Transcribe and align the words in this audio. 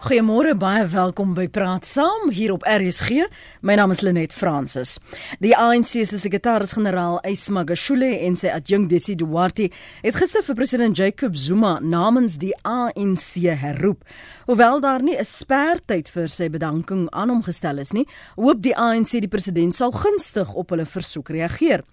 Goeiemôre, 0.00 0.54
baie 0.56 0.86
welkom 0.88 1.34
by 1.36 1.42
Praat 1.52 1.84
Saam 1.84 2.30
hier 2.32 2.54
op 2.54 2.62
RSG. 2.64 3.26
My 3.60 3.74
naam 3.76 3.92
is 3.92 4.00
Lenet 4.00 4.32
Fransis. 4.32 4.94
Die 5.44 5.52
ANC 5.52 5.90
se 6.08 6.16
sekretaris-generaal, 6.22 7.18
Ysma 7.28 7.66
Gashule 7.68 8.08
en 8.24 8.38
sy 8.40 8.48
adjunk 8.48 8.88
Desi 8.88 9.12
Duarte 9.20 9.66
het 10.00 10.16
gister 10.16 10.40
vir 10.46 10.56
president 10.56 10.96
Jacob 10.96 11.36
Zuma 11.36 11.74
namens 11.84 12.38
die 12.40 12.54
ANC 12.64 13.44
herroep. 13.60 14.00
Hoewel 14.48 14.80
daar 14.80 15.02
nie 15.04 15.18
'n 15.20 15.24
spertyd 15.24 16.08
vir 16.08 16.28
sy 16.28 16.48
bedanking 16.48 17.10
aan 17.12 17.28
hom 17.28 17.42
gestel 17.42 17.78
is 17.78 17.92
nie, 17.92 18.06
hoop 18.36 18.62
die 18.62 18.76
ANC 18.76 19.20
die 19.20 19.28
president 19.28 19.74
sal 19.74 19.92
gunstig 19.92 20.48
op 20.54 20.70
hulle 20.70 20.86
versoek 20.86 21.28
reageer. 21.28 21.84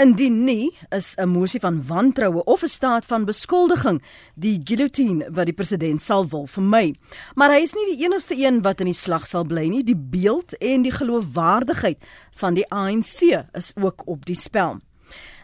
Indien 0.00 0.44
nie, 0.44 0.72
is 0.88 1.14
'n 1.16 1.28
mosie 1.28 1.60
van 1.60 1.86
wantroue 1.86 2.44
of 2.44 2.62
'n 2.62 2.68
staat 2.68 3.04
van 3.04 3.24
beskuldiging 3.24 4.02
die 4.34 4.60
guillotine 4.64 5.28
wat 5.30 5.44
die 5.44 5.54
president 5.54 6.02
sal 6.02 6.28
wil 6.28 6.46
vermy. 6.46 6.94
Maar 7.34 7.50
hy 7.50 7.60
is 7.62 7.74
nie 7.74 7.96
die 7.96 8.04
enigste 8.04 8.34
een 8.36 8.62
wat 8.62 8.80
in 8.80 8.86
die 8.86 8.94
slag 8.94 9.26
sal 9.26 9.44
bly 9.44 9.68
nie. 9.68 9.84
Die 9.84 9.96
beeld 9.96 10.56
en 10.56 10.82
die 10.82 10.92
geloofwaardigheid 10.92 11.98
van 12.30 12.54
die 12.54 12.68
ANC 12.68 13.44
is 13.52 13.72
ook 13.76 14.02
op 14.06 14.24
die 14.24 14.36
spel. 14.36 14.80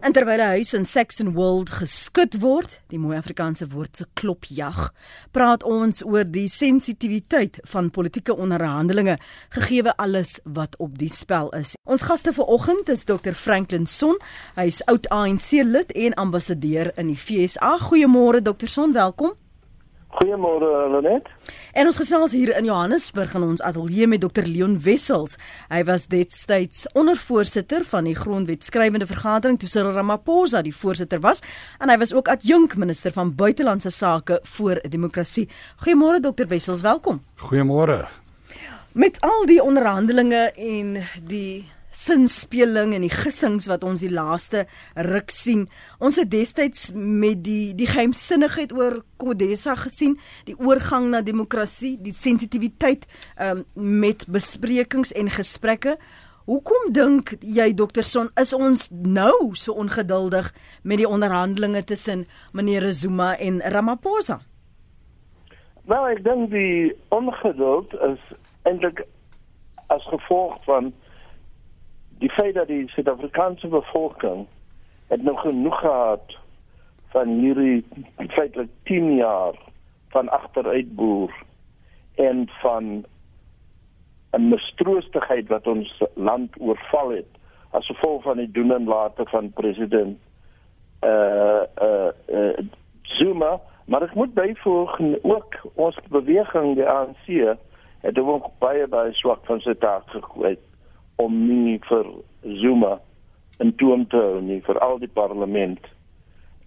En 0.01 0.12
terwyl 0.12 0.38
'n 0.38 0.55
huis 0.55 0.73
in 0.75 0.84
Saxon 0.84 1.33
World 1.33 1.70
geskit 1.70 2.39
word, 2.41 2.80
die 2.87 2.98
mooi 2.98 3.16
Afrikaanse 3.16 3.69
woord 3.69 3.97
se 3.97 4.06
klopjag, 4.15 4.93
praat 5.30 5.62
ons 5.62 6.05
oor 6.05 6.25
die 6.25 6.48
sensitiwiteit 6.48 7.59
van 7.62 7.91
politieke 7.91 8.37
onderhandelinge 8.37 9.19
gegee 9.48 9.83
alles 9.91 10.39
wat 10.45 10.77
op 10.77 10.98
die 10.98 11.11
spel 11.11 11.51
is. 11.51 11.75
Ons 11.84 12.03
gaste 12.03 12.33
vanoggend 12.33 12.89
is 12.89 13.05
Dr 13.05 13.33
Franklin 13.33 13.87
Son. 13.87 14.19
Hy 14.55 14.66
is 14.66 14.84
oud 14.84 15.09
ANC 15.09 15.51
lid 15.51 15.92
en 15.92 16.15
ambassadeur 16.15 16.92
in 16.97 17.06
die 17.06 17.17
FSA. 17.17 17.78
Goeiemôre 17.78 18.42
Dr 18.42 18.69
Son, 18.69 18.92
welkom. 18.92 19.33
Goeiemôre 20.09 20.89
Lenet. 20.89 21.27
En 21.77 21.87
ons 21.87 21.97
gesels 22.01 22.33
hier 22.33 22.55
in 22.57 22.65
Johannesburg 22.65 23.35
in 23.37 23.45
ons 23.45 23.62
ateljee 23.62 24.07
met 24.09 24.23
Dr 24.25 24.47
Leon 24.48 24.79
Wessels. 24.81 25.37
Hy 25.69 25.83
was 25.84 26.07
destyds 26.09 26.87
ondervoorsitter 26.97 27.84
van 27.84 28.09
die 28.09 28.17
grondwetskrywende 28.17 29.06
vergadering 29.06 29.61
toe 29.61 29.69
Cyril 29.69 29.92
Ramaphosa 29.92 30.62
die 30.64 30.75
voorsitter 30.75 31.20
was 31.20 31.45
en 31.79 31.92
hy 31.92 31.98
was 32.01 32.14
ook 32.17 32.33
adjunk 32.33 32.79
minister 32.81 33.12
van 33.12 33.34
buitelandse 33.36 33.92
sake 33.92 34.41
voor 34.56 34.81
demokrasie. 34.89 35.48
Goeiemôre 35.84 36.25
Dr 36.25 36.48
Wessels, 36.48 36.81
welkom. 36.81 37.20
Goeiemôre. 37.45 38.06
Met 38.97 39.20
al 39.20 39.45
die 39.47 39.61
onderhandelinge 39.62 40.48
en 40.56 40.97
die 41.29 41.69
sinspeling 41.99 42.95
en 42.95 43.03
die 43.03 43.13
gissings 43.13 43.67
wat 43.71 43.85
ons 43.87 44.03
die 44.05 44.13
laaste 44.13 44.67
ruk 45.09 45.33
sien. 45.35 45.67
Ons 45.99 46.21
het 46.21 46.31
destyds 46.31 46.93
met 46.95 47.43
die 47.47 47.75
die 47.79 47.89
geheimsinnigheid 47.91 48.73
oor 48.77 49.01
Kodesa 49.19 49.75
gesien, 49.79 50.17
die 50.47 50.57
oorgang 50.59 51.11
na 51.11 51.23
demokrasie, 51.27 51.97
die 51.99 52.15
sensitiwiteit 52.15 53.09
um, 53.43 53.65
met 53.75 54.29
besprekings 54.31 55.13
en 55.19 55.31
gesprekke. 55.33 55.97
Hoekom 56.49 56.93
dink 56.97 57.35
jy 57.45 57.73
dokter 57.77 58.07
Son 58.07 58.31
is 58.41 58.55
ons 58.57 58.87
nou 58.89 59.53
so 59.59 59.75
ongeduldig 59.77 60.49
met 60.83 61.03
die 61.03 61.09
onderhandelinge 61.09 61.83
tussen 61.85 62.25
meneer 62.57 62.87
Zuma 62.97 63.35
en 63.37 63.61
Ramaphosa? 63.61 64.39
Wel, 65.89 66.07
ek 66.15 66.23
dink 66.25 66.51
die 66.53 66.95
ongeduld 67.13 67.93
is 68.07 68.25
eintlik 68.69 69.03
as 69.93 70.05
gevolg 70.13 70.57
van 70.65 70.91
die 72.19 72.30
feit 72.30 72.55
dat 72.55 72.66
die 72.66 72.88
Suid-Afrikaanse 72.88 73.69
bevolking 73.69 74.47
het 75.06 75.22
nog 75.22 75.41
genoeg 75.41 75.78
gehad 75.78 76.36
van 77.08 77.28
hierdie 77.28 77.84
feitelik 78.16 78.69
10 78.83 79.14
jaar 79.14 79.55
van 80.08 80.28
agteruitboer 80.28 81.33
en 82.14 82.48
van 82.61 83.05
'n 84.30 84.48
mistroostigheid 84.48 85.48
wat 85.48 85.66
ons 85.66 86.02
land 86.14 86.61
oorval 86.61 87.08
het 87.08 87.33
as 87.70 87.86
gevolg 87.86 88.22
van 88.22 88.36
die 88.36 88.50
doen 88.50 88.72
en 88.72 88.84
late 88.84 89.24
van 89.24 89.52
president 89.52 90.18
uh 91.05 91.62
uh, 91.83 92.11
uh 92.27 92.58
Zuma. 93.02 93.61
Maar 93.84 94.02
ek 94.02 94.14
moet 94.14 94.34
byvoeg 94.34 95.01
ook 95.23 95.55
ons 95.74 95.98
beweging 96.08 96.74
die 96.74 96.89
ANC 96.89 97.57
het 98.01 98.18
ook 98.18 98.51
baie 98.58 98.86
baie 98.86 99.12
swak 99.12 99.45
van 99.45 99.61
sy 99.61 99.74
taak 99.74 100.11
gekwyt 100.11 100.67
om 101.18 101.34
nie 101.48 101.79
vir 101.89 102.06
Zuma 102.62 102.98
in 103.58 103.74
toom 103.77 104.06
te 104.06 104.17
hou 104.17 104.40
nie 104.40 104.61
vir 104.67 104.79
al 104.84 104.98
die 105.02 105.11
parlement. 105.11 105.80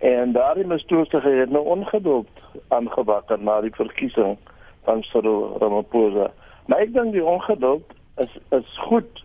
En 0.01 0.33
daardie 0.35 0.65
mistoestige 0.67 1.29
het 1.29 1.51
nou 1.53 1.63
ongeduld 1.75 2.43
aangewakker 2.67 3.39
na 3.39 3.59
die 3.61 3.73
verkiesing 3.75 4.37
van 4.83 5.03
Cyril 5.07 5.57
Ramaphosa. 5.61 6.31
Maar 6.65 6.83
ek 6.87 6.93
dink 6.95 7.13
die 7.15 7.25
ongeduld 7.25 7.93
is 8.23 8.33
is 8.57 8.73
goed, 8.87 9.23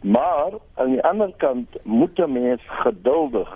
maar 0.00 0.58
aan 0.74 0.92
die 0.96 1.04
ander 1.08 1.32
kant 1.44 1.78
moet 1.84 2.18
'n 2.18 2.32
mens 2.32 2.62
geduldig 2.82 3.52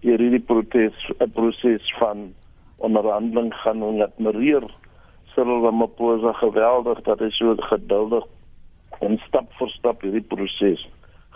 hierdie 0.00 0.40
protes 0.40 0.96
'n 1.18 1.30
proses 1.38 1.94
van 1.98 2.34
onderhandeling 2.76 3.54
gaan 3.54 3.82
en 3.82 4.02
admireer 4.02 4.66
Cyril 5.34 5.62
Ramaphosa 5.62 6.32
geweldig 6.32 7.02
dat 7.02 7.18
hy 7.18 7.30
so 7.30 7.54
geduldig 7.58 8.24
en 9.00 9.18
stap 9.26 9.52
vir 9.58 9.68
stap 9.68 10.02
hierdie 10.02 10.24
proses 10.24 10.88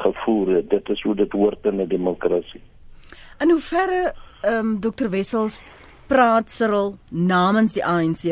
gevoer 0.02 0.56
het. 0.56 0.70
Dit 0.70 0.88
is 0.88 1.02
hoe 1.02 1.14
dit 1.14 1.32
hoort 1.32 1.66
in 1.66 1.80
'n 1.80 1.88
demokrasie. 1.88 2.62
In 3.40 3.50
hoeverre 3.50 4.14
ehm 4.42 4.58
um, 4.58 4.80
Dr 4.80 5.08
Wessels 5.08 5.62
praat 6.06 6.50
Cyril 6.50 6.98
namens 7.08 7.72
die 7.72 7.84
ANC 7.84 8.22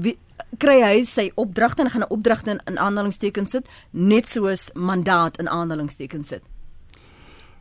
wie, 0.00 0.18
kry 0.58 0.80
hy 0.82 1.04
sy 1.04 1.30
opdragte 1.34 1.82
en 1.82 1.90
gaan 1.90 2.02
'n 2.02 2.12
opdragte 2.12 2.50
in, 2.50 2.60
in 2.66 2.78
aanhalingstekens 2.78 3.50
sit 3.50 3.68
net 3.90 4.28
soos 4.28 4.70
mandaat 4.74 5.38
in 5.38 5.48
aanhalingstekens 5.48 6.28
sit. 6.28 6.42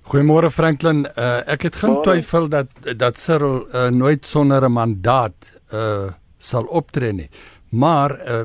Goeiemôre 0.04 0.50
Franklin, 0.52 1.06
uh, 1.06 1.42
ek 1.48 1.62
het 1.62 1.76
geen 1.76 2.02
twyfel 2.04 2.50
dat 2.50 2.68
dat 2.98 3.18
Cyril 3.18 3.68
uh, 3.68 3.90
nooit 3.90 4.26
sonder 4.26 4.66
'n 4.66 4.72
mandaat 4.72 5.54
uh, 5.74 6.12
sal 6.38 6.64
optree 6.64 7.14
nie. 7.14 7.30
Maar 7.70 8.12
uh, 8.12 8.42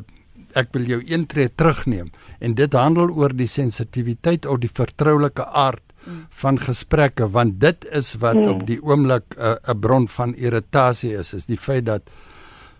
ek 0.54 0.72
wil 0.72 0.86
jou 0.88 1.02
een 1.04 1.26
tree 1.26 1.48
terugneem 1.54 2.10
en 2.38 2.54
dit 2.54 2.72
handel 2.72 3.10
oor 3.10 3.34
die 3.36 3.48
sensitiwiteit 3.50 4.46
of 4.46 4.60
die 4.62 4.72
vertroulike 4.72 5.46
aard 5.46 5.84
mm. 6.04 6.24
van 6.30 6.58
gesprekke 6.58 7.28
want 7.34 7.60
dit 7.60 7.88
is 7.92 8.14
wat 8.22 8.38
mm. 8.38 8.48
op 8.48 8.66
die 8.66 8.80
oomblik 8.82 9.36
'n 9.36 9.58
uh, 9.58 9.76
bron 9.80 10.08
van 10.08 10.34
irritasie 10.34 11.14
is 11.18 11.34
is 11.34 11.46
die 11.46 11.60
feit 11.60 11.86
dat 11.86 12.02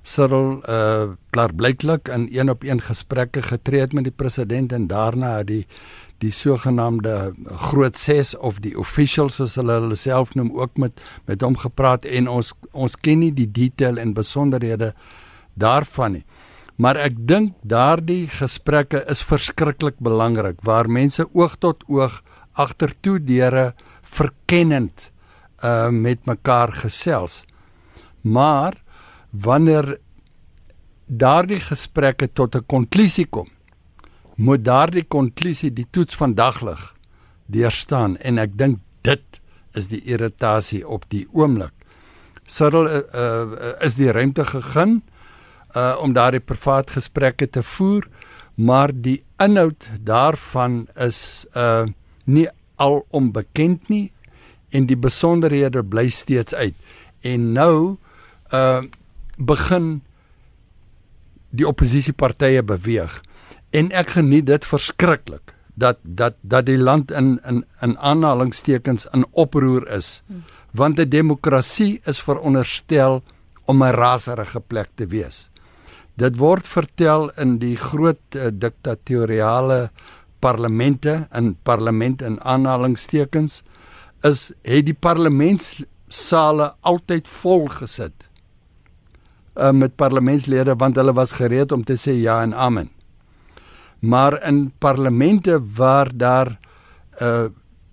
Cyril 0.02 0.62
uh 0.68 1.12
klaarblyklik 1.30 2.08
in 2.08 2.28
een 2.32 2.50
op 2.50 2.62
een 2.62 2.80
gesprekke 2.80 3.42
getree 3.42 3.80
het 3.80 3.92
met 3.92 4.04
die 4.04 4.16
president 4.16 4.72
en 4.72 4.86
daarna 4.86 5.36
het 5.36 5.46
die 5.46 5.66
die 6.18 6.30
sogenaamde 6.30 7.34
groot 7.46 7.98
6 7.98 8.36
of 8.36 8.58
die 8.58 8.78
officials 8.78 9.38
soos 9.38 9.54
hulle 9.60 9.76
hulle 9.78 9.96
self 9.96 10.34
noem 10.34 10.50
ook 10.58 10.76
met 10.76 11.00
met 11.26 11.42
hom 11.42 11.56
gepraat 11.56 12.04
en 12.04 12.28
ons 12.28 12.52
ons 12.72 12.96
ken 12.96 13.22
nie 13.22 13.32
die 13.34 13.50
detail 13.50 13.98
en 13.98 14.14
besonderhede 14.14 14.94
daarvan 15.54 16.12
nie. 16.12 16.24
Maar 16.78 16.99
ek 17.09 17.16
dink 17.27 17.56
daardie 17.66 18.28
gesprekke 18.31 19.00
is 19.11 19.22
verskriklik 19.27 19.97
belangrik 19.99 20.61
waar 20.66 20.87
mense 20.87 21.25
oog 21.34 21.56
tot 21.59 21.83
oog 21.91 22.21
agtertoe 22.55 23.19
deure 23.19 23.72
verkennend 24.06 25.11
uh 25.59 25.91
met 25.91 26.22
mekaar 26.27 26.71
gesels. 26.84 27.43
Maar 28.22 28.78
wanneer 29.31 29.99
daardie 31.06 31.61
gesprekke 31.61 32.28
tot 32.33 32.55
'n 32.55 32.66
konklusie 32.66 33.27
kom, 33.27 33.49
moet 34.37 34.65
daardie 34.65 35.05
konklusie 35.05 35.72
die 35.72 35.87
toets 35.91 36.15
van 36.15 36.34
daglig 36.34 36.95
deurstaan 37.47 38.16
en 38.16 38.39
ek 38.39 38.59
dink 38.59 38.78
dit 39.03 39.41
is 39.75 39.89
die 39.89 40.03
irritasie 40.05 40.87
op 40.87 41.05
die 41.10 41.27
oomblik. 41.33 41.75
Cyril 42.47 42.87
uh, 42.87 43.03
uh, 43.15 43.72
is 43.81 43.95
die 43.95 44.12
ruimte 44.12 44.45
gegee 44.45 45.03
uh 45.76 45.96
om 46.00 46.12
daardie 46.12 46.40
privaat 46.40 46.90
gesprekke 46.90 47.46
te 47.46 47.62
voer, 47.62 48.08
maar 48.54 48.92
die 48.92 49.22
inhoud 49.38 49.88
daarvan 50.00 50.86
is 50.97 51.47
uh 51.54 51.86
nie 52.24 52.48
al 52.76 53.06
onbekend 53.10 53.88
nie 53.88 54.12
en 54.70 54.86
die 54.86 54.97
besonderhede 54.97 55.82
bly 55.82 56.09
steeds 56.09 56.54
uit. 56.54 56.74
En 57.20 57.53
nou 57.53 57.97
uh 58.53 58.82
begin 59.38 60.00
die 61.50 61.66
oppositiepartye 61.66 62.62
beweeg 62.62 63.21
en 63.71 63.92
ek 63.92 64.16
geniet 64.16 64.48
dit 64.48 64.64
verskriklik 64.66 65.54
dat 65.78 65.98
dat 66.03 66.34
dat 66.42 66.66
die 66.66 66.78
land 66.78 67.10
in 67.10 67.38
in 67.47 67.64
in 67.82 67.98
aanhalingstekens 67.98 69.06
in 69.14 69.26
oproer 69.32 69.86
is 69.97 70.22
hmm. 70.26 70.42
want 70.72 70.98
'n 70.98 71.09
demokrasie 71.09 72.00
is 72.04 72.22
veronderstel 72.22 73.22
om 73.64 73.82
'n 73.82 73.92
raserige 73.92 74.60
plek 74.60 74.88
te 74.94 75.06
wees. 75.06 75.48
Dit 76.18 76.38
word 76.41 76.66
vertel 76.66 77.28
in 77.38 77.59
die 77.62 77.76
groot 77.78 78.36
uh, 78.36 78.50
diktatoriale 78.50 79.88
parlemente 80.42 81.26
in 81.34 81.54
parlement 81.66 82.22
in 82.22 82.38
aanhalingstekens 82.42 83.62
is 84.26 84.48
het 84.66 84.86
die 84.86 84.94
parlementssale 84.94 86.72
altyd 86.86 87.28
vol 87.42 87.68
gesit. 87.80 88.28
uh, 89.59 89.72
met 89.72 89.97
parlementslede 89.97 90.76
want 90.78 90.97
hulle 90.97 91.15
was 91.15 91.34
gereed 91.38 91.72
om 91.74 91.84
te 91.84 91.98
sê 91.98 92.15
ja 92.18 92.41
en 92.42 92.54
amen. 92.54 92.91
Maar 94.00 94.38
in 94.47 94.68
parlemente 94.78 95.59
waar 95.74 96.10
daar 96.14 96.59
uh 97.22 97.48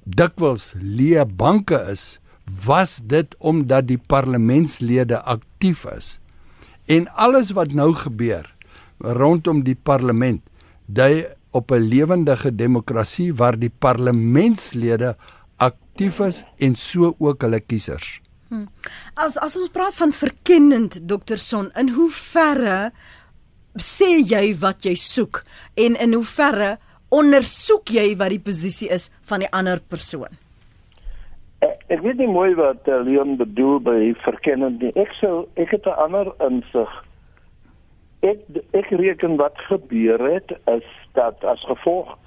dikwels 0.06 0.76
leë 0.78 1.24
banke 1.26 1.80
is, 1.90 2.20
was 2.66 3.00
dit 3.02 3.32
omdat 3.40 3.88
die 3.90 3.98
parlementslede 3.98 5.18
aktief 5.18 5.82
is. 5.90 6.20
En 6.86 7.08
alles 7.14 7.52
wat 7.58 7.74
nou 7.74 7.94
gebeur 7.98 8.46
rondom 9.00 9.64
die 9.66 9.76
parlement, 9.76 10.42
dui 10.86 11.26
op 11.52 11.72
'n 11.72 11.82
lewendige 11.82 12.56
demokrasie 12.56 13.34
waar 13.34 13.58
die 13.60 13.70
parlementslede 13.80 15.16
aktief 15.58 16.20
is 16.20 16.44
en 16.58 16.76
so 16.76 17.16
ook 17.18 17.42
hulle 17.42 17.60
kiesers. 17.60 18.22
Hmm. 18.48 18.68
As 19.14 19.38
as 19.38 19.56
ons 19.58 19.70
praat 19.70 19.94
van 19.94 20.14
verkennend 20.14 21.00
Dr 21.08 21.38
Son, 21.38 21.72
in 21.76 21.90
hoe 21.90 22.10
verre 22.12 22.92
sê 23.76 24.22
jy 24.22 24.56
wat 24.60 24.86
jy 24.86 24.96
soek 24.96 25.44
en 25.74 25.96
in 25.96 26.14
hoe 26.14 26.26
verre 26.26 26.78
ondersoek 27.10 27.90
jy 27.90 28.16
wat 28.18 28.30
die 28.30 28.40
posisie 28.40 28.90
is 28.90 29.10
van 29.22 29.40
die 29.40 29.52
ander 29.52 29.82
persoon? 29.82 30.45
Ek, 31.66 31.82
ek 31.96 32.04
weet 32.06 32.20
nie 32.22 32.30
mooi 32.30 32.54
wat 32.60 32.88
uh, 32.92 33.02
Leon 33.06 33.38
bedoel 33.40 33.80
by 33.86 34.00
verkennend 34.26 34.84
nie. 34.84 34.92
Ek 35.00 35.14
sou 35.20 35.48
ek 35.62 35.74
het 35.76 35.88
'n 35.90 35.98
ander 36.06 36.32
insig. 36.48 36.92
Ek 38.22 38.42
ek 38.74 38.90
reken 38.90 39.38
wat 39.42 39.58
gebeur 39.70 40.22
het 40.34 40.54
is 40.72 40.88
dat 41.14 41.44
as 41.44 41.64
gevolg 41.70 42.18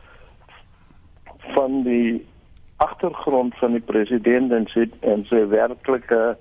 van 1.54 1.82
die 1.82 2.26
agtergrond 2.78 3.54
van 3.58 3.72
die 3.72 3.86
president 3.92 4.52
en 4.52 4.66
sy 4.74 4.86
en 5.00 5.24
sy 5.30 5.42
werklike 5.50 6.36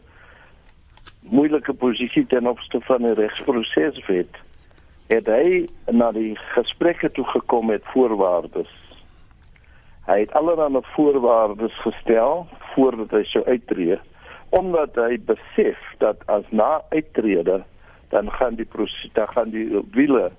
moeilike 1.21 1.73
posisie 1.73 2.25
ten 2.25 2.47
opsigte 2.47 2.81
van 2.85 3.01
die 3.01 3.15
regsproses 3.17 3.97
wet 4.07 4.41
het 5.07 5.29
hy 5.31 5.65
na 5.91 6.11
die 6.11 6.35
gesprekke 6.53 7.09
toe 7.15 7.25
gekom 7.33 7.71
met 7.71 7.85
voorwaardes 7.93 8.69
hy 10.07 10.19
het 10.23 10.33
allerlei 10.39 10.83
voorwaardes 10.95 11.75
gestel 11.85 12.45
voordat 12.73 13.15
hy 13.19 13.23
sou 13.31 13.43
uittreë 13.45 13.99
omdat 14.55 14.95
hy 14.95 15.17
besef 15.27 15.79
dat 16.03 16.21
as 16.31 16.45
na 16.49 16.81
uittrede 16.95 17.63
dan 18.13 18.31
gaan 18.39 18.55
die 18.55 18.67
proses 18.75 19.09
dan 19.13 19.27
gaan 19.35 19.51
die 19.51 19.67
wiele 19.91 20.29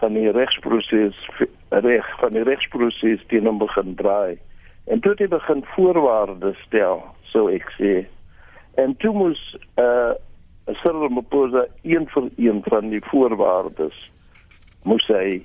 van 0.00 0.16
die 0.16 0.30
regsproses 0.32 1.18
reg 1.68 2.08
van 2.20 2.32
die 2.32 2.46
regsproses 2.48 3.28
teen 3.28 3.46
hom 3.46 3.60
begin 3.60 3.94
draai 4.00 4.40
En 4.84 5.00
toe 5.00 5.10
het 5.10 5.20
hy 5.20 5.28
begin 5.30 5.64
voorwaardes 5.74 6.58
stel, 6.66 7.04
so 7.30 7.46
ek 7.52 7.68
sê. 7.78 8.02
En 8.80 8.96
toe 8.98 9.12
moes 9.14 9.40
eh 9.78 9.84
uh, 9.84 10.12
Cyril 10.78 11.02
Ramaphosa 11.02 11.66
een 11.82 12.06
vir 12.08 12.28
een 12.36 12.60
van 12.64 12.90
die 12.90 13.02
voorwaardes 13.10 13.96
moes 14.86 15.06
hy 15.10 15.42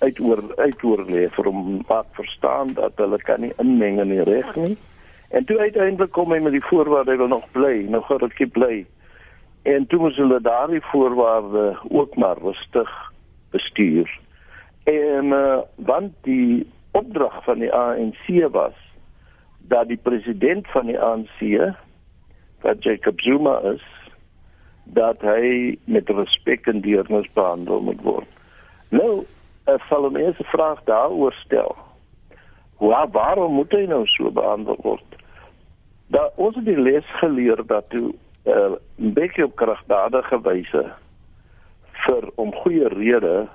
uitoor 0.00 0.42
uitoor 0.56 1.04
lê 1.08 1.26
vir 1.34 1.48
hom 1.50 1.82
wat 1.88 2.08
verstaan 2.16 2.74
dat 2.78 2.96
hulle 3.00 3.18
kan 3.24 3.44
nie 3.44 3.52
inmeng 3.62 4.00
in 4.00 4.14
die 4.14 4.24
reg 4.24 4.54
nie. 4.56 4.76
En 5.30 5.44
toe 5.46 5.58
uiteindelik 5.58 6.12
kom 6.16 6.32
hy 6.32 6.40
met 6.42 6.56
die 6.56 6.64
voorwaarde 6.64 7.14
hy 7.14 7.20
wil 7.20 7.30
nog 7.30 7.46
bly, 7.54 7.86
nog 7.88 8.10
ek 8.10 8.40
bly. 8.52 8.84
En 9.68 9.86
toe 9.86 10.00
moes 10.00 10.16
hulle 10.16 10.40
daardie 10.40 10.82
voorwaarde 10.90 11.76
ook 11.88 12.16
maar 12.16 12.38
rustig 12.40 12.90
bestuur. 13.50 14.08
En 14.88 15.32
uh, 15.36 15.60
want 15.76 16.16
die 16.26 16.66
opdrag 16.96 17.44
van 17.44 17.58
die 17.58 17.72
ANC 17.72 18.26
was 18.50 18.74
dat 19.70 19.88
die 19.88 20.00
president 20.02 20.66
van 20.72 20.86
die 20.86 20.98
ANC 20.98 21.38
wat 22.60 22.82
Jacob 22.82 23.20
Zuma 23.20 23.58
is 23.74 23.84
dat 24.84 25.20
hy 25.22 25.76
met 25.84 26.08
respek 26.10 26.66
en 26.66 26.80
deernis 26.80 27.28
behandel 27.36 27.80
moet 27.80 28.00
word. 28.02 28.26
Nou, 28.90 29.22
sal 29.88 30.02
hom 30.02 30.16
eers 30.16 30.38
'n 30.38 30.52
vraag 30.54 30.80
daaroor 30.84 31.32
stel. 31.32 31.76
Hoe 32.76 33.08
waarom 33.12 33.52
moet 33.52 33.72
hy 33.72 33.84
nou 33.86 34.06
so 34.06 34.30
behandel 34.30 34.76
word? 34.82 35.04
Da 36.06 36.30
ons 36.36 36.56
het 36.56 36.64
die 36.64 36.80
les 36.80 37.04
geleer 37.20 37.66
dat 37.66 37.88
toe 37.88 38.14
uh, 38.44 38.74
'n 38.98 39.12
bietjie 39.12 39.44
op 39.44 39.56
kragdadige 39.56 40.40
wyse 40.40 40.92
vir 41.92 42.30
om 42.34 42.54
goeie 42.54 42.88
redes 42.88 43.48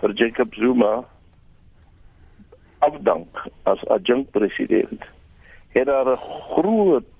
vir 0.00 0.12
Jacob 0.12 0.54
Zuma 0.54 1.04
afdank 2.78 3.46
as 3.62 3.84
adjunct 3.88 4.30
president 4.30 5.02
het 5.68 5.86
daar 5.86 6.08
'n 6.12 6.24
groot 6.52 7.14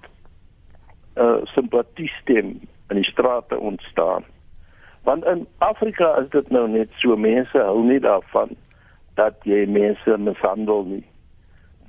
uh, 1.14 1.37
simpatiestem 1.44 2.60
in 2.88 2.96
die 2.96 3.10
strate 3.10 3.58
ontstaan 3.58 4.25
want 5.06 5.26
in 5.32 5.47
Afrika 5.64 6.12
is 6.23 6.31
dit 6.35 6.49
nou 6.55 6.64
net 6.69 6.94
so 7.03 7.17
mense 7.17 7.58
hou 7.69 7.82
nie 7.87 8.00
daarvan 8.03 8.55
dat 9.19 9.44
jy 9.49 9.64
mense 9.70 10.19
mishandel 10.29 10.85
nie 10.93 11.05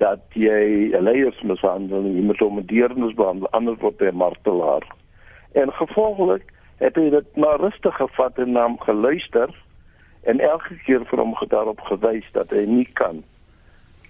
dat 0.02 0.38
jy 0.38 0.94
leiers 1.02 1.40
mishandel 1.42 2.06
nie 2.06 2.22
met 2.30 2.42
hom 2.44 2.62
deernis 2.72 3.16
behandel 3.18 3.50
anders 3.58 3.80
word 3.82 4.04
hy 4.06 4.12
martelaar 4.24 4.86
en 5.58 5.74
gevolglik 5.80 6.46
het 6.82 6.98
hy 7.00 7.08
dit 7.14 7.42
maar 7.42 7.58
rustig 7.60 7.96
gevat 7.98 8.38
en 8.38 8.54
naam 8.54 8.78
geluister 8.86 9.50
en 10.30 10.40
elke 10.40 10.76
keer 10.86 11.04
vir 11.10 11.22
hom 11.22 11.34
daarop 11.48 11.80
gewys 11.90 12.26
dat 12.36 12.54
hy 12.54 12.64
nie 12.70 12.88
kan 13.00 13.24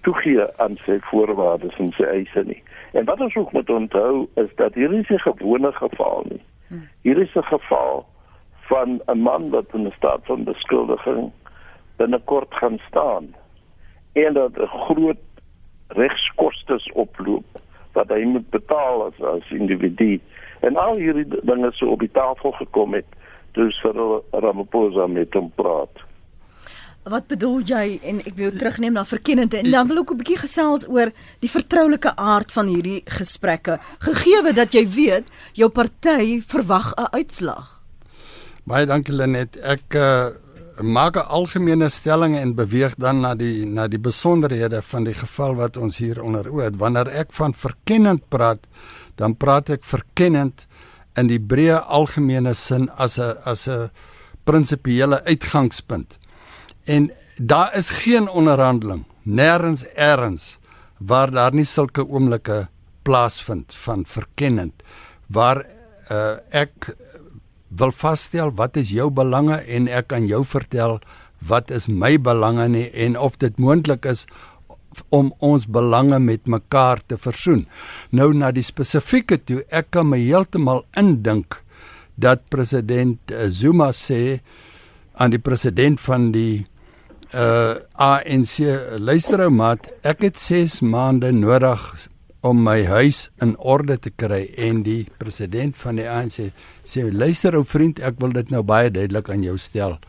toegee 0.07 0.45
aan 0.63 0.77
sy 0.85 0.97
voorwaardes 1.09 1.75
en 1.83 1.91
sy 1.97 2.07
eise 2.07 2.43
nie. 2.47 2.61
En 2.97 3.05
wat 3.09 3.21
ons 3.21 3.35
ook 3.35 3.51
moet 3.53 3.69
onthou 3.69 4.27
is 4.41 4.51
dat 4.61 4.73
hier 4.73 4.93
is 4.93 5.09
'n 5.09 5.19
gewone 5.19 5.71
geval 5.71 6.25
nie. 6.29 6.41
Hmm. 6.67 6.87
Hier 7.01 7.17
is 7.17 7.35
'n 7.35 7.43
geval 7.43 8.05
van 8.69 9.01
'n 9.07 9.19
man 9.19 9.49
wat 9.49 9.73
in 9.73 9.87
'n 9.87 9.97
staat 9.97 10.21
van 10.23 10.43
beskuldiging 10.43 11.31
binnekort 11.97 12.53
gaan 12.53 12.79
staan 12.87 13.35
en 14.13 14.33
dat 14.33 14.57
'n 14.57 14.73
groot 14.87 15.23
regskoste 15.87 16.91
oploop 16.93 17.45
wat 17.93 18.09
hy 18.09 18.23
moet 18.23 18.49
betaal 18.49 19.05
as 19.05 19.21
as 19.21 19.51
individu. 19.51 20.19
En 20.59 20.77
al 20.77 20.95
hierdie 20.95 21.27
dinge 21.41 21.71
so 21.71 21.85
op 21.85 21.99
die 21.99 22.11
tafel 22.11 22.51
gekom 22.51 22.93
het, 22.93 23.05
dus 23.51 23.79
vir 23.81 24.21
Ramaphosa 24.31 25.07
met 25.07 25.33
hom 25.33 25.51
praat. 25.55 26.05
Wat 27.09 27.27
bedoel 27.27 27.61
jy 27.65 27.99
en 28.03 28.19
ek 28.27 28.35
wil 28.35 28.51
terugneem 28.51 28.93
na 28.93 29.05
verkennende 29.07 29.57
en 29.57 29.71
dan 29.71 29.87
wil 29.87 30.01
ek 30.03 30.11
'n 30.11 30.17
bietjie 30.17 30.37
gesels 30.37 30.85
oor 30.87 31.11
die 31.39 31.49
vertroulike 31.49 32.15
aard 32.15 32.51
van 32.51 32.67
hierdie 32.67 33.01
gesprekke 33.05 33.79
gegee 33.99 34.53
dat 34.53 34.73
jy 34.73 34.85
weet 34.87 35.25
jou 35.53 35.69
party 35.69 36.41
verwag 36.41 36.93
'n 36.93 37.07
uitslag. 37.15 37.78
Baie 38.69 38.85
dankie 38.85 39.15
Lenet. 39.17 39.55
Ek 39.65 39.95
uh, 39.97 40.29
maak 40.85 41.15
'n 41.17 41.25
algemene 41.25 41.87
stelling 41.89 42.35
en 42.37 42.53
beweeg 42.53 42.93
dan 43.01 43.21
na 43.21 43.33
die 43.33 43.65
na 43.65 43.87
die 43.87 43.97
besonderhede 43.97 44.81
van 44.81 45.03
die 45.03 45.13
geval 45.13 45.55
wat 45.55 45.77
ons 45.77 45.97
hier 45.97 46.21
onder 46.21 46.45
oë 46.45 46.63
het. 46.63 46.77
Wanneer 46.77 47.09
ek 47.09 47.33
van 47.33 47.53
verkennend 47.53 48.29
praat, 48.29 48.67
dan 49.17 49.33
praat 49.33 49.69
ek 49.69 49.83
verkennend 49.83 50.67
in 51.17 51.27
die 51.27 51.39
breë 51.41 51.81
algemene 51.81 52.53
sin 52.53 52.89
as 52.89 53.17
'n 53.17 53.41
as 53.43 53.67
'n 53.67 53.89
prinsipiële 54.43 55.23
uitgangspunt. 55.25 56.19
En 56.85 57.11
daar 57.37 57.73
is 57.75 57.89
geen 57.89 58.29
onderhandeling 58.29 59.05
nêrens 59.25 59.83
eers 59.97 60.59
waar 60.99 61.31
daar 61.31 61.53
nie 61.53 61.65
sulke 61.65 62.05
oomblikke 62.05 62.67
plaasvind 63.01 63.73
van 63.73 64.05
verkennend 64.05 64.83
waar 65.27 65.65
uh, 66.11 66.37
ek 66.49 66.95
wil 67.69 67.91
vasstel 67.91 68.51
wat 68.57 68.77
is 68.77 68.91
jou 68.93 69.09
belange 69.13 69.57
en 69.67 69.87
ek 69.87 70.09
kan 70.13 70.27
jou 70.27 70.43
vertel 70.45 70.99
wat 71.47 71.71
is 71.71 71.87
my 71.87 72.17
belange 72.17 72.67
nie 72.69 72.87
en 72.91 73.17
of 73.17 73.37
dit 73.39 73.57
moontlik 73.57 74.05
is 74.05 74.25
om 75.13 75.29
ons 75.45 75.67
belange 75.69 76.17
met 76.19 76.47
mekaar 76.49 76.99
te 77.07 77.17
versoen. 77.17 77.67
Nou 78.09 78.33
na 78.33 78.49
die 78.51 78.65
spesifieke 78.65 79.37
toe, 79.37 79.61
ek 79.69 79.91
kan 79.93 80.09
my 80.09 80.17
heeltemal 80.17 80.83
indink 80.97 81.59
dat 82.19 82.41
president 82.49 83.31
Zuma 83.53 83.91
sê 83.95 84.39
aan 85.13 85.31
die 85.31 85.41
president 85.43 86.01
van 86.01 86.31
die 86.35 86.65
uh 87.29 87.77
ANC 87.93 88.55
luister 88.97 89.43
ou 89.45 89.51
maat 89.53 89.85
ek 90.01 90.23
het 90.25 90.39
6 90.41 90.79
maande 90.81 91.29
nodig 91.35 91.83
om 92.41 92.63
my 92.63 92.83
huis 92.85 93.27
in 93.43 93.57
orde 93.57 93.97
te 93.99 94.09
kry. 94.09 94.45
En 94.57 94.83
die 94.83 95.07
president 95.17 95.77
van 95.77 95.99
die 95.99 96.07
ANC 96.09 96.51
sê 96.83 97.03
luister 97.11 97.55
ou 97.57 97.65
vriend 97.67 97.99
ek 97.99 98.19
wil 98.19 98.33
dit 98.35 98.51
nou 98.53 98.63
baie 98.63 98.91
duidelik 98.91 99.29
aan 99.29 99.43
jou 99.43 99.57
stel. 99.57 99.99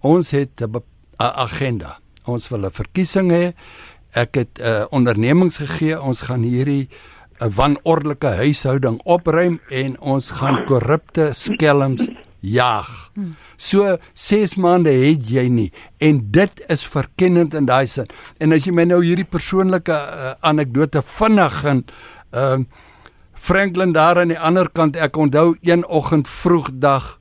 Ons 0.00 0.30
het 0.30 0.60
'n 0.60 0.82
agenda. 1.18 1.98
Ons 2.24 2.48
wil 2.48 2.66
'n 2.66 2.70
verkiesing 2.70 3.30
hê. 3.30 3.54
Ek 4.14 4.34
het 4.34 4.58
'n 4.58 4.62
uh, 4.62 4.84
ondernemings 4.90 5.58
gegee. 5.58 6.00
Ons 6.00 6.20
gaan 6.20 6.42
hierdie 6.42 6.88
'n 7.40 7.50
wanordelike 7.50 8.26
huishouding 8.26 9.00
opruim 9.04 9.60
en 9.68 10.00
ons 10.00 10.30
gaan 10.30 10.64
korrupte 10.64 11.30
skelms 11.32 12.08
jaag. 12.40 13.10
So 13.56 13.98
6 14.14 14.56
maande 14.56 14.90
het 14.90 15.28
jy 15.30 15.48
nie 15.48 15.72
en 15.98 16.20
dit 16.30 16.64
is 16.68 16.86
verkennend 16.86 17.54
in 17.54 17.66
daai 17.66 17.86
sin. 17.86 18.06
En 18.38 18.52
as 18.52 18.66
jy 18.66 18.72
my 18.72 18.84
nou 18.84 19.02
hierdie 19.04 19.28
persoonlike 19.28 19.92
uh, 19.92 20.34
anekdote 20.40 21.02
vinnig 21.02 21.64
en 21.64 21.84
ehm 22.32 22.60
uh, 22.60 22.84
Franklin 23.46 23.92
daar 23.92 24.18
aan 24.18 24.32
die 24.32 24.38
ander 24.38 24.66
kant 24.74 24.96
ek 24.96 25.16
onthou 25.16 25.54
een 25.62 25.84
oggend 25.86 26.26
vroegdag 26.26 27.18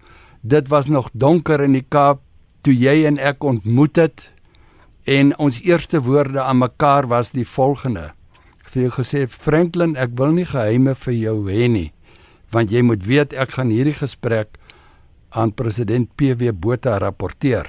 Dit 0.47 0.67
was 0.67 0.85
nog 0.85 1.09
donker 1.13 1.61
in 1.61 1.73
die 1.73 1.85
Kaap 1.89 2.19
toe 2.61 2.73
jy 2.77 3.07
en 3.09 3.15
ek 3.17 3.41
ontmoet 3.41 3.97
het 3.97 4.27
en 5.09 5.31
ons 5.41 5.57
eerste 5.65 5.97
woorde 6.05 6.37
aan 6.41 6.59
mekaar 6.61 7.07
was 7.09 7.31
die 7.33 7.47
volgende. 7.49 8.11
Ek 8.61 8.67
het 8.67 8.75
vir 8.75 8.83
jou 8.83 8.91
gesê 8.93 9.23
Franklin, 9.25 9.95
ek 9.97 10.13
wil 10.21 10.35
nie 10.37 10.45
geheime 10.45 10.93
vir 11.01 11.15
jou 11.17 11.33
hê 11.49 11.65
nie, 11.65 11.89
want 12.53 12.69
jy 12.69 12.83
moet 12.85 13.01
weet 13.09 13.33
ek 13.33 13.57
gaan 13.57 13.73
hierdie 13.73 13.95
gesprek 13.97 14.59
aan 15.35 15.51
president 15.53 16.09
PW 16.15 16.53
Botha 16.55 16.97
rapporteer. 16.97 17.67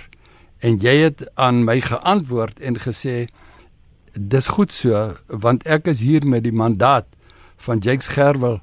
En 0.65 0.79
jy 0.81 0.95
het 1.03 1.27
aan 1.35 1.65
my 1.67 1.81
geantwoord 1.85 2.61
en 2.61 2.79
gesê 2.81 3.27
dis 4.17 4.49
goed 4.49 4.73
so 4.73 5.13
want 5.29 5.67
ek 5.69 5.91
is 5.93 6.01
hier 6.01 6.25
met 6.25 6.47
die 6.47 6.55
mandaat 6.55 7.09
van 7.67 7.83
Jakes 7.85 8.09
Gerwel 8.15 8.61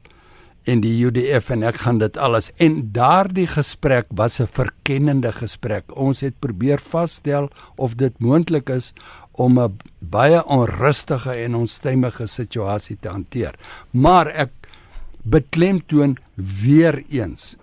en 0.64 0.80
die 0.82 0.94
UDF 1.04 1.52
en 1.52 1.66
ek 1.68 1.82
gaan 1.84 2.00
dit 2.00 2.18
alles 2.18 2.50
en 2.64 2.80
daardie 2.96 3.48
gesprek 3.52 4.08
was 4.10 4.40
'n 4.40 4.48
verkennende 4.48 5.32
gesprek. 5.32 5.84
Ons 5.96 6.22
het 6.22 6.40
probeer 6.40 6.80
vasstel 6.80 7.50
of 7.76 7.96
dit 7.96 8.14
moontlik 8.20 8.70
is 8.70 8.94
om 9.32 9.60
'n 9.60 9.78
baie 10.00 10.46
onrustige 10.46 11.32
en 11.32 11.56
onstuimige 11.56 12.28
situasie 12.28 12.98
te 13.00 13.10
hanteer. 13.10 13.56
Maar 13.92 14.28
ek 14.28 14.52
beklemtoon 15.24 16.18
weer 16.36 17.04
eens 17.10 17.56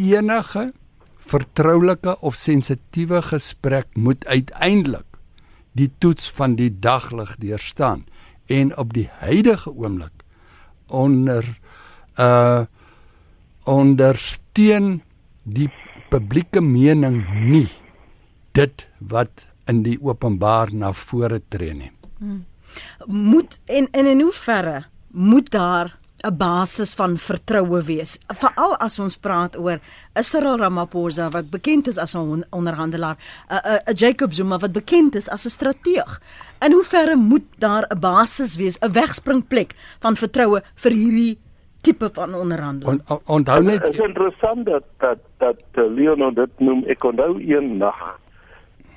enige 0.00 0.70
vertroulike 1.30 2.16
of 2.20 2.34
sensitiewe 2.34 3.22
gesprek 3.22 3.86
moet 3.94 4.26
uiteindelik 4.26 5.06
die 5.78 5.90
toets 5.98 6.30
van 6.30 6.56
die 6.58 6.70
daglig 6.78 7.36
deurstaan 7.38 8.04
en 8.46 8.72
op 8.76 8.94
die 8.96 9.08
huidige 9.20 9.70
oomblik 9.70 10.24
onder 10.86 11.46
uh 12.18 12.66
ondersteun 13.70 15.02
die 15.42 15.68
publieke 16.10 16.60
mening 16.64 17.20
nie 17.44 17.68
dit 18.56 18.86
wat 18.98 19.44
in 19.70 19.82
die 19.84 19.98
openbaar 20.02 20.72
na 20.74 20.90
vore 20.96 21.38
tree 21.52 21.74
nie. 21.76 21.90
Hmm. 22.18 22.44
Moet 23.06 23.60
en, 23.64 23.86
en 23.92 24.06
in 24.06 24.24
hoe 24.24 24.32
verre 24.34 24.84
moet 25.12 25.50
daar 25.50 25.99
'n 26.22 26.36
basis 26.36 26.94
van 26.94 27.16
vertroue 27.18 27.80
wees. 27.82 28.18
Veral 28.28 28.76
as 28.76 28.98
ons 28.98 29.16
praat 29.16 29.56
oor 29.58 29.78
Cyril 30.14 30.58
Ramaphosa 30.60 31.30
wat 31.32 31.50
bekend 31.50 31.88
is 31.88 31.98
as 31.98 32.14
'n 32.14 32.44
onderhandelaar, 32.50 33.16
'n 33.48 33.80
'n 33.90 33.94
Jacob 33.94 34.32
Zuma 34.32 34.58
wat 34.58 34.72
bekend 34.72 35.14
is 35.14 35.28
as 35.28 35.44
'n 35.44 35.48
strateeg. 35.48 36.20
In 36.60 36.72
hoeverre 36.72 37.16
moet 37.16 37.46
daar 37.58 37.86
'n 37.88 38.00
basis 38.00 38.56
wees, 38.56 38.78
'n 38.78 38.92
wegspringplek 38.92 39.74
van 40.00 40.16
vertroue 40.16 40.62
vir 40.74 40.92
hierdie 40.92 41.38
tipe 41.80 42.10
van 42.12 42.34
onderhandeling? 42.34 43.00
On, 43.08 43.20
onthou 43.26 43.62
net 43.62 43.80
Dit 43.80 43.94
is 43.94 43.98
interessant 43.98 44.66
dat 44.66 44.84
dat 44.98 45.18
dat 45.38 45.60
uh, 45.74 45.88
Leon 45.88 46.34
dit 46.34 46.50
noem 46.58 46.84
ek 46.86 47.04
onthou 47.04 47.40
een 47.40 47.76
nag. 47.76 48.18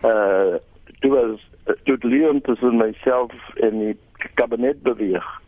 Uh 0.04 0.60
dit 1.00 1.12
was 1.12 1.40
dit 1.84 2.04
Leon 2.04 2.42
tussen 2.42 2.78
myself 2.78 3.32
en 3.56 3.80
die 3.80 3.98
kabinet 4.36 4.84
beweeg 4.84 5.43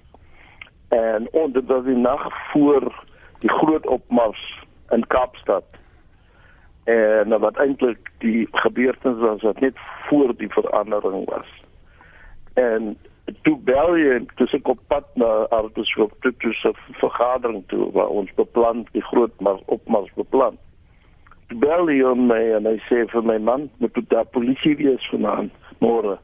en 0.95 1.27
en 1.31 1.51
dit 1.51 1.65
was 1.65 1.83
die 1.83 1.95
nag 1.95 2.27
voor 2.51 3.05
die 3.39 3.49
groot 3.49 3.87
opmars 3.87 4.63
in 4.89 5.07
Kaapstad. 5.07 5.63
En 6.83 7.39
wat 7.39 7.57
eintlik 7.57 8.11
die 8.17 8.47
gebeurtenis 8.51 9.19
was 9.19 9.41
wat 9.41 9.59
net 9.59 9.77
voor 10.07 10.35
die 10.37 10.49
verandering 10.49 11.29
was. 11.29 11.49
En 12.53 12.97
toe 13.41 13.57
bel 13.57 13.97
jy 13.97 14.19
dis 14.39 14.53
ek 14.53 14.69
op 14.69 14.81
pad 14.87 15.07
na 15.19 15.31
Arteshoop 15.55 16.13
toe 16.21 16.33
toe 16.43 16.53
se 16.53 16.71
vergadering 17.01 17.63
toe 17.73 17.89
waar 17.91 18.13
ons 18.13 18.31
beplan 18.37 18.85
die 18.93 19.03
groot 19.09 19.33
maar 19.39 19.59
opmars 19.65 20.13
beplan. 20.15 20.57
Toe 21.49 21.57
bel 21.59 21.89
hy 21.89 21.99
om 22.05 22.27
my 22.29 22.41
en 22.59 22.69
hy 22.69 22.77
sê 22.89 23.03
vir 23.11 23.25
my 23.25 23.37
man 23.49 23.69
moet 23.81 23.93
toe 23.97 24.05
daar 24.13 24.29
polisie 24.37 24.77
wees 24.77 25.09
vanaand 25.11 25.51
môre. 25.81 26.17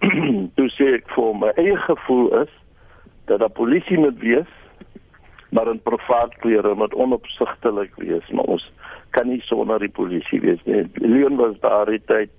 toe 0.56 0.68
sê 0.78 0.94
ek 0.98 1.12
vir 1.14 1.40
my 1.44 1.52
eie 1.60 1.76
gevoel 1.86 2.30
is 2.42 2.60
dat 3.30 3.40
daar 3.40 3.54
polisie 3.54 3.98
moet 3.98 4.18
wees 4.18 4.50
maar 5.54 5.68
in 5.70 5.82
privaat 5.82 6.34
klere 6.42 6.74
moet 6.74 6.94
onopsigtelik 6.94 7.94
wees 8.02 8.30
maar 8.30 8.50
ons 8.56 8.70
kan 9.14 9.28
nie 9.30 9.40
sonder 9.46 9.78
die 9.78 9.92
polisie 9.94 10.40
wees 10.42 10.62
nie. 10.66 10.82
Leon 10.98 11.38
was 11.38 11.54
daar 11.62 11.86
die 11.90 12.02
tyd 12.10 12.32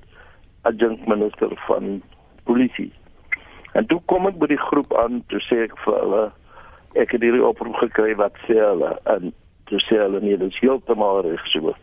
adjunct 0.67 1.07
minister 1.07 1.53
van 1.67 2.01
polisie. 2.43 2.91
En 3.79 3.87
toe 3.87 4.01
kom 4.11 4.27
ek 4.27 4.39
by 4.41 4.49
die 4.51 4.61
groep 4.67 4.91
aan 4.99 5.21
toe 5.31 5.39
sê 5.47 5.65
ek 5.69 5.77
vir 5.85 5.97
hulle 6.01 6.25
ek 6.99 7.15
het 7.15 7.23
hierdie 7.23 7.43
oproep 7.43 7.75
gekry 7.83 8.15
wat 8.19 8.35
sê 8.47 8.59
hulle? 8.59 8.91
En 9.11 9.31
toe 9.71 9.79
sê 9.87 9.99
hulle 9.99 10.21
nee 10.23 10.39
dit 10.39 10.51
is 10.51 10.61
heeltemal 10.63 11.23
reg 11.25 11.47
so. 11.53 11.75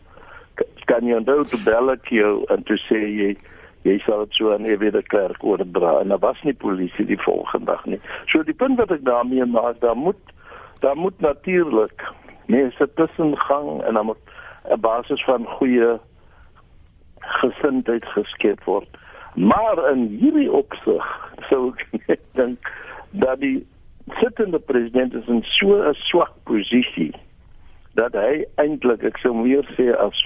Kan 0.91 1.09
jy 1.09 1.17
onthou 1.17 1.43
toe 1.49 1.61
bel 1.65 1.93
ek 1.95 2.13
jou 2.13 2.35
en 2.53 2.65
toe 2.69 2.79
sê 2.89 3.01
jy 3.01 3.33
jy 3.83 3.99
sal 4.05 4.25
dit 4.25 4.39
so 4.39 4.53
aan 4.55 4.67
Ewie 4.69 4.91
de 4.91 5.03
Klerk 5.03 5.45
oordra 5.45 5.99
en 6.01 6.09
daar 6.09 6.23
was 6.23 6.43
nie 6.43 6.55
polisie 6.55 7.07
die 7.07 7.21
volgende 7.23 7.67
dag 7.73 7.85
nie. 7.85 8.01
So 8.31 8.43
die 8.47 8.55
punt 8.55 8.79
wat 8.79 8.91
ek 8.95 9.05
daarmee 9.05 9.45
maak, 9.45 9.81
daar 9.81 9.97
moet 9.97 10.21
daar 10.83 10.97
moet 10.97 11.21
natuurlik 11.21 12.03
mense 12.47 12.89
tussen 12.95 13.37
gang 13.39 13.83
en 13.83 13.95
dan 13.95 14.07
moet 14.07 14.23
'n 14.71 14.81
basis 14.81 15.25
van 15.25 15.47
goeie 15.47 15.99
gesindheid 17.19 18.05
geskep 18.05 18.65
word. 18.65 18.89
Maar 19.35 19.91
in 19.91 20.07
hierdie 20.21 20.53
opsig 20.53 21.05
sou 21.51 21.75
ek 22.07 22.21
dink 22.41 22.73
dat 23.11 23.41
die 23.41 23.67
sittende 24.19 24.59
president 24.59 25.15
is 25.15 25.27
in 25.27 25.43
so 25.43 25.83
'n 25.83 25.95
swak 25.95 26.33
posisie 26.45 27.15
dat 27.95 28.13
hy 28.13 28.45
eintlik 28.55 29.03
ek 29.03 29.19
sou 29.19 29.35
meer 29.35 29.67
sê 29.77 29.93
as 29.97 30.25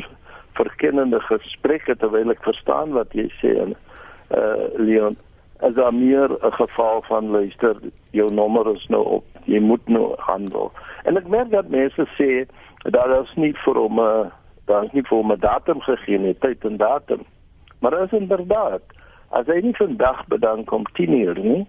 verkennende 0.56 1.20
gesprekke 1.28 1.96
terwyl 1.96 2.32
ek 2.34 2.42
verstaan 2.46 2.94
wat 2.96 3.14
jy 3.16 3.28
sê 3.40 3.54
en 3.64 3.76
uh 4.34 4.66
Leon 4.80 5.16
as 5.64 5.74
daar 5.74 5.94
meer 5.94 6.30
'n 6.30 6.52
geval 6.52 7.02
van 7.08 7.30
luister 7.30 7.76
jou 8.10 8.32
nommer 8.32 8.74
is 8.74 8.86
nou 8.88 9.04
op 9.04 9.24
jy 9.44 9.60
moet 9.60 9.88
nou 9.88 10.14
handel. 10.16 10.72
En 11.04 11.16
ek 11.16 11.28
merk 11.28 11.50
dat 11.50 11.68
mense 11.68 12.06
sê 12.18 12.46
dat 12.82 12.92
daar 12.92 13.22
is 13.22 13.34
nie 13.34 13.54
vir 13.64 13.74
hom 13.74 14.00
'n 14.00 14.02
uh, 14.02 14.30
daar 14.66 14.84
is 14.84 14.92
nie 14.92 15.02
vir 15.02 15.18
hom 15.18 15.32
'n 15.32 15.40
datum 15.40 15.80
gegee 15.80 16.18
nie 16.18 16.34
tyd 16.34 16.64
en 16.64 16.76
datum. 16.76 17.24
Maar 17.80 18.02
is 18.02 18.12
inderdaad 18.12 18.82
as 19.30 19.46
hy 19.46 19.60
nie 19.60 19.76
vandag 19.76 20.26
bedank 20.26 20.72
om 20.72 20.84
10 20.84 21.12
uur 21.12 21.38
nie 21.38 21.66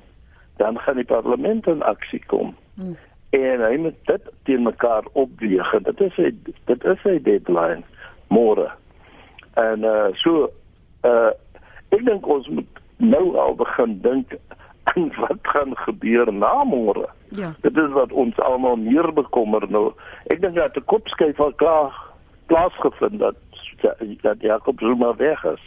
dan 0.57 0.79
gaan 0.79 0.95
die 0.95 1.05
parlement 1.05 1.67
in 1.67 1.81
aksie 1.83 2.23
kom. 2.27 2.55
Hmm. 2.75 2.97
en 3.29 3.61
hy 3.61 3.75
moet 3.77 3.95
dit 4.05 4.29
teen 4.43 4.63
mekaar 4.63 5.03
opweeg 5.19 5.71
dit 5.83 6.01
is 6.01 6.15
hy 6.15 6.31
dit 6.69 6.85
is 6.93 7.01
hy 7.03 7.17
deadline 7.23 7.83
môre. 8.33 8.71
En 9.55 9.83
uh 9.83 10.09
so 10.23 10.49
uh 11.03 11.31
ek 11.95 12.03
dink 12.05 12.27
ons 12.27 12.47
moet 12.47 12.81
nou 12.97 13.37
al 13.37 13.55
begin 13.55 13.99
dink 14.01 14.35
aan 14.93 15.11
wat 15.19 15.41
gaan 15.53 15.75
gebeur 15.85 16.31
na 16.33 16.63
môre. 16.63 17.07
Ja. 17.35 17.53
Dit 17.61 17.77
is 17.77 17.91
wat 17.95 18.13
ons 18.13 18.37
almal 18.39 18.75
meer 18.75 19.13
bekommer 19.13 19.67
nou. 19.69 19.91
Ek 20.31 20.41
dink 20.41 20.55
dat 20.55 20.77
'n 20.77 20.85
kopskuif 20.85 21.39
al 21.39 21.53
klaar 21.53 21.93
plaasgevind 22.47 23.19
dat 23.19 23.35
dat 24.21 24.41
Jacob 24.41 24.79
Zuma 24.79 25.15
weg 25.15 25.43
is. 25.43 25.63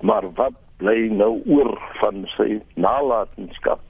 Maar 0.00 0.32
wat 0.34 0.54
bly 0.76 1.08
nou 1.10 1.42
oor 1.46 1.78
van 2.00 2.26
sy 2.36 2.60
nalatenskap? 2.74 3.80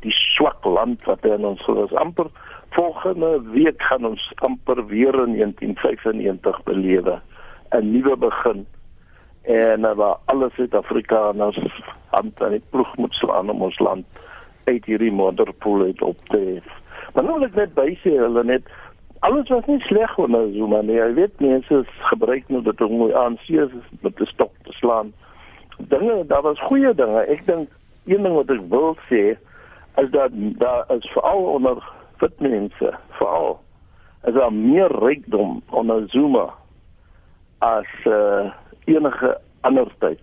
Die 0.00 0.12
swak 0.12 0.64
land 0.64 1.04
wat 1.04 1.22
hy 1.22 1.36
in 1.36 1.44
ons 1.44 1.68
is 1.68 1.92
amper 1.92 2.30
volgende 2.70 3.42
week 3.50 3.82
gaan 3.82 4.06
ons 4.06 4.32
amper 4.34 4.86
weer 4.86 5.14
in 5.14 5.36
1995 5.36 6.62
belewe. 6.62 7.20
'n 7.70 7.90
nuwe 7.92 8.16
begin 8.16 8.66
en 9.42 9.80
uh, 9.80 9.92
waar 9.92 10.16
alle 10.24 10.50
Suid-Afrikaners 10.54 11.58
hand 12.10 12.42
aan 12.42 12.50
die 12.50 12.62
ploeg 12.70 12.96
moet 12.96 13.14
slaan 13.14 13.50
om 13.50 13.62
ons 13.62 13.78
land 13.78 14.06
uit 14.64 14.84
hierdie 14.84 15.12
modderpoel 15.12 15.82
uit 15.82 16.02
op 16.02 16.18
te 16.28 16.38
hef. 16.38 16.68
Maar 17.14 17.24
nou 17.24 17.38
wil 17.38 17.48
ek 17.48 17.54
net 17.54 17.74
bysê 17.74 18.16
hulle 18.18 18.44
net 18.44 18.68
alles 19.20 19.48
was 19.48 19.66
nie 19.66 19.80
sleg 19.80 20.18
onder 20.18 20.52
Zuma 20.52 20.82
nie. 20.82 20.98
Jy 20.98 21.12
weet 21.14 21.40
mense 21.40 21.82
gebruik 22.10 22.48
nou 22.48 22.62
dit 22.62 22.80
om 22.80 22.96
mooi 23.02 23.14
aan 23.14 23.38
seers 23.46 23.72
met 24.00 24.16
die 24.16 24.26
stok 24.26 24.52
te 24.66 24.72
slaan. 24.72 25.12
Dinge, 25.78 26.24
daar 26.26 26.42
was 26.42 26.60
goeie 26.68 26.94
dinge. 26.94 27.24
Ek 27.32 27.46
dink 27.46 27.68
een 28.06 28.22
ding 28.22 28.36
wat 28.36 28.52
ek 28.52 28.62
wil 28.72 28.96
sê 29.08 29.24
is 30.00 30.10
dat 30.14 30.36
daar 30.62 30.84
is 30.96 31.10
veral 31.14 31.44
onder 31.56 31.82
wit 32.20 32.40
mense, 32.40 32.94
veral 33.18 33.60
is 34.28 34.34
daar 34.34 34.52
meer 34.52 34.92
rykdom 35.00 35.62
onder 35.70 36.08
Zuma 36.12 36.50
as 37.60 37.88
uh, 38.06 38.50
enige 38.84 39.38
ander 39.60 39.88
tyd. 39.98 40.20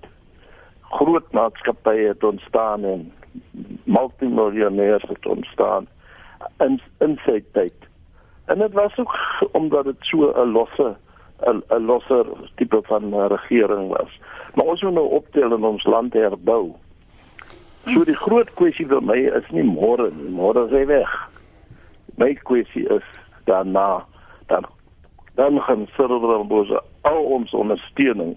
Groot 0.82 1.32
maatskappye 1.32 2.08
het 2.08 2.24
ontstaan 2.24 2.84
en 2.84 3.12
multimiljonêers 3.84 5.06
het 5.08 5.26
ontstaan 5.26 5.88
in 6.64 6.80
in 7.04 7.20
sy 7.26 7.44
tyd. 7.52 7.88
En 8.46 8.60
dit 8.60 8.74
was 8.74 8.98
ook 8.98 9.16
omdat 9.52 9.86
dit 9.86 9.96
so 10.00 10.32
'n 10.32 10.52
losse 10.52 10.96
'n 11.46 11.86
losse 11.86 12.26
tipe 12.56 12.82
van 12.84 13.28
regering 13.28 13.88
was. 13.88 14.20
Maar 14.54 14.66
ons 14.66 14.82
moet 14.82 14.94
nou 14.94 15.10
optel 15.10 15.54
en 15.54 15.64
ons 15.64 15.86
land 15.86 16.14
herbou. 16.14 16.74
So 17.86 18.04
die 18.04 18.16
groot 18.16 18.54
kwessie 18.54 18.88
vir 18.88 19.04
my 19.04 19.18
is 19.18 19.50
nie 19.50 19.64
môre 19.64 20.10
nie, 20.12 20.32
môre 20.36 20.66
is 20.66 20.72
hy 20.72 20.86
weg. 20.86 21.12
My 22.18 22.34
kwessie 22.34 22.88
is 22.90 23.06
daarna 23.46 24.06
dan 24.48 24.66
dan 25.38 25.62
gaan 25.62 25.86
Cyril 25.96 26.26
Ramaphosa 26.26 26.82
al 27.06 27.24
ons 27.38 27.54
ondersteuning 27.54 28.36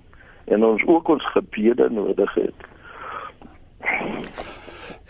en 0.52 0.64
ons 0.64 0.82
ook 0.86 1.08
ons 1.08 1.26
gebede 1.32 1.88
nodig 1.92 2.34
het. 2.36 2.66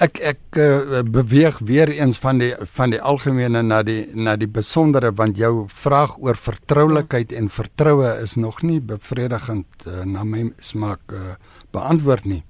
Ek 0.00 0.16
ek 0.24 0.56
uh, 0.56 1.02
beweeg 1.04 1.58
weer 1.68 1.90
eens 1.92 2.18
van 2.22 2.38
die 2.40 2.52
van 2.76 2.94
die 2.94 3.00
algemene 3.02 3.60
na 3.66 3.82
die 3.84 4.06
na 4.14 4.36
die 4.40 4.48
besondere 4.48 5.10
want 5.12 5.36
jou 5.36 5.66
vraag 5.82 6.14
oor 6.22 6.38
vertroulikheid 6.40 7.34
en 7.36 7.50
vertroue 7.52 8.14
is 8.22 8.38
nog 8.40 8.62
nie 8.62 8.80
bevredigend 8.80 9.86
uh, 9.86 10.04
na 10.08 10.24
my 10.24 10.46
smaak 10.56 11.02
uh, 11.12 11.34
beantwoord 11.74 12.24
nie. 12.24 12.42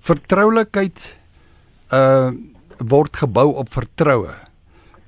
Vertroulikheid 0.00 1.12
uh 1.94 2.32
word 2.80 3.18
gebou 3.20 3.50
op 3.60 3.68
vertroue. 3.68 4.32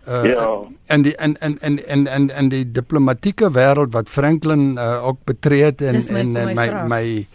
Uh 0.09 0.25
ja. 0.25 0.59
en 0.87 1.03
die 1.03 1.15
in 1.15 1.37
in 1.41 1.59
in 1.61 1.87
in 1.87 2.07
in 2.07 2.29
in 2.29 2.49
die 2.49 2.65
diplomatieke 2.73 3.53
wêreld 3.55 3.93
wat 3.95 4.09
Franklin 4.11 4.75
uh, 4.75 5.05
ook 5.07 5.19
betree 5.25 5.63
het 5.63 5.81
en 5.81 5.95
en 5.95 6.33
my 6.33 6.55
my, 6.55 6.67
my 6.89 7.27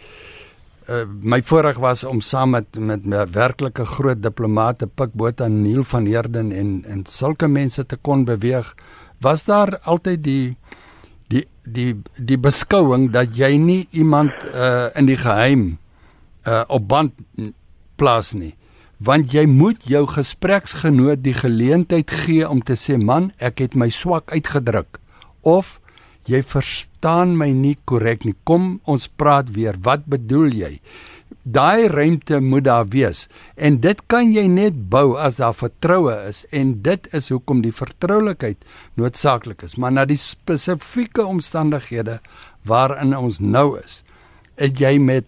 uh, 0.88 1.06
my 1.08 1.42
voorreg 1.42 1.80
was 1.80 2.04
om 2.04 2.20
saam 2.20 2.50
met 2.50 2.76
met 2.78 3.06
'n 3.06 3.32
werklike 3.32 3.84
groot 3.84 4.22
diplomate 4.22 4.86
Pik 4.86 5.12
Botha 5.12 5.44
en 5.44 5.62
Neil 5.62 5.82
van 5.84 6.06
Heerden 6.06 6.52
en 6.52 6.84
en 6.88 7.04
sulke 7.06 7.48
mense 7.48 7.86
te 7.86 7.96
kon 7.96 8.24
beweeg. 8.24 8.74
Was 9.20 9.44
daar 9.44 9.78
altyd 9.78 10.24
die 10.24 10.56
die 11.28 11.48
die 11.64 12.00
die 12.16 12.38
beskouing 12.38 13.10
dat 13.10 13.36
jy 13.36 13.56
nie 13.56 13.86
iemand 13.90 14.32
uh, 14.54 14.86
in 14.94 15.06
die 15.06 15.16
geheim 15.16 15.78
uh, 16.44 16.64
op 16.66 16.88
band 16.88 17.12
plaas 17.96 18.32
nie 18.32 18.54
want 18.98 19.32
jy 19.32 19.46
moet 19.46 19.84
jou 19.86 20.06
gespreksgenoot 20.06 21.22
die 21.22 21.34
geleentheid 21.34 22.10
gee 22.10 22.48
om 22.48 22.62
te 22.62 22.74
sê 22.76 22.98
man 22.98 23.32
ek 23.38 23.62
het 23.62 23.74
my 23.74 23.90
swak 23.94 24.32
uitgedruk 24.34 24.98
of 25.42 25.78
jy 26.28 26.42
verstaan 26.44 27.36
my 27.40 27.48
nie 27.56 27.76
korrek 27.88 28.26
nie. 28.26 28.36
Kom 28.44 28.78
ons 28.88 29.08
praat 29.08 29.52
weer. 29.56 29.78
Wat 29.80 30.04
bedoel 30.10 30.52
jy? 30.52 30.72
Daai 31.48 31.88
ruimte 31.88 32.40
moet 32.44 32.66
daar 32.66 32.88
wees 32.92 33.24
en 33.56 33.78
dit 33.80 34.00
kan 34.12 34.32
jy 34.34 34.44
net 34.52 34.76
bou 34.92 35.16
as 35.16 35.38
daar 35.40 35.56
vertroue 35.56 36.12
is 36.28 36.42
en 36.52 36.74
dit 36.84 37.08
is 37.16 37.30
hoekom 37.32 37.62
die 37.64 37.72
vertroulikheid 37.72 38.60
noodsaaklik 39.00 39.64
is. 39.64 39.78
Maar 39.80 39.94
na 39.96 40.04
die 40.08 40.20
spesifieke 40.20 41.24
omstandighede 41.24 42.18
waarin 42.68 43.16
ons 43.16 43.40
nou 43.40 43.78
is, 43.80 44.02
het 44.60 44.80
jy 44.80 44.98
met 45.00 45.24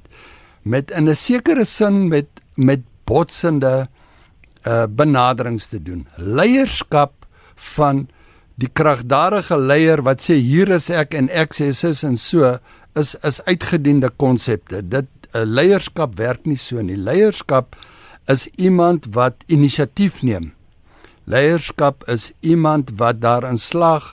met 0.62 0.90
in 0.90 1.08
'n 1.08 1.16
sekere 1.16 1.64
sin 1.64 2.08
met 2.08 2.28
met 2.56 2.84
botsende 3.10 3.88
uh 4.68 4.84
benaderings 4.86 5.66
te 5.72 5.80
doen. 5.82 6.06
Leierskap 6.16 7.26
van 7.74 8.06
die 8.60 8.68
kragdadige 8.68 9.56
leier 9.56 10.02
wat 10.04 10.20
sê 10.20 10.36
hier 10.36 10.68
is 10.76 10.90
ek 10.92 11.16
en 11.16 11.30
ek 11.32 11.56
sê 11.56 11.70
sis 11.76 12.04
en 12.06 12.18
so 12.20 12.58
is 12.98 13.14
is 13.24 13.40
uitgediende 13.48 14.10
konsepte. 14.20 14.82
Dit 14.82 15.08
uh, 15.32 15.44
leierskap 15.44 16.18
werk 16.18 16.46
nie 16.46 16.58
so 16.60 16.82
nie. 16.82 16.98
Leierskap 16.98 17.76
is 18.28 18.46
iemand 18.58 19.08
wat 19.16 19.44
inisiatief 19.48 20.20
neem. 20.22 20.52
Leierskap 21.30 22.04
is 22.10 22.30
iemand 22.40 22.92
wat 23.00 23.20
daarin 23.22 23.58
slaag 23.58 24.12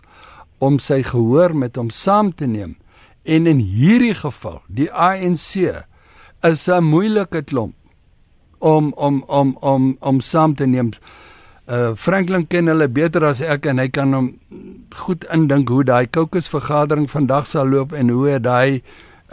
om 0.64 0.80
sy 0.82 1.02
gehoor 1.06 1.54
met 1.56 1.78
hom 1.78 1.90
saam 1.94 2.32
te 2.34 2.48
neem. 2.48 2.78
En 3.28 3.48
in 3.50 3.60
hierdie 3.60 4.16
geval, 4.16 4.62
die 4.68 4.90
ANC 4.92 5.84
is 6.44 6.68
'n 6.70 6.84
moeilike 6.84 7.42
klomp 7.44 7.77
om 8.60 8.94
om 8.96 9.24
om 9.28 9.58
om 9.60 9.96
om 10.00 10.20
saam 10.20 10.56
te 10.56 10.66
neem. 10.66 10.92
Uh 11.68 11.92
Franklin 11.96 12.48
ken 12.48 12.68
hulle 12.68 12.88
beter 12.88 13.26
as 13.28 13.42
ek 13.42 13.66
en 13.66 13.80
hy 13.80 13.90
kan 13.92 14.14
hom 14.14 14.30
goed 14.96 15.26
indink 15.36 15.70
hoe 15.70 15.84
daai 15.84 16.08
kokes 16.08 16.48
vergadering 16.48 17.10
vandag 17.12 17.48
sal 17.48 17.68
loop 17.68 17.94
en 17.94 18.10
hoe 18.10 18.40
daai 18.40 18.82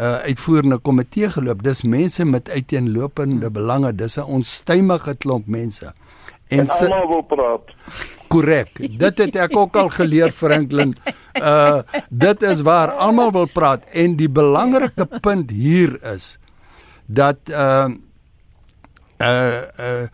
uh 0.00 0.18
uitvoerende 0.26 0.78
komitee 0.78 1.30
geloop. 1.30 1.62
Dis 1.62 1.82
mense 1.82 2.24
met 2.24 2.50
uiteenlopende 2.50 3.50
belange. 3.50 3.92
Dis 3.92 4.18
'n 4.18 4.26
onstuimige 4.26 5.14
klomp 5.14 5.46
mense. 5.46 5.92
En, 6.48 6.58
en 6.58 6.68
almal 6.68 7.08
wil 7.08 7.22
praat. 7.22 7.70
Korrek. 8.28 8.98
Dit 8.98 9.18
het 9.18 9.36
ek 9.36 9.56
ook 9.56 9.76
al 9.76 9.88
geleer 9.88 10.30
Franklin. 10.30 10.94
Uh 11.40 11.82
dit 12.10 12.42
is 12.42 12.60
waar 12.60 12.90
almal 12.90 13.32
wil 13.32 13.48
praat 13.52 13.82
en 13.92 14.16
die 14.16 14.28
belangrike 14.28 15.06
punt 15.20 15.50
hier 15.50 16.02
is 16.14 16.38
dat 17.06 17.38
uh 17.50 17.88
uh 19.18 19.62
uh 19.78 20.06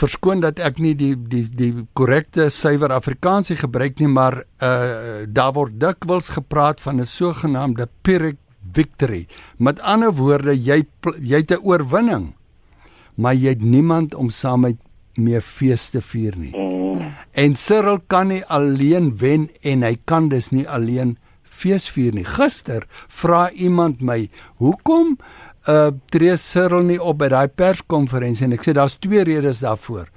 verskoon 0.00 0.40
dat 0.40 0.60
ek 0.62 0.78
nie 0.78 0.94
die 0.94 1.14
die 1.14 1.44
die 1.44 1.72
korrekte 1.98 2.48
suiwer 2.50 2.92
Afrikaansie 2.94 3.56
gebruik 3.56 3.98
nie, 4.00 4.08
maar 4.08 4.44
uh 4.62 5.26
daar 5.26 5.52
word 5.52 5.80
dikwels 5.80 6.28
gepraat 6.28 6.80
van 6.80 7.00
'n 7.00 7.06
sogenaamde 7.06 7.88
Pyrrhic 8.02 8.38
victory. 8.72 9.26
Met 9.56 9.80
ander 9.80 10.12
woorde, 10.12 10.54
jy 10.54 10.86
jy 11.20 11.36
het 11.36 11.52
'n 11.52 11.62
oorwinning, 11.62 12.34
maar 13.14 13.34
jy 13.34 13.48
het 13.48 13.62
niemand 13.62 14.14
om 14.14 14.30
saam 14.30 14.60
met 14.60 14.76
mee 15.14 15.40
fees 15.40 15.88
te 15.88 16.00
vier 16.00 16.36
nie. 16.36 16.54
En 17.32 17.56
Cyril 17.56 18.00
kan 18.06 18.28
nie 18.28 18.44
alleen 18.44 19.16
wen 19.18 19.50
en 19.62 19.82
hy 19.82 19.98
kan 20.04 20.28
dus 20.28 20.50
nie 20.50 20.68
alleen 20.68 21.18
fees 21.42 21.88
vier 21.88 22.14
nie. 22.14 22.24
Gister 22.24 22.86
vra 23.08 23.50
iemand 23.50 24.00
my, 24.00 24.28
"Hoekom 24.56 25.18
uh 25.68 25.90
tree 26.10 26.36
Cyril 26.36 26.86
nie 26.88 27.00
op 27.00 27.18
by 27.18 27.28
daai 27.28 27.48
perskonferensie 27.48 28.46
en 28.46 28.56
ek 28.56 28.64
sê 28.64 28.72
daar's 28.72 28.96
twee 28.96 29.24
redes 29.24 29.60
daarvoor. 29.60 30.08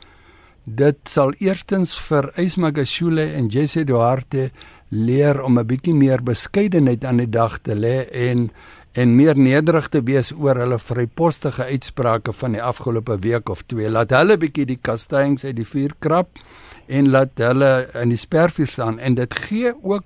Dit 0.63 1.09
sal 1.11 1.33
eerstens 1.43 1.97
vir 1.99 2.29
Ismagashule 2.39 3.25
en 3.35 3.49
Jesse 3.51 3.83
Duarte 3.83 4.51
leer 4.89 5.41
om 5.43 5.59
'n 5.59 5.67
bietjie 5.67 5.93
meer 5.93 6.23
beskeidenheid 6.23 7.03
aan 7.03 7.17
die 7.17 7.29
dag 7.29 7.59
te 7.59 7.75
lê 7.75 8.07
en 8.11 8.51
en 8.93 9.15
meer 9.15 9.35
nederig 9.35 9.89
te 9.89 10.01
wees 10.05 10.31
oor 10.31 10.55
hulle 10.55 10.77
vrypostige 10.77 11.65
uitsprake 11.65 12.33
van 12.33 12.51
die 12.51 12.61
afgelope 12.61 13.17
week 13.19 13.49
of 13.49 13.63
twee. 13.65 13.89
Laat 13.89 14.11
hulle 14.11 14.37
bietjie 14.37 14.65
die 14.65 14.77
kastanjes 14.81 15.45
uit 15.45 15.55
die 15.55 15.65
vuur 15.65 15.95
krap 15.99 16.29
en 16.87 17.09
laat 17.09 17.31
hulle 17.41 17.89
in 18.01 18.09
die 18.09 18.21
spervuur 18.21 18.67
staan 18.67 18.99
en 18.99 19.15
dit 19.15 19.33
gee 19.47 19.73
ook 19.81 20.05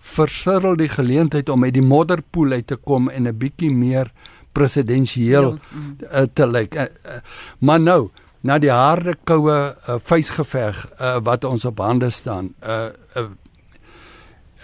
vir 0.00 0.28
Cyril 0.28 0.76
die 0.76 0.88
geleentheid 0.88 1.48
om 1.48 1.64
uit 1.64 1.74
die 1.74 1.84
modderpoel 1.84 2.52
uit 2.52 2.66
te 2.66 2.76
kom 2.76 3.08
en 3.08 3.26
'n 3.28 3.38
bietjie 3.38 3.70
meer 3.70 4.12
presidensieel 4.52 5.54
uh, 5.56 6.24
te 6.34 6.46
lyk. 6.46 6.74
Uh, 6.74 6.88
uh, 7.06 7.20
maar 7.58 7.80
nou, 7.80 8.10
na 8.46 8.56
die 8.60 8.72
harde 8.72 9.16
koue 9.28 9.56
uh, 9.56 9.98
vuisgeveg 10.08 10.80
uh, 10.96 11.18
wat 11.24 11.44
ons 11.44 11.66
op 11.68 11.82
hande 11.84 12.10
staan. 12.14 12.52
Uh, 12.64 12.88
uh, 13.16 13.26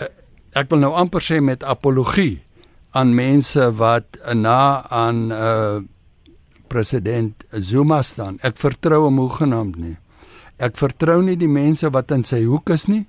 uh, 0.01 0.11
ek 0.57 0.70
wil 0.72 0.83
nou 0.87 0.94
amper 0.96 1.25
sê 1.25 1.42
met 1.44 1.64
apologie 1.64 2.40
aan 2.96 3.12
mense 3.16 3.68
wat 3.77 4.16
uh, 4.22 4.33
na 4.33 4.87
aan 4.88 5.27
uh, 5.33 5.83
president 6.72 7.44
Zuma 7.53 8.01
staan. 8.03 8.40
Ek 8.42 8.57
vertrou 8.61 9.05
hom 9.07 9.20
hoegenaamd 9.22 9.77
nie. 9.81 9.96
Ek 10.57 10.79
vertrou 10.81 11.20
nie 11.22 11.37
die 11.37 11.53
mense 11.53 11.90
wat 11.92 12.14
in 12.16 12.25
sy 12.25 12.46
hoek 12.46 12.72
is 12.72 12.88
nie. 12.88 13.05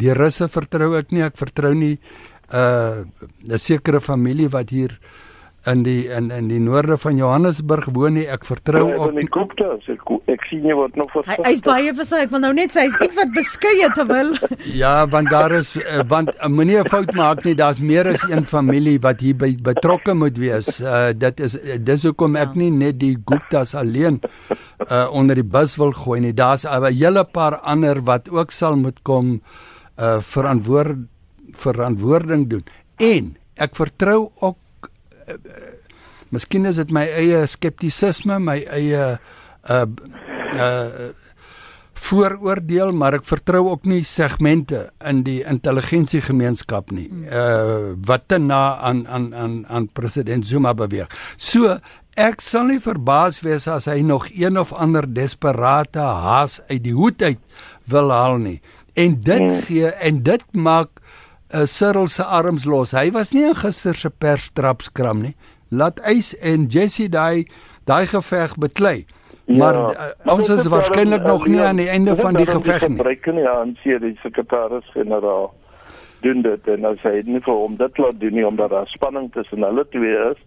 Die 0.00 0.12
russe 0.16 0.48
vertrou 0.52 0.94
ek 0.96 1.12
nie. 1.12 1.22
Ek 1.24 1.36
vertrou 1.36 1.74
nie 1.76 1.98
uh, 2.56 3.04
'n 3.04 3.60
sekere 3.60 4.00
familie 4.00 4.48
wat 4.48 4.72
hier 4.72 4.96
uh, 4.96 5.25
in 5.66 5.82
die 5.82 6.06
in 6.14 6.30
in 6.30 6.48
die 6.48 6.60
noorde 6.62 6.96
van 7.02 7.16
Johannesburg 7.18 7.88
woon 7.96 8.14
nie. 8.18 8.26
Ek 8.30 8.44
vertrou 8.46 8.84
ja, 8.88 8.98
op 9.02 9.14
die 9.16 9.26
Koopte. 9.34 9.68
Ek, 9.90 10.10
ek 10.30 10.44
sien 10.50 10.66
jy 10.66 10.74
word 10.78 10.98
nog 10.98 11.10
versigtig. 11.14 11.46
Hy 11.46 11.54
is 11.56 11.62
baie 11.66 11.94
versigtig. 11.96 12.28
Ek 12.28 12.34
wil 12.34 12.42
nou 12.44 12.52
net 12.56 12.74
sê 12.74 12.84
hy's 12.86 12.98
ietwat 13.02 13.32
beskeie 13.34 13.88
te 13.96 14.04
wil. 14.08 14.34
ja, 14.82 14.94
want 15.10 15.30
daar 15.32 15.56
is 15.58 15.72
uh, 15.80 16.04
want 16.10 16.30
uh, 16.36 16.50
moenie 16.52 16.78
'n 16.82 16.90
fout 16.92 17.10
maak 17.18 17.42
nie. 17.44 17.56
Daar's 17.58 17.80
meer 17.80 18.12
as 18.12 18.22
een 18.30 18.46
familie 18.46 18.98
wat 19.02 19.24
hier 19.24 19.38
by 19.38 19.50
betrokke 19.70 20.14
moet 20.14 20.38
wees. 20.38 20.78
Uh, 20.80 21.10
dit 21.16 21.40
is 21.40 21.58
dis 21.82 22.06
hoekom 22.06 22.36
ek 22.36 22.54
nie 22.54 22.70
net 22.70 23.00
die 23.00 23.16
Guptas 23.26 23.74
alleen 23.74 24.20
uh, 24.90 25.06
onder 25.10 25.34
die 25.34 25.46
bus 25.56 25.76
wil 25.80 25.90
gooi 25.92 26.20
nie. 26.20 26.34
Daar's 26.34 26.64
'n 26.64 26.92
hele 26.92 27.24
paar 27.24 27.58
ander 27.62 28.02
wat 28.04 28.30
ook 28.30 28.50
sal 28.50 28.76
moet 28.76 29.02
kom 29.02 29.40
uh, 29.98 30.20
verantwoord 30.20 31.08
verantwoording 31.56 32.48
doen. 32.50 32.64
En 32.96 33.36
ek 33.56 33.74
vertrou 33.76 34.30
ook 34.40 34.56
uh, 34.56 34.65
miskien 36.34 36.66
is 36.66 36.80
dit 36.80 36.92
my 36.94 37.06
eie 37.06 37.44
skeptisisme, 37.50 38.38
my 38.42 38.60
eie 38.66 39.16
uh 39.70 39.86
uh 40.56 41.12
vooroordeel, 41.96 42.90
maar 42.92 43.16
ek 43.16 43.24
vertrou 43.24 43.62
ook 43.70 43.86
nie 43.88 44.02
segmente 44.04 44.82
in 45.08 45.22
die 45.24 45.38
intelligensiegemeenskap 45.48 46.92
nie. 46.92 47.08
Uh 47.24 47.94
wat 48.06 48.26
te 48.28 48.38
na 48.38 48.76
aan 48.76 49.06
aan 49.08 49.30
aan 49.34 49.54
aan 49.66 49.88
president 49.96 50.46
Zuma 50.46 50.74
beweeg. 50.76 51.08
So 51.40 51.78
ek 52.16 52.44
sal 52.44 52.68
nie 52.70 52.80
verbaas 52.84 53.40
wees 53.44 53.66
as 53.68 53.88
hy 53.90 54.02
nog 54.04 54.28
een 54.32 54.60
of 54.60 54.72
ander 54.72 55.08
desperate 55.08 56.00
haas 56.00 56.60
uit 56.68 56.82
die 56.84 56.94
hoed 56.96 57.22
uit 57.22 57.40
wil 57.88 58.12
haal 58.12 58.38
nie. 58.44 58.60
En 58.96 59.18
dit 59.20 59.42
hmm. 59.42 59.64
gee 59.68 59.88
en 59.88 60.22
dit 60.24 60.44
maak 60.52 61.00
uh, 61.56 61.66
Cyril 61.66 62.08
se 62.08 62.22
arms 62.22 62.64
los. 62.64 62.92
Hy 62.92 63.10
was 63.10 63.32
nie 63.32 63.44
'n 63.48 63.54
gister 63.54 63.94
se 63.94 64.10
perstrapskram 64.10 65.22
nie. 65.22 65.34
Laat 65.70 66.00
Eis 66.00 66.34
en 66.38 66.66
Jesse 66.68 67.08
daai 67.08 67.46
daai 67.84 68.06
geveg 68.06 68.56
beklei. 68.56 69.06
Maar 69.46 69.74
ja, 69.74 69.90
uh, 70.26 70.32
ons 70.32 70.48
is 70.48 70.66
waarskynlik 70.66 71.22
nog 71.22 71.46
nie 71.46 71.60
aan 71.60 71.76
die 71.76 71.88
einde 71.88 72.16
van 72.16 72.34
die 72.34 72.46
geveg 72.46 72.88
nie. 72.88 72.96
Gebruik 72.96 73.26
nie 73.26 73.48
aan 73.48 73.76
seer 73.82 74.00
die 74.00 74.18
sekretaris 74.22 74.84
generaal. 74.92 75.54
doen 76.20 76.42
dit 76.42 76.68
en 76.72 76.84
as 76.88 77.02
hy 77.04 77.20
nie 77.26 77.42
vir 77.44 77.54
hom 77.54 77.76
dit 77.80 78.00
laat 78.02 78.18
doen 78.22 78.36
nie 78.38 78.46
omdat 78.46 78.72
daar 78.74 78.90
spanning 78.92 79.28
tussen 79.34 79.64
hulle 79.66 79.84
twee 79.92 80.16
is, 80.30 80.40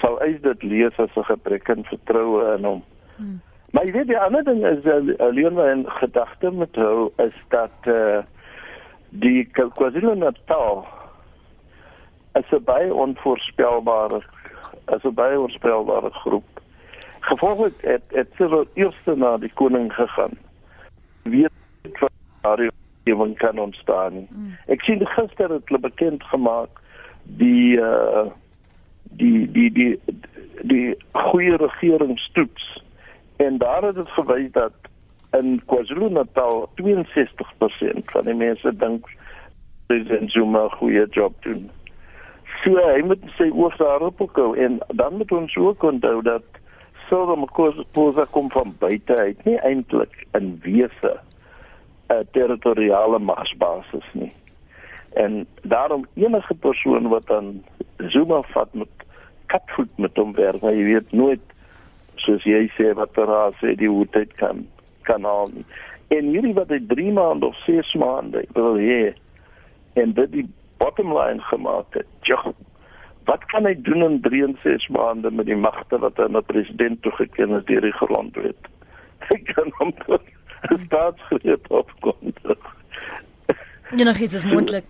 sal 0.00 0.18
hy 0.22 0.32
dit 0.42 0.66
lees 0.72 0.98
as 1.04 1.16
'n 1.16 1.28
gebrek 1.28 1.70
aan 1.70 1.84
vertroue 1.92 2.56
in 2.56 2.64
hom. 2.64 2.82
Hmm. 3.16 3.40
Maar 3.72 3.84
jy 3.86 3.92
weet 3.92 4.08
die 4.08 4.18
ander 4.18 4.44
ding 4.44 4.64
is 4.66 4.86
alleen 5.20 5.54
maar 5.54 5.76
'n 5.76 5.86
gedagte 6.02 6.50
met 6.50 6.74
hou 6.76 7.12
is 7.18 7.36
dat 7.48 7.76
eh 7.84 7.94
uh, 7.94 8.22
die 9.10 9.44
KwaZulu-Natal 9.52 10.86
is 12.34 12.50
'n 12.50 12.64
baie 12.64 12.94
onvoorspelbare 12.94 14.22
is 14.94 15.04
'n 15.04 15.14
baie 15.14 15.38
onvoorspelbare 15.38 16.10
groep. 16.10 16.60
Gevolglik 17.20 17.80
het 17.80 18.02
het 18.08 18.28
sy 18.36 18.64
eerste 18.74 19.16
na 19.16 19.36
die 19.36 19.52
koning 19.54 19.92
gegaan. 19.92 20.38
Wie 21.22 21.46
wat 21.98 22.10
daar 22.40 22.70
iemand 23.04 23.36
kan 23.36 23.58
ontstaan. 23.58 24.12
Mm. 24.12 24.56
Ek 24.66 24.82
sien 24.82 25.06
gister 25.06 25.50
het 25.50 25.68
hulle 25.68 25.80
bekend 25.80 26.24
gemaak 26.24 26.80
die 27.22 27.76
uh 27.76 28.26
die 29.02 29.50
die 29.50 29.72
die 29.72 30.00
die 30.62 30.96
goeie 31.12 31.56
regeringstoets 31.56 32.82
en 33.36 33.58
daar 33.58 33.82
het 33.82 33.94
dit 33.94 34.08
gewys 34.08 34.52
dat 34.52 34.72
in 35.32 35.60
KwaZulu-Natal 35.66 36.68
62% 36.74 38.10
van 38.12 38.24
die 38.24 38.34
mense 38.34 38.72
dink 38.76 39.06
president 39.86 40.30
Zuma 40.30 40.64
'n 40.64 40.76
goeie 40.78 41.06
job 41.10 41.34
doen. 41.42 41.70
So 42.62 42.76
hy 42.76 43.02
moet 43.02 43.22
sê 43.38 43.50
oor 43.52 43.74
daarop 43.78 44.18
hou 44.34 44.56
en 44.56 44.78
dan 44.94 45.16
moet 45.16 45.32
ons 45.32 45.56
ook 45.56 45.82
onthou 45.82 46.22
dat 46.22 46.42
kos 47.52 47.74
posa 47.92 48.24
kom 48.30 48.50
van 48.50 48.74
buite 48.78 49.16
uit 49.16 49.44
nie 49.44 49.58
eintlik 49.58 50.26
in 50.32 50.60
wese 50.62 51.20
'n 52.08 52.26
territoriale 52.32 53.18
magsbasis 53.18 54.06
nie. 54.12 54.32
En 55.14 55.46
daarom 55.62 56.06
enige 56.14 56.54
persoon 56.54 57.08
wat 57.08 57.26
dan 57.26 57.62
Zuma 57.96 58.42
vat 58.42 58.74
met 58.74 58.88
katvoet 59.46 59.98
met 59.98 60.16
hom 60.16 60.34
werk, 60.34 60.60
jy 60.60 60.84
weet 60.84 61.12
nooit 61.12 61.40
soos 62.14 62.44
jy 62.44 62.70
sê 62.78 62.94
wat 62.94 63.14
daar 63.14 63.52
sê 63.60 63.74
die 63.74 63.88
hoetheid 63.88 64.34
kan 64.34 64.66
kan 65.10 65.26
aan. 65.26 65.64
En 66.14 66.32
hierdie 66.34 66.54
wat 66.56 66.72
hy 66.74 66.80
3 66.90 67.12
maande 67.18 67.50
of 67.50 67.58
6 67.66 67.94
maande 67.98 68.46
wil 68.56 68.78
hê 68.80 69.12
en 70.00 70.14
dit 70.16 70.32
die 70.32 70.46
bottom 70.82 71.12
line 71.14 71.42
gemaak 71.50 71.98
het. 71.98 72.08
Jo, 72.26 72.54
wat 73.28 73.44
kan 73.52 73.68
hy 73.68 73.74
doen 73.86 74.06
in 74.06 74.20
3 74.24 74.42
en 74.48 74.56
6 74.62 74.88
maande 74.94 75.30
met 75.30 75.46
die 75.50 75.58
magte 75.58 76.00
wat 76.02 76.18
hy 76.18 76.26
aan 76.28 76.38
die 76.38 76.46
president 76.52 77.02
toegeken 77.06 77.54
het 77.58 77.66
deur 77.70 77.86
die 77.86 77.96
grondwet? 78.02 78.70
Hy 79.30 79.36
kan 79.52 79.68
hom 79.78 79.92
staatsgreep 80.86 81.68
opkom. 81.70 82.32
Ja, 83.96 84.04
nog 84.04 84.18
iets 84.18 84.34
is 84.34 84.44
moontlik. 84.44 84.88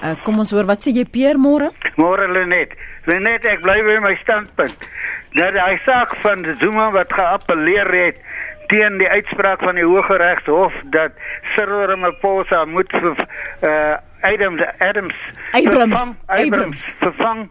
Uh, 0.00 0.14
kom 0.24 0.40
ons 0.40 0.50
hoor 0.54 0.64
wat 0.64 0.82
sê 0.82 0.94
jy 0.96 1.04
Peer 1.12 1.38
môre? 1.38 1.68
Môre 2.00 2.26
Lenet. 2.32 2.72
Lenet, 3.10 3.44
ek 3.44 3.60
bly 3.62 3.76
by 3.84 3.98
my 4.02 4.14
standpunt. 4.22 4.88
Dat 5.36 5.58
hy 5.60 5.74
saak 5.84 6.14
van 6.24 6.46
Zuma 6.62 6.88
wat 6.94 7.12
geappeleer 7.12 7.90
het 7.94 8.22
teen 8.70 8.98
die 8.98 9.08
uitspraak 9.08 9.62
van 9.66 9.74
die 9.74 9.84
Hooggeregshof 9.84 10.74
dat 10.94 11.12
Cyril 11.54 11.88
Ramaphosa 11.90 12.64
moet 12.64 12.92
uh 12.94 13.96
Adams 14.20 14.62
Adams 14.78 15.14
Abrams 15.52 16.00
vervang, 16.00 16.16
Abrams 16.26 16.96
vervang 17.00 17.48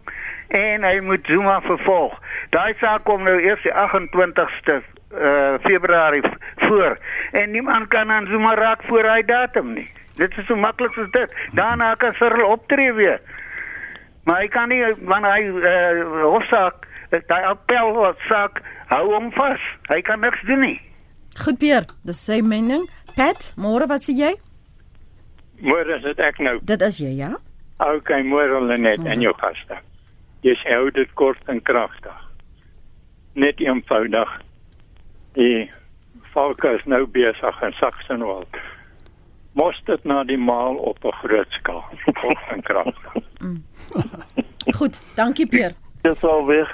en 0.48 0.84
hy 0.86 1.00
moet 1.00 1.26
Zuma 1.26 1.60
vervolg. 1.60 2.14
Daai 2.54 2.74
saak 2.80 3.04
kom 3.04 3.24
nou 3.26 3.36
eers 3.42 3.62
die 3.66 3.74
28ste 3.74 4.80
uh 4.80 5.58
Februarie 5.66 6.22
voor 6.66 6.98
en 7.32 7.50
niemand 7.50 7.88
kan 7.88 8.10
aan 8.10 8.26
Zuma 8.26 8.54
raak 8.54 8.82
voor 8.88 9.04
hy 9.04 9.22
datum 9.26 9.74
nie. 9.74 9.88
Dit 10.16 10.36
is 10.38 10.46
so 10.46 10.56
maklik 10.56 10.94
soos 10.94 11.10
dit. 11.10 11.34
Daarna 11.52 11.94
kan 11.94 12.14
Cyril 12.14 12.46
optree 12.46 12.92
weer. 12.92 13.20
Maar 14.24 14.40
hy 14.44 14.48
kan 14.48 14.68
nie 14.68 14.84
wanneer 15.00 15.32
hy 15.32 15.42
uh 15.48 16.28
hofsaak, 16.32 16.86
daai 17.10 17.44
appel 17.44 17.92
wat 17.98 18.28
saak 18.28 18.62
hou 18.94 19.10
hom 19.12 19.32
vas. 19.36 19.60
Hy 19.92 20.00
kan 20.06 20.24
niks 20.24 20.48
doen 20.48 20.64
nie. 20.64 20.78
Goed 21.40 21.56
Pier, 21.58 21.86
dis 22.04 22.18
sy 22.20 22.42
mening. 22.44 22.82
Pat, 23.16 23.52
môre 23.56 23.86
wat 23.88 24.04
sê 24.04 24.12
jy? 24.12 24.34
Môre 25.64 25.96
is 25.96 26.02
dit 26.04 26.18
ek 26.20 26.40
nou. 26.44 26.58
Dit 26.68 26.82
is 26.84 26.98
jy, 27.00 27.14
ja? 27.16 27.30
OK, 27.80 28.12
môre 28.28 28.60
Lenet 28.68 29.06
en 29.08 29.24
jou 29.24 29.32
gaste. 29.40 29.78
Jy 30.44 30.52
sê 30.60 30.76
hou 30.76 30.90
dit 30.92 31.14
kort 31.16 31.48
en 31.52 31.62
kragtig. 31.64 32.18
Net 33.40 33.60
eenvoudig. 33.64 34.34
Die 35.38 35.70
volke 36.34 36.74
is 36.76 36.84
nou 36.84 37.06
besig 37.08 37.64
in 37.64 37.76
Saxonwald. 37.78 38.60
Mos 39.56 39.80
dit 39.88 40.04
na 40.04 40.20
die 40.28 40.38
maal 40.38 40.76
op 40.76 41.00
'n 41.04 41.16
groot 41.22 41.56
skaal. 41.56 41.84
Kort 42.20 42.52
en 42.52 42.62
kragtig. 42.62 43.16
Mm. 43.40 43.64
Goed, 44.76 45.00
dankie 45.16 45.46
Pier. 45.46 45.72
Dis 46.02 46.22
al 46.22 46.46
weg. 46.46 46.68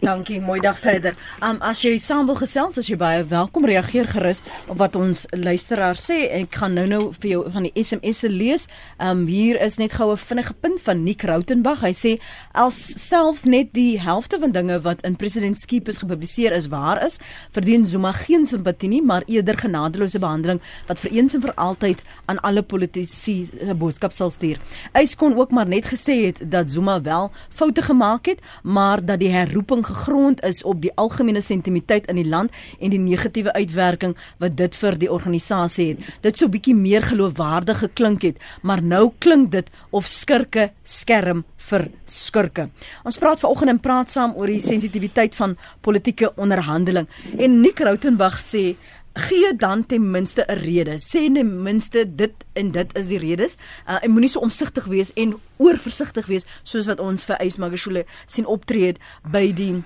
Dankie, 0.00 0.40
mooi 0.40 0.60
dag 0.60 0.76
verder. 0.78 1.14
Um 1.40 1.56
as 1.64 1.80
jy 1.80 1.94
saam 2.02 2.26
wil 2.28 2.36
gesels, 2.36 2.76
as 2.76 2.88
jy 2.90 2.98
baie 3.00 3.22
welkom 3.30 3.64
reageer 3.68 4.08
gerus 4.10 4.42
op 4.68 4.76
wat 4.80 4.96
ons 4.98 5.22
luisteraar 5.32 5.96
sê. 5.96 6.18
Ek 6.36 6.58
gaan 6.60 6.74
nou-nou 6.76 7.14
vir 7.16 7.30
jou 7.30 7.38
van 7.54 7.64
die 7.64 7.72
SMS 7.80 8.20
se 8.24 8.28
lees. 8.28 8.66
Um 9.00 9.24
hier 9.30 9.56
is 9.62 9.78
net 9.80 9.94
goue 9.96 10.18
vinnige 10.20 10.52
punt 10.60 10.82
van 10.84 11.00
Nick 11.04 11.24
Rautenbach. 11.28 11.80
Hy 11.86 11.92
sê 11.96 12.12
als 12.52 12.76
selfs 13.06 13.46
net 13.48 13.72
die 13.76 13.96
helfte 14.02 14.40
van 14.42 14.52
dinge 14.52 14.76
wat 14.84 15.00
in 15.08 15.16
president 15.16 15.56
Skeepers 15.60 16.02
gepubliseer 16.02 16.52
is 16.56 16.68
waar 16.72 17.00
is, 17.04 17.16
verdien 17.56 17.86
Zuma 17.88 18.12
geen 18.12 18.44
simpatie 18.46 18.92
nie, 18.92 19.02
maar 19.02 19.24
eerder 19.26 19.56
genadeloose 19.56 20.20
behandeling 20.20 20.60
wat 20.90 21.00
vir 21.00 21.16
eens 21.16 21.38
en 21.38 21.44
vir 21.46 21.54
altyd 21.56 22.04
aan 22.26 22.42
alle 22.44 22.62
politici 22.62 23.48
'n 23.62 23.78
boodskap 23.78 24.12
sal 24.12 24.30
stuur. 24.30 24.60
Hy 24.92 25.06
kon 25.16 25.38
ook 25.38 25.50
maar 25.50 25.66
net 25.66 25.86
gesê 25.86 26.26
het 26.26 26.50
dat 26.50 26.70
Zuma 26.70 27.00
wel 27.00 27.30
foute 27.48 27.82
gemaak 27.82 28.26
het, 28.26 28.40
maar 28.62 29.04
dat 29.04 29.20
die 29.20 29.32
herroeping 29.32 29.86
gegrond 29.96 30.42
is 30.44 30.62
op 30.64 30.80
die 30.82 30.92
algemene 30.94 31.40
sentimentiteit 31.40 32.06
in 32.12 32.20
die 32.20 32.28
land 32.28 32.52
en 32.80 32.92
die 32.92 33.00
negatiewe 33.00 33.52
uitwerking 33.56 34.16
wat 34.42 34.56
dit 34.56 34.76
vir 34.76 34.98
die 35.00 35.10
organisasie 35.12 35.88
het. 35.88 36.06
Dit 36.22 36.38
sou 36.38 36.48
bietjie 36.52 36.74
meer 36.76 37.04
geloofwaardig 37.06 37.82
geklink 37.86 38.26
het, 38.28 38.40
maar 38.62 38.82
nou 38.82 39.10
klink 39.18 39.50
dit 39.52 39.70
of 39.90 40.08
skurke 40.10 40.70
skerm 40.84 41.44
vir 41.66 41.88
skurke. 42.06 42.68
Ons 43.06 43.18
praat 43.18 43.40
vanoggend 43.42 43.74
en 43.74 43.80
praat 43.82 44.12
saam 44.12 44.36
oor 44.38 44.50
die 44.50 44.62
sensitiwiteit 44.62 45.34
van 45.38 45.56
politieke 45.82 46.30
onderhandeling 46.36 47.08
en 47.38 47.60
Nick 47.62 47.82
Rautenbach 47.82 48.38
sê 48.42 48.76
gee 49.16 49.56
dan 49.56 49.86
ten 49.86 50.10
minste 50.10 50.44
'n 50.46 50.58
rede. 50.58 50.98
Sê 51.00 51.32
ten 51.32 51.62
minste 51.62 52.14
dit 52.14 52.32
en 52.52 52.70
dit 52.70 52.96
is 52.96 53.06
die 53.06 53.18
redes. 53.18 53.56
Uh, 53.88 53.96
en 54.00 54.10
moenie 54.10 54.30
so 54.30 54.40
omsigtig 54.40 54.84
wees 54.84 55.12
en 55.12 55.40
oorversigtig 55.56 56.26
wees 56.26 56.44
soos 56.62 56.86
wat 56.86 57.00
ons 57.00 57.24
vir 57.24 57.36
Ys 57.40 57.56
Magashule 57.56 58.04
sien 58.26 58.46
optree 58.46 58.94
by 59.30 59.52
die 59.52 59.82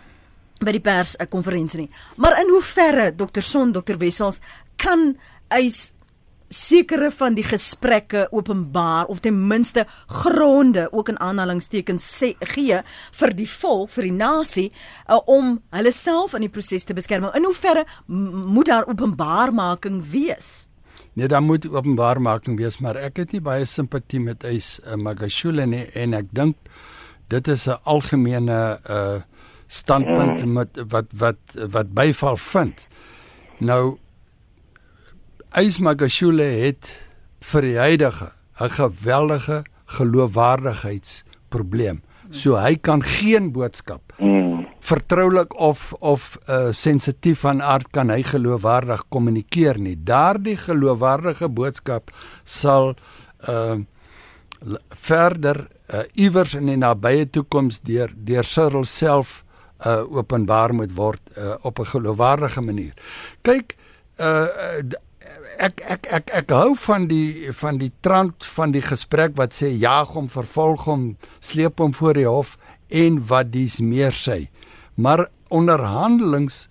by 0.61 0.73
die 0.73 0.81
pers 0.81 1.17
'n 1.17 1.29
konferensie 1.29 1.81
nie. 1.81 1.91
Maar 2.17 2.41
in 2.41 2.49
hoeverre 2.49 3.15
Dr. 3.17 3.43
Son, 3.43 3.73
Dr. 3.73 3.99
Wessels 3.99 4.41
kan 4.77 5.17
Ys 5.49 5.93
sekere 6.51 7.11
van 7.15 7.37
die 7.39 7.45
gesprekke 7.47 8.27
openbaar 8.35 9.07
of 9.07 9.21
ten 9.23 9.47
minste 9.47 9.87
gronde 10.07 10.89
ook 10.93 11.09
in 11.09 11.21
aanhalingstekens 11.21 12.07
sê 12.11 12.33
gee 12.55 12.81
vir 13.21 13.35
die 13.39 13.49
volk 13.49 13.93
vir 13.95 14.09
die 14.09 14.17
nasie 14.17 14.67
uh, 15.07 15.21
om 15.31 15.61
hulle 15.71 15.93
self 15.95 16.35
in 16.35 16.47
die 16.47 16.53
proses 16.53 16.85
te 16.85 16.95
beskerm. 16.95 17.29
In 17.35 17.47
hoeverre 17.47 17.87
moet 18.07 18.67
daar 18.67 18.89
openbaarmaking 18.91 20.03
wees? 20.11 20.67
Nee, 21.15 21.29
daar 21.29 21.43
moet 21.43 21.69
openbaarmaking 21.71 22.59
wees, 22.59 22.81
maar 22.83 22.99
ek 22.99 23.23
het 23.23 23.33
nie 23.33 23.43
baie 23.43 23.67
simpatie 23.67 24.21
met 24.21 24.45
Ys 24.47 24.79
uh, 24.83 24.99
Magashule 24.99 25.67
nie 25.71 25.87
en 25.95 26.19
ek 26.19 26.35
dink 26.35 26.57
dit 27.31 27.49
is 27.49 27.69
'n 27.69 27.79
algemene 27.85 28.81
uh 28.89 29.21
standpunt 29.71 30.45
met 30.51 30.79
wat 30.91 31.07
wat 31.15 31.39
wat 31.55 31.93
byval 31.95 32.37
vind. 32.37 32.87
Nou 33.59 33.99
Ysmagashule 35.51 36.45
het 36.63 36.87
vir 37.43 37.63
die 37.67 37.79
huidige 37.79 38.31
'n 38.61 38.69
geweldige 38.71 39.65
geloofwaardigheidsprobleem. 39.87 42.03
So 42.31 42.57
hy 42.57 42.77
kan 42.77 43.03
geen 43.03 43.53
boodskap 43.53 44.13
mm. 44.19 44.67
vertroulik 44.81 45.59
of 45.59 45.93
of 45.99 46.39
uh, 46.49 46.69
sensitief 46.71 47.41
van 47.41 47.63
aard 47.63 47.91
kan 47.91 48.11
hy 48.11 48.23
geloofwaardig 48.23 49.05
kommunikeer 49.09 49.79
nie. 49.79 49.97
Daardie 50.05 50.57
geloofwaardige 50.57 51.49
boodskap 51.49 52.11
sal 52.45 52.95
uh 53.49 53.75
verder 54.89 55.67
uh, 55.89 56.01
iewers 56.15 56.55
in 56.55 56.67
die 56.67 56.77
nabye 56.77 57.31
toekoms 57.31 57.81
deur 57.81 58.13
deur 58.15 58.45
Cyril 58.45 58.85
self 58.85 59.45
uh 59.87 60.13
openbaar 60.13 60.75
moet 60.75 60.95
word 60.95 61.21
uh, 61.37 61.55
op 61.63 61.79
'n 61.79 61.87
geloofwaardige 61.87 62.61
manier. 62.61 62.95
Kyk, 63.43 63.77
uh 64.21 64.47
ek 65.61 65.81
ek 65.85 66.07
ek 66.09 66.31
ek 66.41 66.53
hou 66.57 66.75
van 66.87 67.07
die 67.11 67.53
van 67.53 67.79
die 67.81 67.93
trant 68.05 68.47
van 68.57 68.73
die 68.73 68.83
gesprek 68.85 69.37
wat 69.37 69.53
sê 69.57 69.69
jaag 69.77 70.15
hom, 70.17 70.29
vervolg 70.33 70.87
hom, 70.89 71.05
sleep 71.45 71.81
hom 71.83 71.93
voor 71.97 72.17
die 72.17 72.29
hof 72.29 72.57
en 72.89 73.21
wat 73.29 73.53
dies 73.53 73.79
meer 73.81 74.15
sê. 74.17 74.49
Maar 74.97 75.29
onderhandelings 75.53 76.67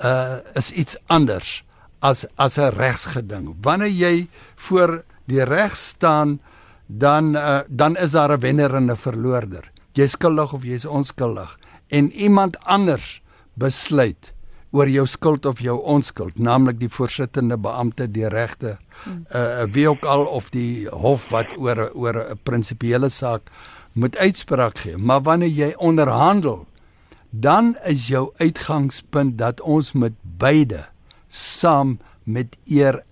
uh 0.00 0.40
is 0.56 0.72
iets 0.72 0.96
anders 1.08 1.60
as 2.00 2.24
as 2.36 2.58
'n 2.58 2.72
regsgeding. 2.72 3.56
Wanneer 3.62 3.92
jy 3.92 4.28
voor 4.56 5.04
die 5.26 5.44
reg 5.44 5.76
staan 5.76 6.40
dan 6.86 7.36
uh, 7.36 7.60
dan 7.68 7.96
is 7.96 8.10
daar 8.10 8.32
'n 8.32 8.40
wenner 8.40 8.74
en 8.74 8.90
'n 8.90 8.96
verloorder. 8.96 9.70
Jy's 9.92 10.16
skuldig 10.16 10.52
of 10.52 10.64
jy's 10.64 10.84
onskuldig 10.84 11.58
en 11.88 12.12
iemand 12.12 12.58
anders 12.64 13.22
besluit 13.54 14.32
oor 14.70 14.88
jou 14.88 15.06
skuld 15.06 15.46
of 15.46 15.60
jou 15.60 15.76
onskuld, 15.82 16.38
naamlik 16.38 16.78
die 16.78 16.88
voorsittende 16.88 17.56
beampte, 17.58 18.06
die 18.06 18.28
regter, 18.28 18.78
uh 19.34 19.66
wie 19.72 19.88
ook 19.88 20.04
al 20.04 20.24
of 20.26 20.50
die 20.50 20.88
hof 20.88 21.28
wat 21.30 21.56
oor 21.58 21.90
oor 21.94 22.16
'n 22.30 22.38
prinsipiële 22.42 23.08
saak 23.10 23.50
moet 23.92 24.16
uitspraak 24.16 24.78
gee. 24.78 24.96
Maar 24.96 25.22
wanneer 25.22 25.48
jy 25.48 25.74
onderhandel, 25.76 26.66
dan 27.30 27.76
is 27.84 28.06
jou 28.06 28.30
uitgangspunt 28.36 29.38
dat 29.38 29.60
ons 29.60 29.92
met 29.92 30.12
beide 30.22 30.86
saam 31.28 31.98
met 32.22 32.56
eer 32.66 33.02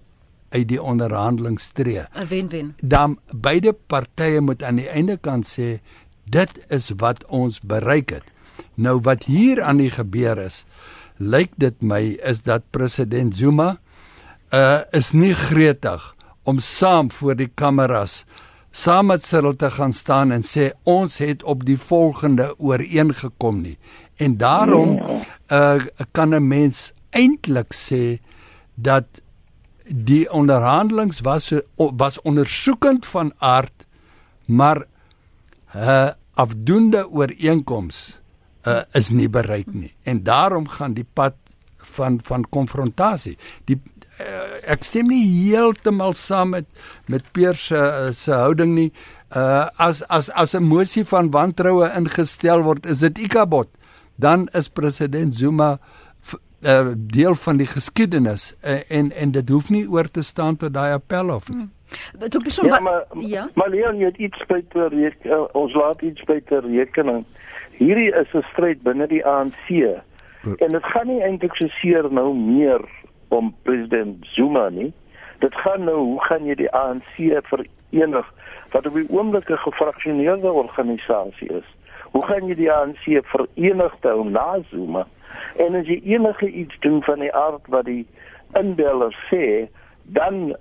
uit 0.48 0.68
die 0.68 0.82
onderhandeling 0.82 1.60
stree. 1.60 2.06
'n 2.14 2.26
Wen-wen. 2.28 2.74
Dan 2.82 3.18
beide 3.30 3.72
partye 3.72 4.40
moet 4.40 4.62
aan 4.62 4.76
die 4.76 4.88
einde 4.88 5.16
kan 5.16 5.42
sê 5.42 5.80
dit 6.24 6.50
is 6.68 6.90
wat 6.96 7.24
ons 7.24 7.60
bereik 7.60 8.10
het. 8.10 8.24
Nou 8.74 9.00
wat 9.00 9.24
hier 9.24 9.62
aan 9.62 9.76
die 9.76 9.90
gebeur 9.90 10.38
is, 10.38 10.64
lyk 11.18 11.52
dit 11.56 11.82
my 11.82 12.18
is 12.22 12.42
dat 12.42 12.70
president 12.70 13.36
Zuma 13.36 13.78
uh 14.54 14.80
is 14.96 15.12
nie 15.12 15.34
gretig 15.34 16.14
om 16.42 16.58
saam 16.58 17.10
voor 17.10 17.36
die 17.36 17.50
kameras 17.54 18.24
saam 18.70 19.06
met 19.06 19.24
Cyril 19.24 19.56
te 19.56 19.70
gaan 19.70 19.92
staan 19.92 20.32
en 20.32 20.42
sê 20.42 20.70
ons 20.84 21.18
het 21.18 21.42
op 21.42 21.64
die 21.66 21.78
volgende 21.78 22.54
ooreengekom 22.58 23.60
nie. 23.62 23.78
En 24.16 24.36
daarom 24.36 24.98
uh 25.50 25.82
kan 26.12 26.34
'n 26.34 26.48
mens 26.48 26.92
eintlik 27.10 27.74
sê 27.74 28.18
dat 28.74 29.20
die 29.84 30.30
onderhandelings 30.32 31.20
was 31.20 31.52
was 31.76 32.20
ondersoekend 32.22 33.06
van 33.06 33.32
aard 33.38 33.86
maar 34.46 34.86
'n 35.74 35.78
uh, 35.78 36.08
afdoende 36.34 37.10
ooreenkoms 37.10 38.18
uh, 38.66 38.82
is 38.94 39.10
nie 39.10 39.28
bereik 39.28 39.70
nie 39.72 39.92
en 40.04 40.22
daarom 40.22 40.68
gaan 40.68 40.94
die 40.94 41.06
pad 41.14 41.36
van 41.98 42.18
van 42.24 42.44
konfrontasie 42.50 43.36
die 43.70 43.78
uh, 44.20 44.58
ek 44.74 44.84
stem 44.84 45.08
nie 45.12 45.24
heeltemal 45.26 46.16
saam 46.18 46.54
met 46.56 46.66
met 47.06 47.32
Peer 47.32 47.54
se 47.54 47.76
uh, 47.78 48.12
se 48.12 48.32
houding 48.32 48.74
nie 48.74 48.90
uh, 49.36 49.68
as 49.76 50.02
as 50.08 50.30
as 50.30 50.54
'n 50.54 50.64
mosie 50.64 51.04
van 51.04 51.30
wantroue 51.30 51.90
ingestel 51.96 52.62
word 52.62 52.86
is 52.86 52.98
dit 52.98 53.18
ikabot 53.18 53.68
dan 54.16 54.48
is 54.52 54.68
president 54.68 55.34
Zuma 55.34 55.78
uh, 56.66 56.88
deel 56.96 57.34
van 57.34 57.56
die 57.56 57.66
geskiedenis 57.66 58.54
uh, 58.62 58.80
en 58.90 59.12
en 59.12 59.30
dit 59.30 59.48
hoef 59.48 59.70
nie 59.70 59.86
oor 59.88 60.10
te 60.10 60.22
staan 60.22 60.56
tot 60.56 60.72
daai 60.74 60.92
appel 60.92 61.30
of 61.34 61.48
nie. 61.48 61.68
Dokter 62.18 62.52
Son, 62.52 62.66
ja, 62.66 62.80
maar, 62.80 63.04
ja. 63.16 63.48
Maar 63.54 63.70
Leon, 63.70 63.96
jy 63.96 64.10
het 64.10 64.16
iets 64.16 64.46
by 64.46 64.60
te 64.72 64.88
reken, 64.92 65.30
uh, 65.30 65.44
ons 65.56 65.74
laat 65.74 66.02
iets 66.02 66.24
by 66.28 66.40
te 66.44 66.60
rekening. 66.60 67.24
Hierdie 67.78 68.10
is 68.10 68.34
'n 68.34 68.42
stryd 68.52 68.82
binne 68.82 69.06
die 69.06 69.24
ANC. 69.26 69.68
En 70.58 70.72
dit 70.72 70.84
gaan 70.84 71.06
nie 71.06 71.22
eintlik 71.22 71.54
so 71.54 71.66
seer 71.68 72.12
nou 72.12 72.34
meer 72.34 72.82
om 73.28 73.54
president 73.62 74.26
Zuma 74.34 74.68
nie. 74.68 74.92
Dit 75.38 75.54
gaan 75.54 75.84
nou 75.84 75.96
hoe 75.96 76.22
gaan 76.24 76.46
jy 76.46 76.54
die 76.54 76.70
ANC 76.74 77.14
verenig 77.50 78.32
wat 78.72 78.86
op 78.86 78.94
die 78.94 79.06
oomblik 79.10 79.50
'n 79.50 79.56
gefraksioneerde 79.56 80.52
organisasie 80.52 81.48
is? 81.48 81.68
Hoe 82.10 82.24
gaan 82.24 82.48
jy 82.48 82.54
die 82.54 82.72
ANC 82.72 83.04
verenig 83.24 83.94
hou 84.00 84.28
na 84.28 84.58
Zuma? 84.70 85.06
En 85.56 85.74
as 85.74 85.86
jy 85.86 86.00
enige 86.04 86.50
iets 86.50 86.78
doen 86.80 87.02
van 87.02 87.18
die 87.18 87.34
aard 87.34 87.66
wat 87.68 87.84
die 87.84 88.06
inbeller 88.58 89.14
sê, 89.30 89.68
dan 90.02 90.56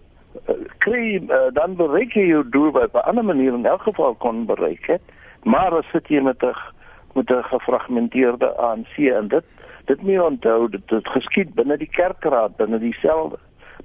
uh, 0.49 0.55
kry 0.77 1.21
uh, 1.29 1.49
dan 1.53 1.75
bereik 1.75 2.13
jy 2.13 2.27
jou 2.27 2.49
doel 2.49 2.71
wat 2.71 2.83
op 2.83 2.93
'n 2.95 3.07
ander 3.09 3.25
manier 3.25 3.53
in 3.53 3.65
elk 3.65 3.81
geval 3.81 4.15
kon 4.15 4.45
bereik 4.45 4.85
het. 4.85 5.01
Maar 5.43 5.77
as 5.77 5.89
sit 5.91 6.07
jy 6.07 6.21
met 6.21 6.43
'n 6.43 6.55
met 7.17 7.29
'n 7.29 7.49
gefragmenteerde 7.53 8.49
ANC 8.69 8.97
en 8.97 9.27
dit 9.27 9.45
dit 9.85 10.01
moet 10.01 10.21
onthou 10.21 10.69
dit 10.69 11.07
geskied 11.15 11.53
binne 11.55 11.77
die 11.77 11.89
kerkraad, 11.89 12.55
binne 12.55 12.79
dieselfde 12.79 13.37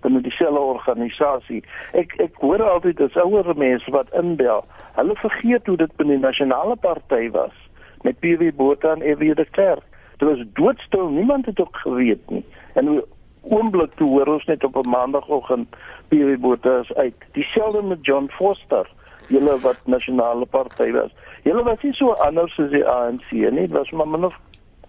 binne 0.03 0.21
dieselfde 0.21 0.61
organisasie. 0.61 1.63
Ek 1.93 2.15
ek 2.21 2.35
hoor 2.43 2.63
altyd 2.63 2.97
dat 2.97 3.17
ouer 3.17 3.57
mense 3.57 3.91
wat 3.91 4.15
inbel, 4.23 4.65
hulle 4.99 5.17
vergeet 5.17 5.67
hoe 5.67 5.77
dit 5.77 5.97
binne 5.97 6.17
die 6.19 6.27
nasionale 6.27 6.77
party 6.77 7.31
was 7.31 7.55
met 8.03 8.19
PW 8.19 8.51
Botha 8.57 8.93
en 8.93 9.03
EW 9.03 9.35
de 9.37 9.47
Klerk. 9.51 9.85
Dit 10.17 10.29
was 10.29 10.45
doodstil, 10.53 11.09
niemand 11.09 11.47
het 11.47 11.61
ook 11.61 11.77
geweet 11.77 12.31
nie. 12.31 12.45
En 12.75 13.05
oomblik 13.43 13.95
toe 13.95 14.09
hoor 14.09 14.27
ons 14.27 14.45
net 14.45 14.65
op 14.65 14.77
'n 14.77 14.89
maandagooggend 14.89 15.69
PW 16.09 16.41
Botha 16.41 16.79
is 16.79 16.95
uit. 16.95 17.15
Dieselfde 17.33 17.83
met 17.83 17.99
John 18.03 18.29
Foster, 18.31 18.91
julle 19.29 19.59
wat 19.61 19.79
nasionale 19.87 20.47
party 20.47 20.91
was. 20.93 21.11
Julle 21.45 21.65
was 21.65 21.83
nie 21.83 21.95
so 21.99 22.15
anders 22.25 22.59
as 22.59 22.71
die 22.71 22.85
ANC 22.87 23.31
nie, 23.33 23.67
dit 23.67 23.77
was 23.77 23.91
maar 23.91 24.09
min 24.09 24.25
of 24.25 24.39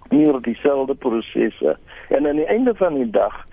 meer 0.10 0.40
dieselfde 0.42 0.96
prosesse. 0.96 1.78
En 2.10 2.28
aan 2.28 2.42
die 2.42 2.50
einde 2.50 2.76
van 2.76 2.94
die 2.94 3.10
dag 3.10 3.46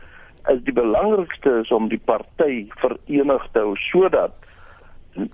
is 0.48 0.62
die 0.64 0.72
belangrikste 0.72 1.60
is 1.62 1.70
om 1.70 1.88
die 1.88 2.00
party 2.04 2.66
verenig 2.80 3.48
te 3.52 3.64
hou 3.64 3.74
sodat 3.90 4.36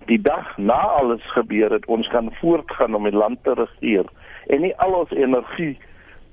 die 0.08 0.20
dag 0.22 0.56
na 0.56 0.78
alles 0.98 1.22
gebeur 1.34 1.70
het 1.70 1.86
ons 1.86 2.08
kan 2.08 2.30
voortgaan 2.40 2.94
om 2.94 3.04
die 3.04 3.16
land 3.16 3.42
te 3.44 3.54
regeer 3.54 4.08
en 4.46 4.64
nie 4.64 4.72
al 4.82 4.94
ons 5.02 5.12
energie 5.14 5.76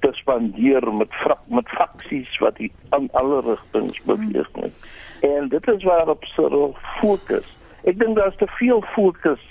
te 0.04 0.12
spandeer 0.19 0.93
met 0.93 1.12
frak, 1.23 1.39
met 1.47 1.67
faksies 1.69 2.38
wat 2.43 2.58
die 2.60 2.71
aan 2.95 3.08
alle 3.19 3.41
rigtings 3.45 4.02
beweeg 4.08 4.49
nie. 4.60 4.71
En 5.23 5.47
dit 5.49 5.67
is 5.67 5.84
waarop 5.88 6.26
Cyril 6.36 6.76
fokus. 6.99 7.47
Ek 7.83 7.99
dink 7.99 8.15
daar's 8.15 8.37
te 8.39 8.47
veel 8.47 8.81
fokus, 8.95 9.43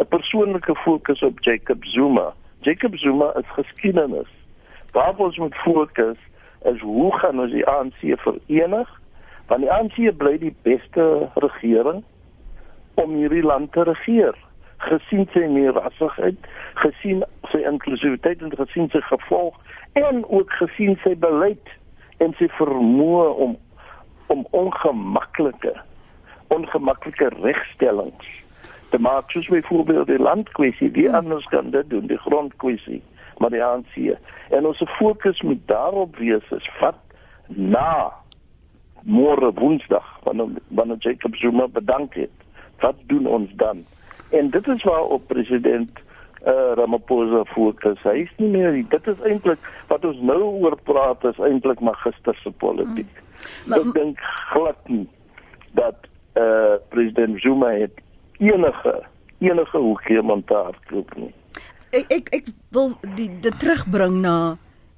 'n 0.00 0.08
persoonlike 0.08 0.74
fokus 0.74 1.22
op 1.22 1.42
Jacob 1.44 1.84
Zuma. 1.84 2.32
Jacob 2.60 2.96
Zuma 2.96 3.32
is 3.36 3.48
geskiedenis. 3.48 4.30
Waarop 4.92 5.20
ons 5.20 5.36
moet 5.38 5.54
fokus 5.54 6.16
is 6.64 6.80
hoe 6.80 7.18
gaan 7.18 7.40
ons 7.40 7.52
die 7.52 7.66
ANC 7.66 8.00
verenig? 8.00 9.00
Want 9.46 9.60
die 9.60 9.72
ANC 9.72 10.16
bly 10.16 10.38
die 10.38 10.54
beste 10.62 11.30
regering 11.34 12.04
om 12.94 13.14
hierdie 13.14 13.42
land 13.42 13.72
te 13.72 13.82
regeer 13.82 14.34
gesien 14.76 15.28
sy 15.32 15.46
meerassigheid, 15.50 16.36
gesien 16.74 17.24
sy 17.52 17.62
inklusiwiteit 17.68 18.42
en 18.44 18.56
gesien 18.56 18.90
sy 18.92 19.00
gevolg 19.00 19.56
en 19.92 20.24
ook 20.28 20.52
gesien 20.60 20.98
sy 21.04 21.14
beleid 21.16 21.72
en 22.24 22.34
sy 22.40 22.48
vermoë 22.58 23.28
om 23.46 23.56
om 24.32 24.42
ongemaklike 24.50 25.76
ongemaklike 26.48 27.30
regstellings 27.42 28.28
te 28.90 28.98
maak 28.98 29.30
soos 29.30 29.48
byvoorbeeld 29.52 30.06
die 30.06 30.18
landkwessie 30.18 30.90
die 30.90 31.06
hmm. 31.06 31.14
anders 31.14 31.44
kan 31.52 31.70
dit 31.70 31.90
doen 31.90 32.06
die 32.06 32.20
grondkwessie 32.28 33.02
maar 33.38 33.52
die 33.52 33.64
ANC 33.64 33.98
en 34.50 34.66
ons 34.66 34.82
fokus 34.98 35.42
moet 35.42 35.60
daarop 35.66 36.16
wees 36.16 36.54
is 36.56 36.70
vat 36.80 37.00
na 37.46 38.12
môre 39.02 39.52
woensdag 39.54 40.06
wanneer 40.24 40.58
wanneer 40.68 40.98
Jacob 40.98 41.36
Zuma 41.36 41.68
bedank 41.68 42.14
het 42.14 42.46
wat 42.80 42.98
doen 43.06 43.26
ons 43.26 43.50
dan 43.62 43.84
en 44.30 44.50
dit 44.50 44.68
is 44.68 44.82
waar 44.82 45.04
op 45.18 45.26
president 45.26 46.04
uh, 46.46 46.72
Ramaphosa 46.74 47.44
fokus. 47.44 48.00
Hy 48.06 48.24
is 48.24 48.32
nie 48.38 48.50
meer 48.52 48.76
dit 48.90 49.08
is 49.10 49.22
eintlik 49.26 49.62
wat 49.90 50.04
ons 50.06 50.18
nou 50.22 50.40
oor 50.62 50.76
praat 50.88 51.24
is 51.30 51.38
eintlik 51.42 51.82
magister 51.84 52.36
se 52.42 52.52
politiek. 52.62 53.22
Mm. 53.66 53.78
Ek 53.78 53.88
dink 53.96 54.26
glad 54.52 54.90
nie 54.90 55.06
dat 55.78 56.06
uh, 56.36 56.76
president 56.88 57.40
Zuma 57.40 57.72
het 57.74 58.00
enige 58.38 58.94
enige 59.38 59.78
hoekie 59.78 60.22
montaar 60.22 60.76
klop 60.88 61.12
nie. 61.16 61.32
Ek 61.96 62.08
ek 62.12 62.30
ek 62.40 62.46
wil 62.72 62.94
die 63.16 63.28
dit 63.44 63.58
terugbring 63.60 64.20
na 64.24 64.36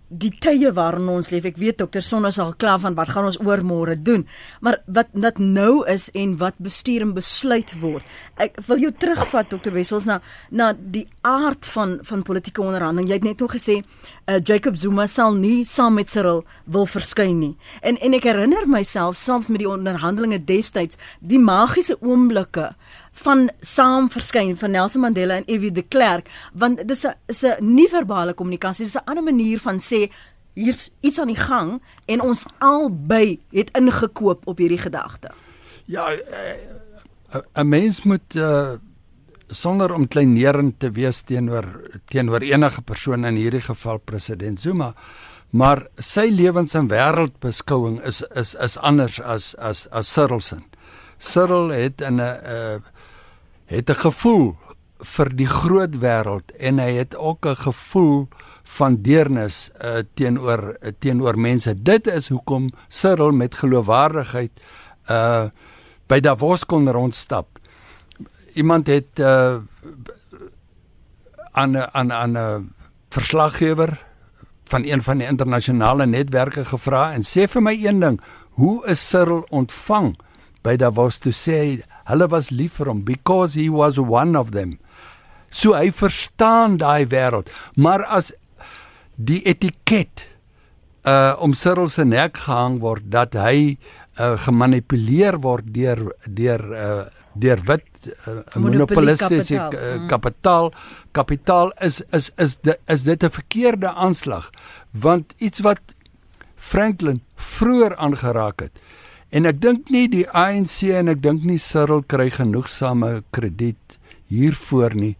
die 0.09 0.31
tye 0.40 0.71
waarin 0.73 1.09
ons 1.12 1.29
leef. 1.33 1.44
Ek 1.49 1.59
weet 1.61 1.79
dokter 1.83 2.03
Sonne 2.05 2.31
sal 2.33 2.55
klaar 2.61 2.81
van 2.81 2.97
wat 2.97 3.12
gaan 3.12 3.29
ons 3.29 3.38
oor 3.44 3.61
môre 3.66 3.97
doen. 4.01 4.25
Maar 4.64 4.81
wat 4.87 5.12
dit 5.12 5.40
nou 5.42 5.85
is 5.88 6.09
en 6.16 6.37
wat 6.40 6.57
bestuur 6.64 7.05
en 7.05 7.14
besluit 7.16 7.75
word. 7.83 8.07
Ek 8.40 8.57
wil 8.68 8.81
jou 8.87 8.92
terugvat 8.92 9.51
dokter 9.53 9.75
Wessels 9.77 10.09
na 10.09 10.21
na 10.51 10.73
die 10.73 11.07
aard 11.27 11.66
van 11.75 11.99
van 12.09 12.25
politieke 12.25 12.64
onderhandeling. 12.64 13.09
Jy 13.09 13.21
het 13.21 13.29
net 13.29 13.44
nog 13.44 13.53
gesê 13.53 13.81
uh, 13.83 14.38
Jacob 14.38 14.77
Zuma 14.77 15.07
sal 15.07 15.37
nie 15.37 15.64
saam 15.68 15.99
met 15.99 16.11
Cyril 16.11 16.44
wil 16.64 16.87
verskyn 16.88 17.38
nie. 17.40 17.55
En 17.83 18.01
en 18.01 18.16
ek 18.16 18.29
herinner 18.31 18.68
myself 18.68 19.21
saams 19.21 19.53
met 19.53 19.61
die 19.64 19.71
onderhandelinge 19.71 20.40
destyds 20.44 20.97
die 21.21 21.40
magiese 21.40 21.99
oomblikke 22.01 22.73
van 23.22 23.50
saam 23.61 24.09
verskyn 24.11 24.57
van 24.57 24.70
Nelson 24.70 25.00
Mandela 25.00 25.40
en 25.40 25.46
F.W. 25.46 25.72
de 25.74 25.83
Klerk 25.83 26.31
want 26.52 26.88
dis 26.88 27.04
'n 27.07 27.14
is 27.26 27.44
'n 27.44 27.74
nie 27.74 27.88
verbale 27.88 28.35
kommunikasie 28.35 28.85
dis 28.85 28.96
'n 28.96 29.07
ander 29.07 29.24
manier 29.24 29.59
van 29.59 29.78
sê 29.78 30.11
hier's 30.54 30.90
iets 31.00 31.18
aan 31.18 31.33
die 31.33 31.37
gang 31.37 31.83
en 32.07 32.20
ons 32.20 32.46
albei 32.59 33.40
het 33.50 33.70
ingekoop 33.76 34.46
op 34.46 34.59
hierdie 34.59 34.78
gedagte. 34.78 35.31
Ja, 35.85 36.11
eh, 36.11 36.50
eh, 37.31 37.40
'n 37.54 37.68
mens 37.68 38.02
moet 38.02 38.35
uh, 38.35 38.72
sonder 39.48 39.94
om 39.94 40.09
kleinerend 40.09 40.81
te 40.81 40.90
wees 40.90 41.20
teenoor 41.20 41.66
teenoor 42.09 42.40
enige 42.40 42.83
persoon 42.83 43.24
in 43.24 43.35
hierdie 43.35 43.61
geval 43.61 43.98
president 43.98 44.61
Zuma 44.61 44.94
maar 45.50 45.87
sy 45.96 46.28
lewens 46.31 46.74
en 46.76 46.88
wêreldbeskouing 46.90 48.00
is 48.07 48.20
is 48.37 48.54
is 48.54 48.76
anders 48.76 49.20
as 49.20 49.54
as 49.57 49.87
as 49.90 50.12
Cyril 50.12 50.40
se. 50.40 50.59
Cyril 51.18 51.68
het 51.68 52.00
in 52.00 52.16
'n 52.16 52.20
uh, 52.20 52.76
het 53.68 53.90
'n 53.90 54.00
gevoel 54.09 54.57
vir 54.98 55.28
die 55.37 55.46
groot 55.46 55.94
wêreld 56.00 56.50
en 56.59 56.78
hy 56.78 56.92
het 56.98 57.16
ook 57.16 57.46
'n 57.46 57.57
gevoel 57.57 58.28
van 58.64 59.02
deernis 59.02 59.70
uh, 59.85 60.02
teenoor 60.14 60.76
uh, 60.81 60.92
teenoor 60.98 61.38
mense. 61.38 61.83
Dit 61.83 62.07
is 62.07 62.28
hoekom 62.28 62.70
Cyril 62.88 63.31
met 63.31 63.54
geloofwaardigheid 63.54 64.50
uh 65.11 65.48
by 66.09 66.20
Davos 66.20 66.64
kon 66.64 66.88
rondstap. 66.90 67.59
Iemand 68.52 68.87
het 68.87 69.18
uh 69.18 69.57
aan 71.52 71.94
aan 71.94 72.12
aan 72.12 72.38
'n 72.38 72.74
verslaggewer 73.11 74.04
van 74.64 74.85
een 74.85 75.02
van 75.02 75.18
die 75.18 75.26
internasionale 75.26 76.07
netwerke 76.07 76.64
gevra 76.64 77.12
en 77.12 77.22
sê 77.22 77.48
vir 77.48 77.62
my 77.62 77.76
een 77.85 78.00
ding, 78.00 78.20
hoe 78.50 78.87
is 78.87 79.09
Cyril 79.09 79.46
ontvang 79.48 80.16
by 80.62 80.76
Davos 80.76 81.18
toe 81.18 81.33
sê 81.33 81.83
hulle 82.09 82.29
was 82.33 82.51
lief 82.51 82.81
vir 82.81 82.90
hom 82.92 83.05
because 83.05 83.55
he 83.55 83.68
was 83.68 83.99
one 83.99 84.37
of 84.37 84.53
them. 84.57 84.79
So 85.51 85.75
hy 85.77 85.90
verstaan 85.92 86.79
daai 86.81 87.09
wêreld, 87.09 87.49
maar 87.77 88.05
as 88.05 88.33
die 89.16 89.42
etiket 89.49 90.27
uh 91.09 91.37
om 91.40 91.55
Cyril 91.55 91.88
se 91.88 92.05
nek 92.05 92.37
gehang 92.44 92.81
word 92.81 93.09
dat 93.11 93.35
hy 93.38 93.79
uh 94.18 94.37
gemanipuleer 94.44 95.38
word 95.40 95.73
deur 95.75 96.11
deur 96.27 96.64
uh 96.75 97.05
deur 97.38 97.61
wit 97.66 97.87
uh, 98.27 98.42
monopolistiese 98.59 99.55
kapitaal. 99.55 99.73
Uh, 99.75 100.09
kapitaal 100.09 100.73
kapitaal 101.12 101.73
is 101.81 102.01
is 102.12 102.31
is 102.37 102.57
de, 102.62 102.79
is 102.87 103.03
dit 103.03 103.23
'n 103.23 103.31
verkeerde 103.31 103.88
aanslag 103.88 104.51
want 104.90 105.35
iets 105.38 105.61
wat 105.61 105.81
Franklin 106.57 107.23
vroeër 107.37 107.97
aangeraak 107.97 108.61
het 108.61 108.73
en 109.30 109.46
ek 109.46 109.60
dink 109.60 109.90
nie 109.90 110.08
die 110.08 110.26
ANC 110.32 110.82
en 110.88 111.08
ek 111.08 111.22
dink 111.22 111.44
nie 111.44 111.58
Cyril 111.58 112.02
kry 112.02 112.30
genoegsame 112.30 113.22
krediet 113.30 113.98
hiervoor 114.28 114.94
nie 114.94 115.16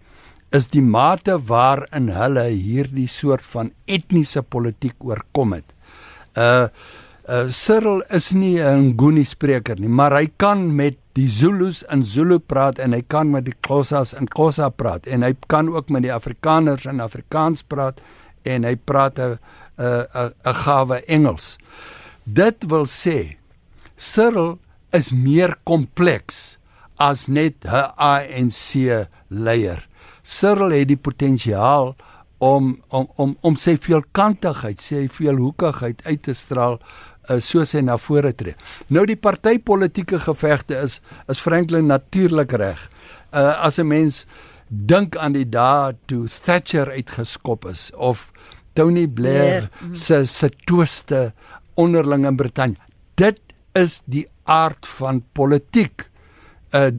is 0.55 0.71
die 0.73 0.85
mate 0.85 1.37
waarin 1.49 2.09
hulle 2.17 2.47
hierdie 2.49 3.09
soort 3.11 3.45
van 3.53 3.73
etniese 3.87 4.43
politiek 4.43 4.97
oorkom 5.05 5.59
het. 5.59 5.75
Uh 6.37 6.69
uh 7.29 7.51
Cyril 7.53 8.01
is 8.09 8.33
nie 8.33 8.57
'n 8.57 8.95
Nguni 8.97 9.25
spreker 9.25 9.77
nie, 9.79 9.89
maar 9.89 10.13
hy 10.13 10.31
kan 10.39 10.75
met 10.77 10.97
die 11.13 11.29
Zulus 11.29 11.85
in 11.93 12.05
Zulu 12.05 12.39
praat 12.39 12.79
en 12.79 12.93
hy 12.93 13.03
kan 13.03 13.31
met 13.31 13.45
die 13.45 13.55
Xhosas 13.61 14.15
in 14.15 14.27
Xhosa 14.27 14.71
praat 14.71 15.07
en 15.07 15.23
hy 15.23 15.35
kan 15.47 15.69
ook 15.69 15.91
met 15.91 16.03
die 16.03 16.13
Afrikaners 16.13 16.87
in 16.87 17.01
Afrikaans 17.01 17.63
praat 17.63 18.01
en 18.45 18.65
hy 18.65 18.77
praat 18.77 19.19
'n 19.19 19.39
'n 19.79 20.33
'n 20.47 20.55
gawe 20.55 21.05
Engels. 21.07 21.59
Dit 22.25 22.65
wil 22.69 22.87
sê 22.87 23.37
Cyril 23.99 24.59
is 24.95 25.11
meer 25.13 25.57
kompleks 25.65 26.57
as 26.99 27.27
net 27.29 27.65
'n 27.65 27.93
ANC 27.97 29.07
leier. 29.29 29.87
Cyril 30.23 30.71
het 30.71 30.89
die 30.89 30.97
potensiaal 30.97 31.97
om 32.39 32.83
om 32.89 33.09
om 33.17 33.37
om 33.41 33.57
sy 33.57 33.77
veelkantigheid, 33.77 34.81
sy 34.81 35.09
veelhoekigheid 35.09 36.03
uit 36.05 36.23
te 36.23 36.35
straal 36.35 36.79
uh, 37.29 37.39
soos 37.41 37.73
hy 37.73 37.83
na 37.85 37.97
vore 38.01 38.33
tree. 38.33 38.57
Nou 38.89 39.05
die 39.07 39.17
partytetiese 39.17 40.21
gevegte 40.27 40.79
is 40.79 41.01
is 41.29 41.43
Franklin 41.43 41.87
natuurlik 41.87 42.53
reg. 42.53 42.91
Uh, 43.33 43.65
as 43.65 43.79
'n 43.79 43.87
mens 43.87 44.27
dink 44.69 45.17
aan 45.17 45.33
die 45.33 45.49
dae 45.49 45.97
toe 46.07 46.29
Thatcher 46.29 46.91
uitgeskop 46.91 47.65
is 47.67 47.91
of 47.95 48.33
Tony 48.75 49.07
Blair 49.07 49.71
yeah. 49.71 49.95
se 49.95 50.27
se 50.27 50.51
toeste 50.67 51.33
onderling 51.75 52.27
in 52.27 52.37
Brittanje. 52.37 52.77
Dit 53.15 53.41
is 53.79 54.01
die 54.07 54.27
aard 54.45 54.87
van 54.99 55.23
politiek. 55.33 56.09
Uh 56.75 56.91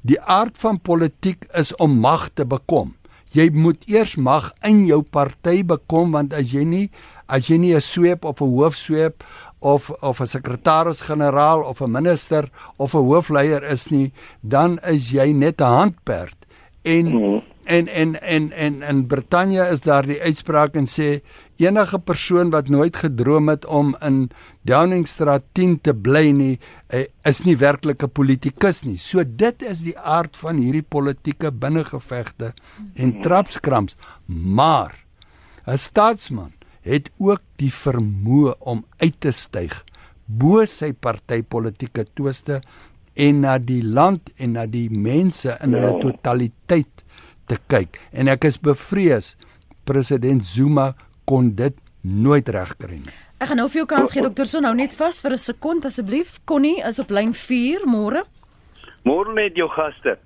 Die 0.00 0.20
aard 0.20 0.56
van 0.60 0.80
politiek 0.80 1.44
is 1.56 1.74
om 1.76 1.98
mag 2.00 2.30
te 2.34 2.46
bekom. 2.48 2.94
Jy 3.36 3.50
moet 3.54 3.84
eers 3.86 4.16
mag 4.16 4.48
in 4.66 4.82
jou 4.88 5.02
party 5.02 5.60
bekom 5.66 6.16
want 6.16 6.32
as 6.34 6.54
jy 6.54 6.64
nie 6.66 6.86
as 7.30 7.46
jy 7.46 7.58
nie 7.58 7.74
'n 7.76 7.80
sweep 7.80 8.24
of 8.24 8.40
'n 8.40 8.50
hoofsweep 8.56 9.22
of 9.60 9.90
of 10.02 10.20
'n 10.20 10.26
sekretaris-generaal 10.26 11.62
of 11.62 11.80
'n 11.80 11.92
minister 11.92 12.50
of 12.76 12.94
'n 12.94 13.04
hoofleier 13.04 13.62
is 13.62 13.90
nie, 13.90 14.12
dan 14.40 14.78
is 14.78 15.10
jy 15.10 15.32
net 15.32 15.60
'n 15.60 15.64
handperd. 15.64 16.36
En 16.82 17.06
mm. 17.06 17.42
en 17.64 17.88
en 17.88 18.20
en 18.22 18.52
en 18.52 18.82
in 18.82 19.06
Brittanje 19.06 19.68
is 19.68 19.80
daar 19.80 20.06
die 20.06 20.20
uitspraak 20.20 20.74
en 20.74 20.86
sê 20.86 21.20
enige 21.60 21.98
persoon 21.98 22.50
wat 22.50 22.68
nooit 22.68 22.96
gedroom 22.96 23.48
het 23.48 23.66
om 23.66 23.94
in 24.06 24.30
Downingstraat 24.68 25.44
10 25.52 25.80
te 25.80 25.94
bly 25.94 26.30
nie 26.36 26.58
eh, 26.88 27.06
is 27.24 27.42
nie 27.44 27.56
werklik 27.56 28.02
'n 28.02 28.10
politikus 28.10 28.82
nie. 28.84 28.98
So 28.98 29.24
dit 29.24 29.62
is 29.62 29.82
die 29.82 29.98
aard 29.98 30.36
van 30.36 30.56
hierdie 30.56 30.86
politieke 30.88 31.50
binnengevegte 31.52 32.54
en 32.94 33.20
trapskrams. 33.20 33.96
Maar 34.26 35.04
'n 35.66 35.78
staatsman 35.78 36.52
het 36.82 37.10
ook 37.18 37.42
die 37.56 37.72
vermoë 37.72 38.54
om 38.58 38.84
uit 38.98 39.20
te 39.20 39.32
styg 39.32 39.84
bo 40.30 40.64
sy 40.66 40.92
partytetiese 40.92 42.06
twiste 42.14 42.60
en 43.14 43.42
na 43.42 43.58
die 43.58 43.82
land 43.82 44.30
en 44.38 44.54
na 44.54 44.66
die 44.70 44.88
mense 44.90 45.56
in 45.64 45.74
hulle 45.74 45.98
totaliteit 46.00 47.04
te 47.50 47.58
kyk. 47.66 47.98
En 48.12 48.30
ek 48.30 48.46
is 48.46 48.60
bevrees 48.62 49.34
president 49.84 50.46
Zuma 50.46 50.92
kon 51.30 51.52
dit 51.54 51.76
nooit 52.02 52.48
regkry 52.48 52.98
nie. 52.98 53.16
Ek 53.40 53.50
gaan 53.50 53.60
nou 53.62 53.68
vir 53.72 53.82
jou 53.82 53.88
kans 53.88 54.12
gee 54.12 54.24
dokter 54.24 54.48
Son, 54.48 54.66
hou 54.68 54.74
net 54.76 54.96
vas 54.98 55.22
vir 55.24 55.32
'n 55.32 55.38
sekond 55.38 55.86
asseblief. 55.86 56.40
Connie 56.44 56.82
is 56.88 56.98
op 56.98 57.10
lyn 57.10 57.32
4 57.32 57.86
môre. 57.86 58.24
Môre 59.04 59.32
met 59.32 59.54
jou 59.56 59.68
gaste. 59.68 60.18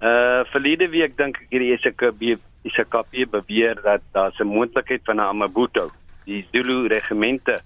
Uh 0.00 0.44
verlede 0.52 0.88
week 0.90 1.16
dink 1.16 1.40
ek 1.40 1.48
hierdie 1.50 1.78
SKB 1.78 2.36
SKP 2.66 3.30
beweer 3.30 3.80
dat 3.82 4.02
daar 4.12 4.32
'n 4.38 4.46
moontlikheid 4.46 5.02
van 5.04 5.16
'n 5.16 5.28
Amabuto, 5.32 5.90
die 6.24 6.46
Zulu 6.52 6.86
regimente 6.88 7.58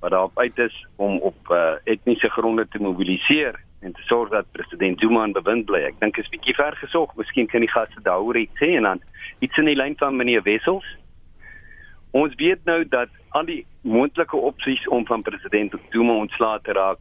wat 0.00 0.10
daarop 0.10 0.38
uit 0.38 0.58
is 0.58 0.86
om 0.96 1.18
op 1.18 1.36
uh, 1.50 1.74
etniese 1.84 2.28
gronde 2.28 2.68
te 2.68 2.78
mobiliseer 2.78 3.54
en 3.80 3.92
te 3.92 4.02
sorg 4.02 4.30
dat 4.30 4.52
president 4.52 5.00
Zuma 5.00 5.24
in 5.24 5.32
bewind 5.32 5.64
bly. 5.64 5.80
Ek 5.88 6.00
dink 6.00 6.16
is 6.20 6.28
bietjie 6.28 6.54
ver 6.54 6.76
gesog. 6.76 7.14
Miskien 7.16 7.46
kan 7.46 7.64
die 7.64 7.70
gaste 7.70 8.00
daaroor 8.02 8.36
iets 8.36 8.60
sê 8.60 8.74
en 8.76 8.82
dan 8.82 9.00
iets 9.44 9.56
in 9.56 9.64
die 9.64 9.76
lyn 9.76 9.96
van 9.96 10.16
meneer 10.16 10.42
Wessels. 10.42 10.84
Ons 12.14 12.34
weet 12.38 12.62
nou 12.64 12.84
dat 12.88 13.10
al 13.34 13.48
die 13.48 13.64
moontlike 13.82 14.36
opsies 14.36 14.86
om 14.94 15.02
van 15.06 15.22
president 15.26 15.72
Zuma 15.90 16.14
ontslae 16.14 16.60
te 16.62 16.72
raak 16.76 17.00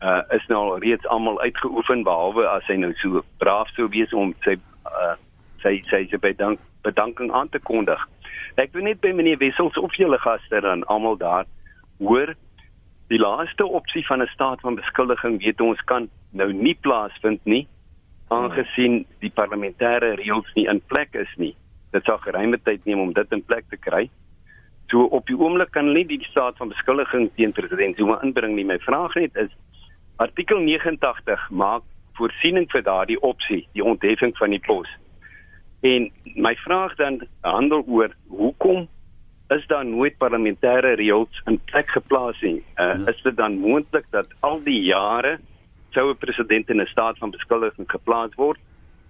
uh 0.00 0.22
is 0.36 0.44
nou 0.48 0.60
al 0.60 0.78
reeds 0.78 1.06
almal 1.12 1.40
uitgeoefen 1.40 2.04
behalwe 2.06 2.46
as 2.48 2.64
hy 2.70 2.78
nou 2.80 2.92
so 3.02 3.20
braaf 3.42 3.68
sou 3.76 3.88
wees 3.92 4.12
om 4.16 4.30
sy 4.46 4.54
uh 4.88 5.16
sy 5.64 5.74
sy 5.90 6.04
sy 6.08 6.20
bedank, 6.22 6.62
bedanking 6.86 7.32
aan 7.34 7.50
te 7.52 7.60
kondig. 7.60 8.00
Ek 8.56 8.72
wil 8.72 8.86
net 8.86 9.02
by 9.04 9.10
meneer 9.12 9.40
Wessels 9.42 9.76
of 9.76 9.96
julle 10.00 10.18
gaste 10.22 10.60
dan 10.64 10.84
almal 10.94 11.18
daar 11.20 11.44
hoor 11.98 12.32
die 13.12 13.20
laaste 13.20 13.66
opsie 13.66 14.04
van 14.06 14.22
'n 14.22 14.32
staat 14.32 14.64
van 14.64 14.80
beskuldiging 14.80 15.42
weet 15.44 15.60
ons 15.60 15.82
kan 15.92 16.08
nou 16.30 16.52
nie 16.52 16.78
plaasvind 16.86 17.44
nie 17.44 17.66
aangesien 18.28 19.04
die 19.20 19.32
parlementêre 19.34 20.14
reëls 20.22 20.54
nie 20.54 20.68
in 20.72 20.80
plek 20.80 21.14
is 21.14 21.34
nie. 21.36 21.54
Dit 21.92 22.04
sal 22.04 22.18
geruime 22.18 22.58
tyd 22.62 22.84
neem 22.84 23.00
om 23.00 23.12
dit 23.12 23.32
in 23.32 23.44
plek 23.44 23.68
te 23.68 23.76
kry. 23.76 24.08
So 24.88 25.04
op 25.12 25.26
die 25.26 25.36
oomblik 25.36 25.70
kan 25.70 25.84
hulle 25.90 26.00
nie 26.04 26.16
die 26.16 26.30
staat 26.30 26.56
van 26.56 26.72
beskuldiging 26.72 27.28
teen 27.36 27.52
president 27.52 27.96
Zuma 27.96 28.18
inbring 28.24 28.54
nie. 28.56 28.64
My 28.64 28.78
vraag 28.80 29.14
net 29.20 29.36
is 29.36 29.52
artikel 30.16 30.62
89 30.64 31.50
maak 31.50 31.84
voorsiening 32.18 32.66
vir 32.72 32.82
daardie 32.82 33.18
opsie, 33.22 33.66
die 33.76 33.84
ontheffing 33.84 34.32
van 34.40 34.50
die 34.50 34.62
pos. 34.64 34.88
En 35.86 36.08
my 36.34 36.54
vraag 36.64 36.96
dan 36.96 37.20
handel 37.46 37.84
oor 37.86 38.14
hoekom 38.28 38.88
is 39.54 39.66
daar 39.66 39.84
nooit 39.86 40.16
parlementêre 40.18 40.96
reëls 41.00 41.42
in 41.46 41.60
plek 41.70 41.92
geplaas 41.94 42.40
nie? 42.40 42.58
Uh, 42.76 43.06
is 43.12 43.20
dit 43.22 43.36
dan 43.36 43.60
moontlik 43.60 44.08
dat 44.10 44.32
al 44.40 44.60
die 44.64 44.80
jare 44.88 45.38
sou 45.96 46.10
'n 46.10 46.16
president 46.16 46.68
in 46.70 46.80
'n 46.80 46.86
staat 46.86 47.18
van 47.18 47.30
beskuldiging 47.30 47.90
geplaas 47.90 48.34
word 48.34 48.58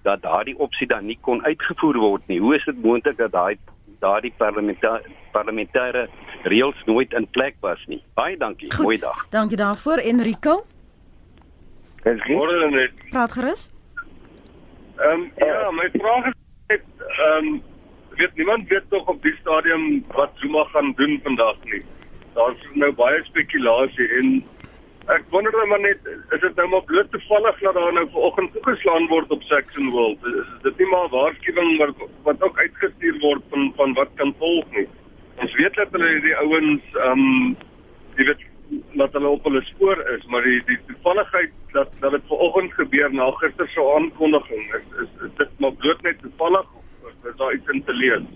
dat 0.03 0.23
daardie 0.23 0.59
opsie 0.59 0.87
dan 0.87 1.07
nie 1.07 1.19
kon 1.21 1.45
uitgevoer 1.45 1.99
word 1.99 2.23
nie? 2.27 2.41
Hoe 2.41 2.55
is 2.55 2.65
dit 2.65 2.83
moontlik 2.83 3.17
dat 3.17 3.33
daai 3.33 3.57
daardie 4.01 4.33
parlementêre 4.37 5.03
parlementêre 5.33 6.09
reëls 6.43 6.83
nooit 6.87 7.13
in 7.13 7.27
plek 7.31 7.57
was 7.61 7.81
nie. 7.87 8.03
Baie 8.15 8.37
dankie. 8.37 8.71
Goed, 8.73 8.85
Mooi 8.85 8.99
dag. 8.99 9.25
Dankie 9.31 9.57
daarvoor 9.57 9.99
Enrico. 9.99 10.65
Môre 12.05 12.71
net. 12.71 12.93
Praat 13.11 13.33
gerus. 13.33 13.69
Ehm 14.99 15.11
um, 15.11 15.33
ja, 15.37 15.71
my 15.71 15.89
vraag 15.93 16.31
is 16.31 16.39
net 16.69 16.85
ehm 17.09 17.47
um, 17.47 17.63
weet 18.19 18.35
niemand 18.35 18.69
weet 18.69 18.87
tog 18.89 19.07
op 19.07 19.23
die 19.23 19.35
stadium 19.41 20.05
wat 20.15 20.31
Zuma 20.35 20.65
gaan 20.65 20.93
doen 20.97 21.21
vandag 21.23 21.57
nie. 21.65 21.83
Daar's 22.35 22.65
nou 22.73 22.93
baie 22.93 23.25
spekulasie 23.25 24.09
en 24.21 24.45
Ek 25.09 25.25
wonder 25.33 25.55
nou 25.57 25.65
maar 25.71 25.81
net 25.81 26.09
is 26.37 26.41
dit 26.43 26.59
nou 26.61 26.67
maar 26.69 26.85
bloot 26.89 27.09
toevallig 27.15 27.61
dat 27.65 27.77
daar 27.79 27.95
nou 27.97 28.05
vanoggend 28.13 28.53
toegeslaan 28.53 29.07
word 29.09 29.31
op 29.33 29.47
Saxon 29.49 29.89
World. 29.95 30.27
Is 30.29 30.51
dit 30.67 30.83
nie 30.83 30.89
maar 30.91 31.09
waarskuwing 31.15 31.71
wat 31.81 32.03
wat 32.27 32.45
ook 32.45 32.61
uitgestuur 32.61 33.17
word 33.23 33.47
van 33.55 33.73
van 33.81 33.95
wat 33.97 34.13
kan 34.21 34.35
volg 34.43 34.69
nie. 34.77 34.85
Ons 35.41 35.57
weet 35.57 35.81
dat 35.81 35.97
hulle 35.97 36.13
die 36.27 36.37
ouens 36.43 36.93
ehm 37.01 37.25
um, 37.25 37.57
jy 38.21 38.29
weet 38.33 38.45
dat 39.01 39.17
hulle 39.17 39.33
op 39.33 39.49
hulle 39.49 39.65
spoor 39.71 40.05
is, 40.17 40.29
maar 40.29 40.45
die 40.45 40.61
die 40.69 40.79
toevalligheid 40.91 41.57
dat 41.73 41.97
dat 42.05 42.19
dit 42.19 42.29
vanoggend 42.29 42.77
gebeur 42.77 43.15
na 43.15 43.31
gister 43.41 43.69
se 43.73 43.91
aankondiging 43.97 44.75
is, 44.81 44.89
is 45.07 45.29
is 45.29 45.37
dit 45.41 45.61
maar 45.65 45.73
bloot 45.73 46.03
net 46.03 46.21
toevallig 46.21 46.75
of 47.09 47.31
is 47.33 47.37
daar 47.41 47.55
iets 47.55 47.77
in 47.77 47.85
te 47.85 47.97
lees? 48.03 48.29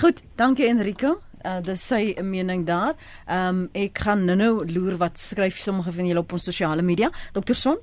Goed, 0.00 0.20
dankie 0.36 0.68
Enrico. 0.68 1.20
Uh, 1.44 1.58
dis 1.60 1.82
sy 1.86 2.14
mening 2.22 2.64
daar. 2.66 2.94
Ehm 3.28 3.48
um, 3.48 3.68
ek 3.72 3.98
gaan 4.06 4.24
nou-nou 4.24 4.64
loer 4.64 4.96
wat 4.96 5.18
skryf 5.20 5.58
sommige 5.60 5.92
van 5.92 6.06
julle 6.08 6.22
op 6.24 6.32
ons 6.32 6.44
sosiale 6.44 6.82
media. 6.82 7.10
Dr. 7.36 7.52
Son? 7.52 7.76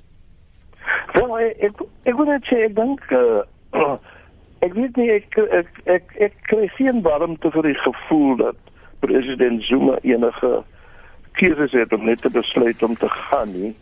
Wel, 1.13 1.37
ek 1.69 1.83
ek 2.09 2.15
wil 2.17 2.25
net 2.25 2.47
sê 2.49 2.63
ek 2.65 2.75
dink 2.75 3.05
uh, 3.13 3.43
ek 4.65 4.73
weet 4.73 4.97
nie 4.97 5.09
ek 5.13 5.37
ek 5.59 5.81
ek, 5.85 6.15
ek 6.29 6.41
kry 6.49 6.67
geen 6.77 7.03
warmte 7.05 7.51
vir 7.53 7.69
die 7.69 7.77
gevoel 7.83 8.35
dat 8.41 8.57
president 9.05 9.61
Zuma 9.69 9.99
enige 10.01 10.63
keuses 11.37 11.77
het 11.77 11.93
om 11.93 12.05
net 12.05 12.21
te 12.25 12.33
besluit 12.33 12.83
om 12.83 12.97
te 12.97 13.09
gaan 13.09 13.53
nie 13.53 13.75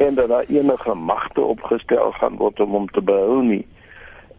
en 0.00 0.16
dat 0.16 0.28
daar 0.32 0.48
enige 0.48 0.94
magte 0.94 1.40
opgestel 1.40 2.12
gaan 2.12 2.36
word 2.40 2.60
om 2.60 2.70
hom 2.72 2.88
te 2.88 3.02
behou 3.04 3.42
nie. 3.44 3.66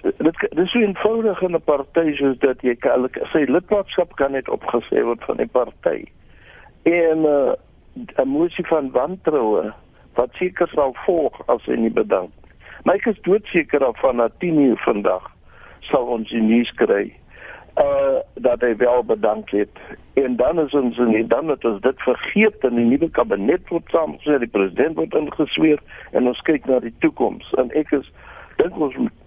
Dit 0.02 0.38
dis 0.50 0.72
so 0.72 0.80
eenvoudig 0.80 1.42
in 1.42 1.56
'n 1.56 1.62
party 1.62 2.16
soos 2.16 2.38
dat 2.40 2.62
jy 2.62 2.76
kan 2.76 3.10
sy 3.34 3.46
lidmaatskap 3.48 4.16
kan 4.16 4.32
net 4.32 4.50
opgesê 4.50 5.04
word 5.04 5.24
van 5.24 5.38
die 5.38 5.48
party. 5.48 6.06
En 6.84 7.18
uh, 7.18 7.54
'n 8.18 8.28
moesie 8.28 8.68
van 8.68 8.92
wantroue 8.92 9.74
wat 10.14 10.30
seker 10.34 10.68
sal 10.68 10.96
volg 11.06 11.42
as 11.48 11.66
hy 11.66 11.76
nie 11.76 11.94
bedank. 11.94 12.32
Maar 12.84 12.96
ek 12.96 13.06
is 13.06 13.22
doodseker 13.22 13.80
daarvan 13.80 14.18
dat 14.18 14.40
10 14.40 14.60
uur 14.60 14.78
vandag 14.78 15.32
sal 15.80 16.06
ons 16.06 16.30
die 16.30 16.42
nuus 16.42 16.72
kry 16.72 17.14
uh 17.80 18.20
dat 18.34 18.62
hy 18.62 18.76
wel 18.76 19.04
bedank 19.04 19.50
het 19.50 19.80
en 20.14 20.36
dan 20.36 20.60
is 20.60 20.74
ons 20.74 20.98
en 20.98 21.28
dan 21.28 21.48
het 21.48 21.66
ons 21.66 21.82
dit 21.82 22.02
vergeet 22.04 22.66
en 22.68 22.76
die 22.76 22.86
nuwe 22.86 23.10
kabinet 23.10 23.70
word 23.70 23.88
saamgestel 23.94 24.44
die 24.44 24.52
president 24.52 25.00
word 25.00 25.16
ingesweer 25.16 25.80
en 26.12 26.28
ons 26.28 26.42
kyk 26.50 26.68
na 26.68 26.82
die 26.84 26.94
toekoms 27.00 27.48
en 27.64 27.72
ek 27.80 27.94
is 27.96 28.12
dink 28.60 28.76
ons 28.76 28.98
moet 29.00 29.21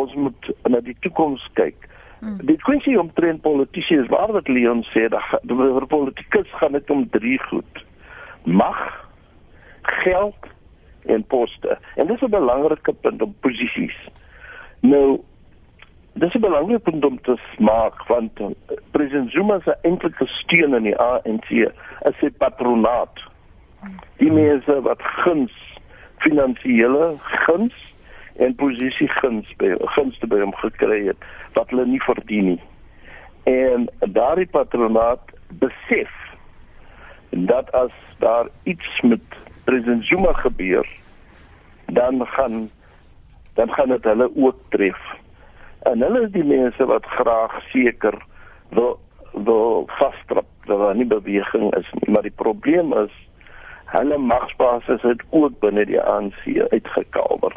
ons 0.00 0.14
moet 0.14 0.50
na 0.68 0.80
die 0.84 0.96
toekoms 1.04 1.44
kyk 1.58 1.88
hmm. 2.20 2.40
die 2.50 2.58
kwessie 2.68 2.98
om 3.00 3.12
trend 3.18 3.42
politici 3.46 4.00
is 4.00 4.10
waar 4.12 4.32
wat 4.36 4.48
Leon 4.48 4.84
sê 4.92 5.08
dat 5.12 5.36
vir 5.46 5.88
politikus 5.92 6.58
gaan 6.60 6.78
dit 6.78 6.90
om 6.90 7.06
drie 7.16 7.38
goed 7.48 7.84
mag 8.44 8.82
geld 10.02 10.52
en 11.06 11.24
poste 11.32 11.78
en 11.96 12.06
dis 12.06 12.22
'n 12.22 12.36
belangrike 12.38 12.92
punt 13.02 13.22
op 13.22 13.40
posisies 13.40 13.98
nou 14.80 15.20
Dis 16.16 16.34
'n 16.34 16.40
belangrike 16.40 16.90
punt 16.90 17.04
om 17.04 17.20
te 17.20 17.36
maak 17.58 18.06
want 18.06 18.40
uh, 18.40 18.46
president 18.90 19.30
Zuma 19.30 19.60
se 19.60 19.76
enkelike 19.82 20.26
steun 20.26 20.74
in 20.74 20.82
die 20.82 20.96
ANC 20.96 21.50
is 21.50 22.16
sy 22.20 22.30
patronaat. 22.40 23.20
Die 24.16 24.32
mense 24.32 24.80
wat 24.80 25.02
guns 25.02 25.52
finansiële 26.24 27.10
guns 27.20 27.76
en 28.38 28.54
posisie 28.54 29.08
guns 29.08 29.48
by 29.60 29.74
guns 29.94 30.18
te 30.18 30.28
by 30.30 30.40
hom 30.42 30.54
gekry 30.60 31.06
het 31.08 31.26
wat 31.56 31.70
hulle 31.72 31.86
nie 31.88 32.02
verdien 32.04 32.52
nie. 32.54 32.62
En 33.46 33.86
daardie 34.00 34.48
patronaat 34.50 35.32
besef 35.62 36.12
dat 37.30 37.70
as 37.72 37.94
daar 38.18 38.48
iets 38.64 39.00
met 39.02 39.20
president 39.64 40.04
Zuma 40.04 40.32
gebeur 40.32 40.86
dan 41.86 42.26
gaan 42.26 42.70
dan 43.54 43.72
gaan 43.72 43.88
dit 43.88 44.04
hulle 44.04 44.30
ook 44.36 44.56
tref. 44.68 45.00
En 45.82 46.00
hulle 46.00 46.26
is 46.26 46.32
die 46.32 46.44
mense 46.44 46.84
wat 46.84 47.06
graag 47.06 47.60
seker 47.72 48.18
wil 48.68 48.98
wil 49.32 49.88
vasdrap 49.98 50.48
dat 50.64 50.78
daar 50.78 50.96
nie 50.96 51.06
beweging 51.06 51.74
is 51.76 51.88
nie. 51.92 52.12
Maar 52.12 52.22
die 52.22 52.36
probleem 52.36 52.92
is 52.92 53.14
hulle 53.84 54.18
magsbasis 54.18 55.02
het 55.02 55.22
ook 55.30 55.58
binne 55.60 55.86
die 55.86 56.00
ANC 56.00 56.42
uitgekalwer 56.72 57.54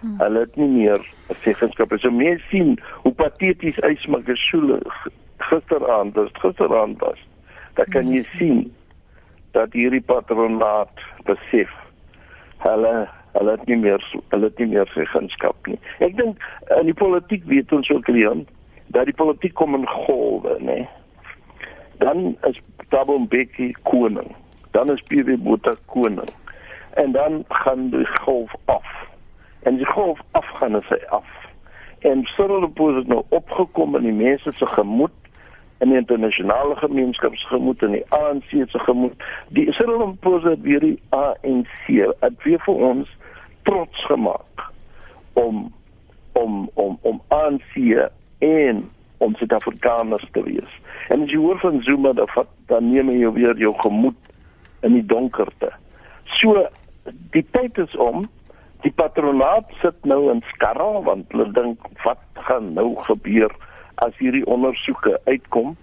hmm. 0.00 0.16
hulle 0.22 0.44
het 0.46 0.56
nie 0.56 0.68
meer 0.68 1.04
seggenskap 1.42 1.94
so 1.98 2.10
mense 2.10 2.44
sien 2.50 2.76
hoe 3.04 3.12
pateties 3.12 3.78
Ysmagashule 3.90 4.80
gisteraand 5.50 6.14
dus 6.14 6.32
gisteraand 6.42 7.00
was 7.04 7.20
dan 7.74 7.86
kan 7.94 8.10
jy 8.12 8.24
hmm. 8.24 8.38
sien 8.38 8.64
dat 9.56 9.72
hierdie 9.72 10.04
patronaat 10.04 11.06
besef 11.24 11.72
hulle 12.64 13.08
hulle 13.32 13.50
het 13.50 13.66
nie 13.66 13.76
meer 13.76 14.02
hulle 14.28 14.44
het 14.44 14.58
nie 14.58 14.70
meer 14.72 14.88
gegenskap 14.94 15.66
nie. 15.70 15.78
Ek 16.04 16.16
dink 16.18 16.42
in 16.78 16.88
die 16.90 16.96
politiek 16.96 17.44
weet 17.50 17.72
ons 17.72 17.90
ook 17.92 18.08
Leon 18.10 18.46
dat 18.94 19.08
die 19.08 19.16
politiek 19.16 19.54
kom 19.58 19.76
in 19.76 19.86
golwe, 19.88 20.56
nê. 20.64 20.80
Dan 22.00 22.36
is 22.48 22.56
Thabo 22.88 23.18
Mbeki 23.26 23.74
koning. 23.90 24.30
Dan 24.72 24.92
is 24.94 25.02
PW 25.10 25.36
Botha 25.44 25.74
koning. 25.92 26.30
En 26.96 27.12
dan 27.12 27.44
gaan 27.48 27.90
die 27.92 28.06
golf 28.22 28.54
af. 28.64 28.86
En 29.62 29.76
die 29.76 29.86
golf 29.86 30.20
af 30.30 30.46
gaan 30.58 30.82
sy 30.88 30.98
af. 31.08 31.26
En 31.98 32.24
Cyril 32.24 32.60
Ramaphosa 32.60 32.98
het 32.98 33.06
nou 33.06 33.22
opgekom 33.28 33.96
in 33.96 34.02
die 34.02 34.12
mense 34.12 34.52
se 34.52 34.66
gemoed 34.66 35.14
in 35.78 35.88
die 35.88 35.98
internasionale 35.98 36.76
gemeenskap 36.76 37.34
se 37.36 37.46
gemoed 37.46 37.82
en 37.82 37.96
die 37.96 38.04
ANC 38.14 38.50
se 38.50 38.78
gemoed. 38.78 39.14
Die 39.48 39.72
Cyril 39.72 39.98
Ramaphosa 39.98 40.54
het 40.54 40.62
weer 40.62 40.80
die 40.80 40.98
ANC 41.08 41.88
het 42.20 42.42
weer 42.42 42.62
vir 42.66 42.84
ons 42.90 43.16
trots 43.62 44.04
gemaak 44.06 44.70
om 45.32 45.66
om 46.32 46.70
om 46.74 46.98
om 47.02 47.20
ANC 47.28 47.74
en 48.38 48.86
om 49.18 49.34
Suid-Afrikaners 49.34 50.28
te 50.32 50.42
wees. 50.42 50.80
En 51.08 51.22
as 51.22 51.30
jy 51.30 51.38
hoor 51.42 51.58
van 51.58 51.82
Zuma 51.82 52.12
dan 52.12 52.46
dan 52.66 52.90
neem 52.90 53.10
jy 53.10 53.32
weer 53.32 53.58
jou 53.58 53.74
gemoed 53.82 54.18
in 54.86 54.94
die 54.94 55.06
donkerte. 55.06 55.72
So 56.38 56.66
die 57.34 57.46
tyd 57.50 57.78
is 57.78 57.96
om 57.96 58.28
die 58.82 58.92
patronaat 58.94 59.70
sit 59.82 60.04
nou 60.06 60.28
in 60.32 60.42
skarre 60.54 61.02
want 61.06 61.32
hulle 61.34 61.48
dink 61.56 61.86
wat 62.04 62.22
gaan 62.48 62.72
nou 62.78 62.92
gebeur 63.08 63.52
as 64.04 64.14
hierdie 64.22 64.46
ondersoeke 64.46 65.16
uitkom. 65.26 65.74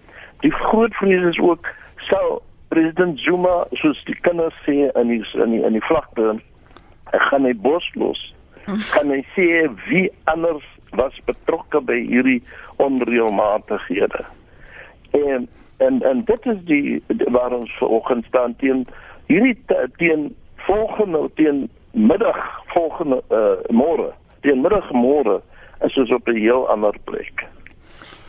Die 0.44 0.52
groot 0.52 0.96
vrees 1.02 1.26
is 1.34 1.40
ook 1.44 1.68
sou 2.08 2.40
president 2.72 3.20
Zuma 3.20 3.66
soos 3.82 4.00
die 4.08 4.16
kinders 4.28 4.56
sê 4.68 4.88
in 4.88 5.12
die 5.12 5.22
in 5.44 5.58
die 5.58 5.64
in 5.68 5.76
die 5.76 5.84
vlakte 5.88 6.38
gaan 7.30 7.48
hy 7.48 7.54
bos 7.68 7.86
los. 8.00 8.22
Kan 8.96 9.12
hy 9.14 9.22
sê 9.36 9.68
wie 9.90 10.08
anders 10.32 10.64
was 10.96 11.18
betrokke 11.28 11.82
by 11.84 12.00
hierdie 12.08 12.42
onreëlmatighede? 12.84 14.24
En 15.20 15.48
en 15.84 16.02
en 16.08 16.24
dit 16.28 16.52
is 16.54 16.62
die 16.72 17.04
waar 17.36 17.54
ons 17.56 17.72
vanoggend 17.80 18.26
staan 18.32 18.56
teen 18.64 18.86
hierdie 19.28 19.58
teen 20.00 20.30
volgende 20.68 21.28
teen 21.36 21.66
middag 21.96 22.38
volgende 22.76 23.22
uh, 23.32 23.58
môre. 23.72 24.12
Teen 24.44 24.62
middag 24.62 24.92
môre 24.92 25.40
is 25.86 25.98
ons 25.98 26.12
op 26.12 26.28
'n 26.28 26.40
heel 26.40 26.68
ander 26.70 26.96
plek. 27.04 27.48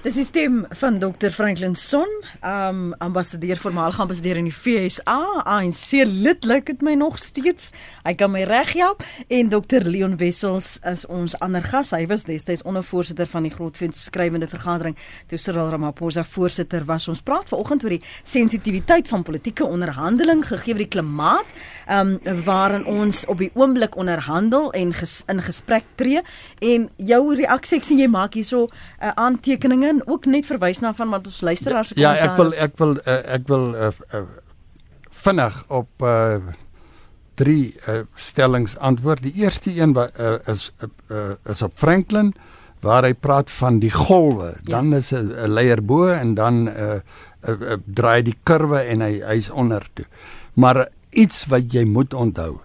Dis 0.07 0.15
die 0.15 0.23
stem 0.23 0.61
van 0.79 1.01
Dr 1.03 1.33
Franklin 1.35 1.73
Son, 1.75 2.07
um 2.47 2.93
ambassadeur 3.03 3.59
voormalige 3.59 4.05
ambassadeur 4.05 4.39
in 4.39 4.47
die 4.47 4.55
FSA, 4.55 5.17
ANC 5.43 6.05
lid 6.07 6.45
lyk 6.47 6.69
dit 6.71 6.85
my 6.87 6.93
nog 6.95 7.17
steeds. 7.19 7.73
Hy 8.05 8.13
kan 8.15 8.31
my 8.31 8.45
reghelp 8.47 9.03
en 9.27 9.51
Dr 9.51 9.83
Leon 9.83 10.15
Wessels 10.21 10.77
is 10.87 11.03
ons 11.11 11.35
ander 11.43 11.65
gas. 11.67 11.91
Hy 11.91 12.05
was 12.07 12.23
destyds 12.29 12.63
ondervoorsitter 12.63 13.27
van 13.33 13.49
die 13.49 13.51
Grondwet 13.51 13.99
skrywende 13.99 14.47
vergadering 14.47 14.95
toe 15.27 15.41
Cyril 15.43 15.73
Ramaphosa 15.75 16.23
voorsitter 16.37 16.87
was. 16.87 17.09
Ons 17.11 17.25
praat 17.27 17.51
vanoggend 17.51 17.89
oor 17.89 17.97
die 17.97 18.07
sensitiwiteit 18.23 19.11
van 19.11 19.27
politieke 19.27 19.67
onderhandeling 19.67 20.47
gegee 20.47 20.79
die 20.85 20.87
klimaat 20.87 21.51
um 21.91 22.15
waarin 22.47 22.87
ons 22.87 23.25
op 23.27 23.43
die 23.43 23.51
oomblik 23.59 23.99
onderhandel 23.99 24.71
en 24.71 24.95
ges, 24.95 25.25
in 25.27 25.43
gesprek 25.43 25.91
tree 25.99 26.23
en 26.63 26.87
jou 27.11 27.21
reaksie 27.35 27.81
ek 27.81 27.91
sien 27.91 27.99
jy 27.99 28.07
maak 28.07 28.39
hierso 28.39 28.69
'n 28.71 28.71
uh, 29.03 29.11
aantekeninge 29.27 29.95
dan 29.97 30.07
ook 30.12 30.26
net 30.26 30.47
verwys 30.47 30.80
na 30.84 30.92
van 30.94 31.11
wat 31.14 31.26
ons 31.26 31.40
luisteraars 31.40 31.92
Ja, 31.94 32.14
ja 32.14 32.30
ek 32.30 32.36
wil 32.36 32.53
ek 32.55 32.78
wil 32.80 32.97
uh, 33.03 33.18
ek 33.36 33.49
wil 33.49 33.66
uh, 33.74 33.90
uh, 34.14 34.22
vinnig 35.24 35.59
op 35.68 36.05
uh, 36.05 36.38
drie 37.36 37.74
uh, 37.88 38.03
stellings 38.16 38.76
antwoord. 38.78 39.22
Die 39.26 39.34
eerste 39.44 39.72
een 39.74 39.97
uh, 39.97 40.36
is 40.49 40.70
uh, 41.11 41.36
is 41.44 41.62
op 41.62 41.74
Franklin 41.76 42.34
waar 42.84 43.05
hy 43.05 43.14
praat 43.14 43.51
van 43.51 43.80
die 43.82 43.90
golwe. 43.90 44.55
Ja. 44.62 44.78
Dan 44.78 44.94
is 44.94 45.12
'n 45.12 45.49
leier 45.49 45.82
bo 45.82 46.09
en 46.09 46.34
dan 46.34 46.68
uh, 46.68 47.01
uh, 47.49 47.61
uh, 47.61 47.76
draai 47.84 48.22
die 48.22 48.36
kurwe 48.42 48.80
en 48.80 49.01
hy 49.01 49.20
hy's 49.24 49.51
onder 49.51 49.84
toe. 49.94 50.07
Maar 50.55 50.88
iets 51.11 51.47
wat 51.47 51.72
jy 51.72 51.84
moet 51.84 52.14
onthou. 52.14 52.61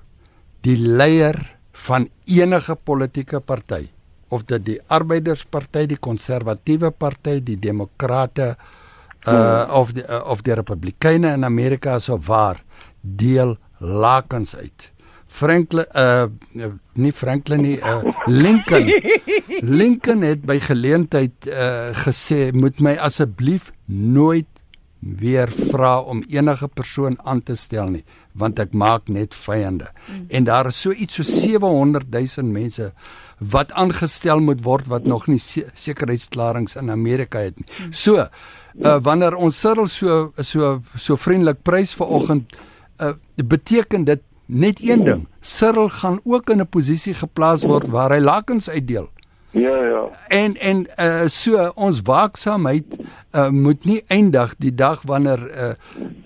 Die 0.62 0.78
leier 0.78 1.58
van 1.72 2.10
enige 2.26 2.76
politieke 2.76 3.40
party 3.40 3.90
of 4.32 4.46
dit 4.50 4.64
die 4.66 4.78
arbeidersparty, 4.88 5.86
die 5.92 6.00
konservatiewe 6.00 6.92
party, 6.92 7.40
die 7.44 7.60
demokrate 7.60 8.56
uh 9.22 9.34
hmm. 9.34 9.76
of 9.78 9.92
die 9.94 10.06
uh, 10.08 10.24
of 10.26 10.42
die 10.42 10.56
republikeine 10.58 11.36
in 11.36 11.44
Amerika 11.46 12.00
so 12.00 12.18
waar 12.18 12.64
deel 13.02 13.58
lakens 13.78 14.56
uit. 14.56 14.90
Franklin 15.32 15.86
uh 15.96 16.28
nie 16.94 17.14
Franklin 17.16 17.62
nie 17.62 17.78
uh 17.78 18.02
Lincoln 18.28 18.90
Lincoln 19.80 20.26
het 20.26 20.44
by 20.46 20.58
geleentheid 20.60 21.48
uh 21.48 21.94
gesê 22.04 22.50
moet 22.52 22.82
my 22.82 22.98
asseblief 23.00 23.72
nooit 23.86 24.51
weer 25.02 25.50
vra 25.52 26.00
om 26.00 26.24
enige 26.30 26.68
persoon 26.68 27.18
aan 27.26 27.42
te 27.44 27.56
stel 27.56 27.90
nie 27.90 28.04
want 28.38 28.60
ek 28.64 28.72
maak 28.78 29.10
net 29.12 29.36
vyande. 29.36 29.90
Mm. 30.08 30.26
En 30.30 30.46
daar 30.48 30.70
is 30.70 30.80
so 30.80 30.92
iets 30.92 31.20
so 31.20 31.24
700 31.24 32.08
000 32.12 32.48
mense 32.48 32.92
wat 33.38 33.72
aangestel 33.72 34.40
moet 34.40 34.62
word 34.64 34.88
wat 34.88 35.08
nog 35.10 35.28
nie 35.28 35.40
sekuriteitsklaringe 35.42 36.80
in 36.80 36.92
Amerika 36.92 37.42
het 37.44 37.58
nie. 37.60 37.68
Mm. 37.68 37.94
So, 37.94 38.22
uh, 38.22 38.98
wanneer 39.04 39.36
ons 39.36 39.60
Cyril 39.60 39.88
so 39.88 40.32
so 40.38 40.82
so 40.96 41.18
vriendelik 41.20 41.64
prys 41.64 41.96
vanoggend, 41.98 42.56
uh, 43.02 43.14
beteken 43.36 44.06
dit 44.06 44.22
net 44.46 44.80
een 44.84 45.04
ding. 45.04 45.28
Cyril 45.42 45.90
gaan 45.90 46.20
ook 46.24 46.50
in 46.50 46.62
'n 46.62 46.68
posisie 46.68 47.14
geplaas 47.14 47.64
word 47.64 47.90
waar 47.90 48.12
hy 48.12 48.20
lakens 48.20 48.70
uitdeel. 48.70 49.10
Ja 49.52 49.76
ja. 49.84 50.10
En 50.28 50.58
en 50.58 50.88
uh 51.00 51.28
so 51.28 51.72
ons 51.76 52.02
waaksaamheid 52.08 52.86
uh 53.36 53.50
moet 53.50 53.86
nie 53.86 54.04
eindig 54.08 54.56
die 54.58 54.76
dag 54.76 55.02
wanneer 55.04 55.40
uh 55.40 55.74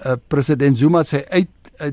uh 0.05 0.15
president 0.27 0.77
Zuma 0.77 1.03
sy 1.03 1.23
uit 1.29 1.49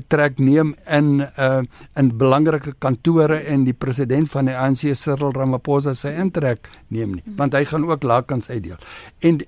trek 0.07 0.37
neem 0.39 0.75
in 0.87 1.25
uh 1.37 1.63
in 1.97 2.11
belangrike 2.17 2.75
kantore 2.79 3.41
en 3.49 3.65
die 3.65 3.73
president 3.73 4.29
van 4.31 4.45
die 4.45 4.55
ANC 4.55 4.93
Cyril 4.95 5.33
Ramaphosa 5.33 5.93
sy 5.93 6.13
intrek 6.21 6.69
neem 6.87 7.17
nie 7.17 7.35
want 7.37 7.57
hy 7.57 7.65
gaan 7.65 7.89
ook 7.89 8.03
lakens 8.03 8.49
uitdeel. 8.49 8.77
En 9.19 9.41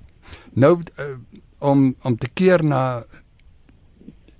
nou 0.54 0.80
uh, 0.82 1.12
om 1.60 1.96
om 2.02 2.18
te 2.18 2.28
keer 2.34 2.64
na 2.64 3.04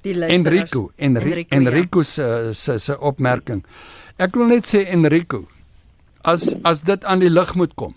Enrico 0.04 0.92
Enri 0.96 1.32
Enrico, 1.32 1.56
Enrico 1.56 2.00
ja. 2.00 2.06
se 2.06 2.54
se 2.54 2.80
se 2.80 3.00
opmerking. 3.00 3.64
Ek 4.18 4.36
wil 4.36 4.48
net 4.48 4.68
sê 4.70 4.86
Enrico 4.90 5.46
as 6.26 6.50
as 6.66 6.84
dit 6.90 7.06
aan 7.06 7.22
die 7.22 7.32
lig 7.32 7.54
moet 7.56 7.76
kom 7.80 7.94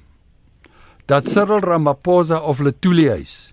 dat 1.09 1.29
Cyril 1.33 1.65
Ramaphosa 1.65 2.41
of 2.45 2.61
Letulius 2.61 3.49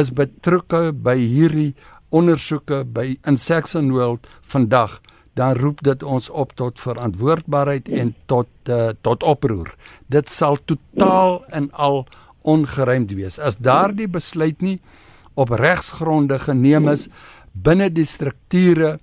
is 0.00 0.10
betrokke 0.10 0.88
by 0.92 1.16
hierdie 1.20 1.74
ondersoeke 2.14 2.82
by 2.96 3.14
in 3.28 3.36
Saxon 3.36 3.92
World 3.92 4.26
vandag 4.40 5.00
dan 5.34 5.58
roep 5.58 5.82
dit 5.82 6.02
ons 6.02 6.30
op 6.30 6.54
tot 6.58 6.78
verantwoordbaarheid 6.80 7.88
en 7.90 8.14
tot 8.30 8.48
uh, 8.70 8.92
tot 9.02 9.22
oproer. 9.26 9.72
Dit 10.06 10.30
sal 10.30 10.60
totaal 10.64 11.42
en 11.50 11.70
al 11.72 12.04
ongeruimd 12.46 13.14
wees 13.18 13.38
as 13.38 13.58
daardie 13.58 14.08
besluit 14.08 14.62
nie 14.62 14.78
op 15.34 15.50
regsgronde 15.58 16.38
geneem 16.38 16.88
is 16.92 17.08
binne 17.52 17.90
die 17.90 18.06
strukture 18.06 18.98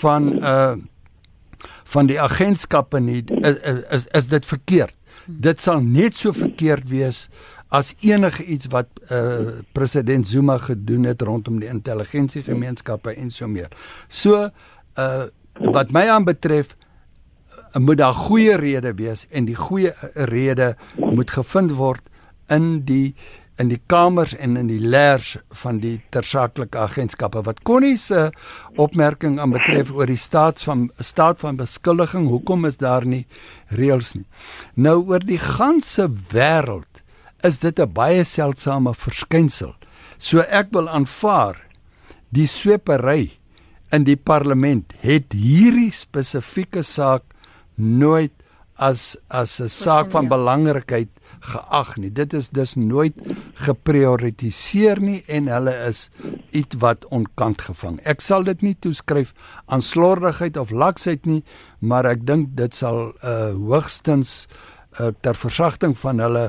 van 0.00 0.34
uh 0.40 0.74
van 1.94 2.10
die 2.10 2.20
agentskappe 2.20 3.00
nie 3.00 3.22
is 3.40 3.58
is, 3.90 4.06
is 4.12 4.30
dit 4.32 4.46
verkeerd. 4.46 4.94
Dit 5.26 5.60
sal 5.62 5.80
net 5.80 6.18
so 6.18 6.34
verkeerd 6.36 6.88
wees 6.90 7.28
as 7.74 7.94
enige 8.04 8.44
iets 8.44 8.70
wat 8.74 8.90
uh 9.10 9.60
president 9.76 10.28
Zuma 10.28 10.58
gedoen 10.62 11.08
het 11.08 11.22
rondom 11.22 11.60
die 11.62 11.70
intelligensiegemeenskappe 11.70 13.14
en 13.14 13.30
so 13.30 13.48
meer. 13.48 13.70
So 14.08 14.48
uh 14.98 15.26
wat 15.74 15.92
my 15.94 16.08
aanbetref 16.10 16.74
moet 17.78 17.98
daar 17.98 18.14
goeie 18.14 18.56
redes 18.58 18.94
wees 18.98 19.26
en 19.30 19.46
die 19.46 19.58
goeie 19.58 19.94
rede 20.30 20.74
moet 20.98 21.30
gevind 21.30 21.74
word 21.78 22.02
in 22.50 22.84
die 22.86 23.14
in 23.62 23.70
die 23.70 23.80
kamers 23.86 24.34
en 24.34 24.56
in 24.58 24.66
die 24.66 24.80
leers 24.82 25.36
van 25.62 25.78
die 25.82 26.00
tersaaklike 26.14 26.78
agentskappe. 26.78 27.44
Wat 27.46 27.62
Connie 27.62 27.96
se 28.00 28.30
opmerking 28.80 29.38
aan 29.40 29.54
betref 29.54 29.92
oor 29.94 30.10
die 30.10 30.18
staat 30.18 30.62
van 30.66 30.88
staat 30.98 31.40
van 31.44 31.60
beskuldiging 31.60 32.26
hoekom 32.32 32.66
is 32.66 32.80
daar 32.82 33.06
nie 33.06 33.24
reëls 33.70 34.14
nie? 34.18 34.26
Nou 34.74 35.00
oor 35.06 35.22
die 35.22 35.38
ganse 35.38 36.08
wêreld 36.32 37.02
is 37.44 37.60
dit 37.60 37.78
'n 37.78 37.92
baie 37.92 38.24
seldsame 38.24 38.94
verskynsel. 38.94 39.74
So 40.18 40.40
ek 40.40 40.72
wil 40.72 40.88
aanvaar 40.88 41.56
die 42.30 42.46
swepery 42.46 43.38
in 43.92 44.04
die 44.04 44.16
parlement 44.16 44.92
het 45.00 45.32
hierdie 45.32 45.92
spesifieke 45.92 46.82
saak 46.82 47.22
nooit 47.76 48.32
as 48.76 49.16
as 49.28 49.60
'n 49.60 49.68
saak 49.68 50.10
van 50.10 50.28
belangrikheid 50.28 51.08
geag 51.44 51.96
nie. 52.00 52.10
Dit 52.12 52.34
is 52.36 52.48
dus 52.54 52.74
nooit 52.74 53.16
geprioritiseer 53.66 55.00
nie 55.00 55.20
en 55.26 55.48
hulle 55.52 55.74
is 55.88 56.08
iets 56.50 56.78
wat 56.82 57.04
onkant 57.14 57.64
gevang. 57.68 58.00
Ek 58.08 58.24
sal 58.24 58.46
dit 58.48 58.62
nie 58.64 58.74
toeskryf 58.80 59.34
aan 59.66 59.84
slordigheid 59.84 60.56
of 60.60 60.72
laksheid 60.72 61.26
nie, 61.28 61.42
maar 61.80 62.08
ek 62.08 62.24
dink 62.26 62.54
dit 62.58 62.74
sal 62.74 63.12
uh 63.22 63.52
hoogstens 63.54 64.44
uh 65.00 65.10
ter 65.20 65.36
versagting 65.38 65.96
van 65.98 66.22
hulle 66.22 66.46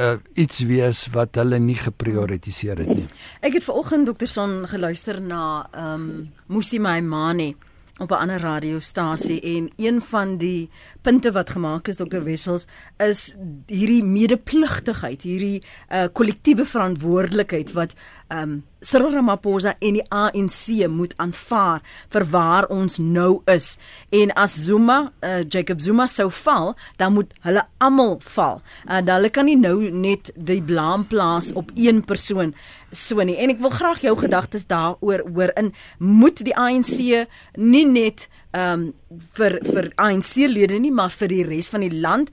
uh 0.00 0.14
iets 0.38 0.62
wees 0.68 1.06
wat 1.16 1.36
hulle 1.40 1.58
nie 1.58 1.78
geprioritiseer 1.80 2.84
het 2.84 2.94
nie. 2.94 3.08
Ek 3.42 3.58
het 3.58 3.66
vanoggend 3.66 4.06
dokter 4.06 4.30
Son 4.30 4.62
geluister 4.70 5.20
na 5.20 5.66
um 5.76 6.32
Musi 6.52 6.78
Maimane 6.78 7.52
op 7.98 8.10
'n 8.10 8.14
ander 8.14 8.40
radiostasie 8.40 9.40
en 9.40 9.70
een 9.76 10.02
van 10.02 10.36
die 10.36 10.70
punte 11.00 11.32
wat 11.32 11.50
gemaak 11.50 11.88
is 11.88 11.96
dokter 11.96 12.24
Wessels 12.24 12.66
is 12.96 13.36
hierdie 13.66 14.04
medepligtigheid, 14.04 15.22
hierdie 15.22 15.62
uh 15.90 16.04
kollektiewe 16.12 16.64
verantwoordelikheid 16.64 17.72
wat 17.72 17.94
um 18.28 18.64
Cyril 18.80 19.12
Ramaphosa 19.12 19.76
en 19.78 19.92
die 19.92 20.04
ANC 20.10 20.88
moet 20.90 21.14
aanvaar 21.16 21.82
vir 22.08 22.24
waar 22.30 22.66
ons 22.66 22.98
nou 22.98 23.42
is. 23.44 23.76
En 24.10 24.32
as 24.32 24.64
Zuma, 24.64 25.12
uh, 25.20 25.44
Jacob 25.48 25.80
Zuma 25.80 26.06
sou 26.06 26.30
val, 26.30 26.74
dan 26.96 27.12
moet 27.12 27.30
hulle 27.40 27.62
almal 27.78 28.16
val. 28.34 28.62
Uh, 28.88 28.98
hulle 29.06 29.30
kan 29.30 29.44
nie 29.44 29.56
nou 29.56 29.90
net 29.90 30.32
die 30.34 30.62
blame 30.62 31.04
plaas 31.04 31.52
op 31.52 31.70
een 31.74 32.02
persoon 32.04 32.54
so 32.92 33.24
nie. 33.24 33.36
En 33.40 33.50
ek 33.50 33.60
wil 33.64 33.72
graag 33.72 34.04
jou 34.04 34.14
gedagtes 34.20 34.68
daaroor 34.70 35.24
hoor 35.32 35.52
in 35.56 35.72
moet 35.98 36.44
die 36.44 36.56
ANC 36.56 37.26
nie 37.56 37.86
net 37.88 38.28
ehm 38.52 38.72
um, 38.72 38.88
vir 39.36 39.58
vir 39.64 39.86
ANC 39.96 40.34
lede 40.48 40.78
nie 40.80 40.92
maar 40.92 41.12
vir 41.12 41.28
die 41.28 41.44
res 41.44 41.70
van 41.72 41.80
die 41.80 41.92
land 41.92 42.30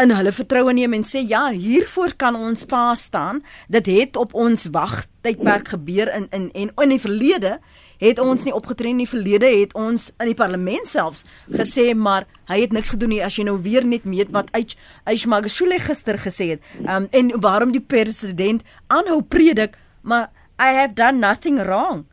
in 0.00 0.12
hulle 0.16 0.32
vertroue 0.32 0.72
neem 0.72 0.94
en 0.96 1.04
sê 1.04 1.20
ja, 1.28 1.50
hiervoor 1.52 2.14
kan 2.16 2.36
ons 2.36 2.64
pa 2.68 2.94
staan. 2.96 3.42
Dit 3.68 3.88
het 3.92 4.16
op 4.16 4.32
ons 4.34 4.68
wagtydperk 4.72 5.74
gebeur 5.76 6.08
in 6.16 6.28
in 6.32 6.48
en 6.54 6.72
in 6.84 6.94
die 6.94 7.00
verlede 7.00 7.58
het 8.00 8.18
ons 8.18 8.46
nie 8.46 8.54
opgetree 8.56 8.94
in 8.94 9.02
die 9.02 9.08
verlede 9.08 9.48
het 9.52 9.74
ons 9.76 10.08
in 10.16 10.30
die 10.30 10.38
parlement 10.38 10.88
selfs 10.88 11.26
gesê 11.52 11.90
maar 11.92 12.24
hy 12.48 12.62
het 12.62 12.72
niks 12.72 12.94
gedoen 12.94 13.12
nie 13.12 13.20
as 13.24 13.36
jy 13.36 13.44
nou 13.44 13.58
weer 13.60 13.84
net 13.84 14.08
meet 14.08 14.32
wat 14.32 14.48
Aish 14.56 15.26
Magashule 15.28 15.78
gister 15.84 16.16
gesê 16.18 16.54
het. 16.54 16.64
Um 16.88 17.10
en 17.12 17.32
waarom 17.44 17.76
die 17.76 17.84
president 17.84 18.64
aanhou 18.88 19.20
predik 19.22 19.76
maar 20.00 20.30
I 20.60 20.72
have 20.74 20.94
done 20.94 21.18
nothing 21.18 21.58
wrong. 21.58 22.04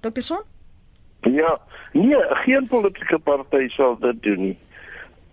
Dr. 0.00 0.20
Son? 0.20 0.42
Ja, 1.20 1.58
nee, 1.92 2.24
geen 2.44 2.66
politieke 2.66 3.18
party 3.18 3.68
sal 3.68 3.98
dit 3.98 4.22
doen 4.22 4.40
nie. 4.40 4.58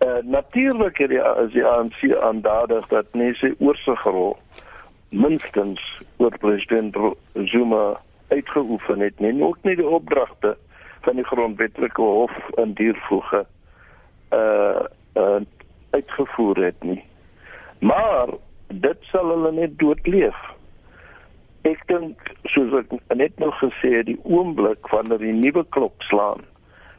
Uh, 0.06 0.16
natuurlik 0.22 0.98
het 0.98 1.08
die 1.08 1.22
as 1.22 1.52
die 1.52 1.64
ANC 1.64 1.98
aandadig 2.22 2.86
dat 2.88 3.06
mense 3.12 3.54
oorsig 3.58 4.02
rol 4.02 4.36
minstens 5.10 5.82
oor 6.16 6.38
president 6.38 6.96
Zuma 7.34 8.00
uitgeoefen 8.28 9.00
het 9.00 9.18
nie 9.20 9.42
ook 9.42 9.58
nie 9.62 9.76
die 9.76 9.88
opdragte 9.88 10.56
van 11.00 11.20
die 11.20 11.24
grondwetlike 11.24 12.00
hof 12.02 12.32
in 12.62 12.72
diervoege 12.78 13.44
uh, 14.32 14.86
uh 15.14 15.40
uitgevoer 15.90 16.56
het 16.64 16.82
nie 16.82 17.02
maar 17.78 18.28
dit 18.68 19.08
sal 19.10 19.28
hulle 19.34 19.52
net 19.52 19.78
doodleef 19.78 20.38
ek 21.68 21.86
dink 21.86 22.34
soos 22.44 22.72
ek 22.82 22.92
net 23.16 23.38
nou 23.38 23.50
gesê 23.60 23.96
het 24.00 24.06
die 24.06 24.20
oomblik 24.24 24.88
wanneer 24.92 25.22
die 25.22 25.36
nuwe 25.36 25.64
klok 25.76 26.02
slaan 26.08 26.44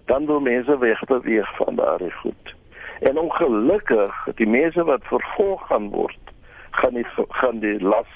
dan 0.06 0.26
wil 0.26 0.40
mense 0.40 0.78
wegbeweeg 0.78 1.56
van 1.58 1.76
daardie 1.76 2.14
goed 2.22 2.56
En 3.02 3.18
ongelukkig, 3.18 4.28
die 4.36 4.48
mense 4.48 4.84
wat 4.84 5.06
vervolg 5.10 5.62
gaan 5.68 5.88
word, 5.90 6.34
gaan 6.78 6.94
die 6.94 7.06
gaan 7.30 7.60
die 7.60 7.80
las 7.82 8.10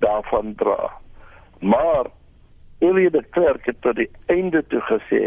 daarvan 0.00 0.54
dra. 0.56 0.92
Maar 1.60 2.08
Elie 2.78 3.10
de 3.10 3.22
Klerk 3.36 3.66
het 3.66 3.80
tot 3.80 3.96
die 4.00 4.08
einde 4.32 4.64
toe 4.72 4.80
gesê 4.88 5.20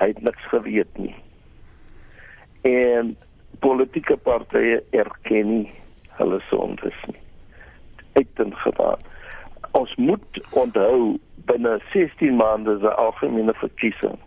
hy 0.00 0.08
het 0.10 0.18
niks 0.26 0.48
geweet 0.50 0.98
nie. 0.98 1.14
En 2.66 3.14
politieke 3.62 4.16
partye 4.16 4.82
erken 4.90 5.52
nie 5.52 5.70
hulle 6.18 6.40
sondes 6.50 6.98
nie. 7.06 7.22
Ekten 8.18 8.56
gedaan. 8.58 9.06
Ons 9.76 9.92
moet 10.00 10.40
onthou 10.56 11.18
binne 11.48 11.76
16 11.92 12.36
maande 12.36 12.78
se 12.80 12.94
algemene 12.94 13.54
verkiesing 13.60 14.18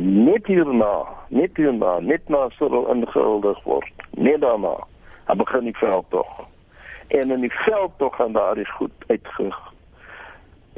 net 0.00 0.46
hierna, 0.46 1.04
net 1.28 1.56
hierna, 1.56 1.98
net 2.00 2.28
na 2.28 2.46
sou 2.56 2.84
ingehuldig 2.92 3.58
word. 3.64 4.06
Net 4.16 4.40
daarna, 4.40 4.76
dan 5.26 5.40
begin 5.42 5.68
die 5.68 5.76
veld 5.76 6.06
tog. 6.10 6.30
En 7.08 7.30
in 7.30 7.44
die 7.44 7.52
veld 7.66 7.92
tog 7.98 8.16
gaan 8.16 8.32
daar 8.32 8.54
die 8.54 8.68
goed 8.78 9.04
uitge 9.06 9.50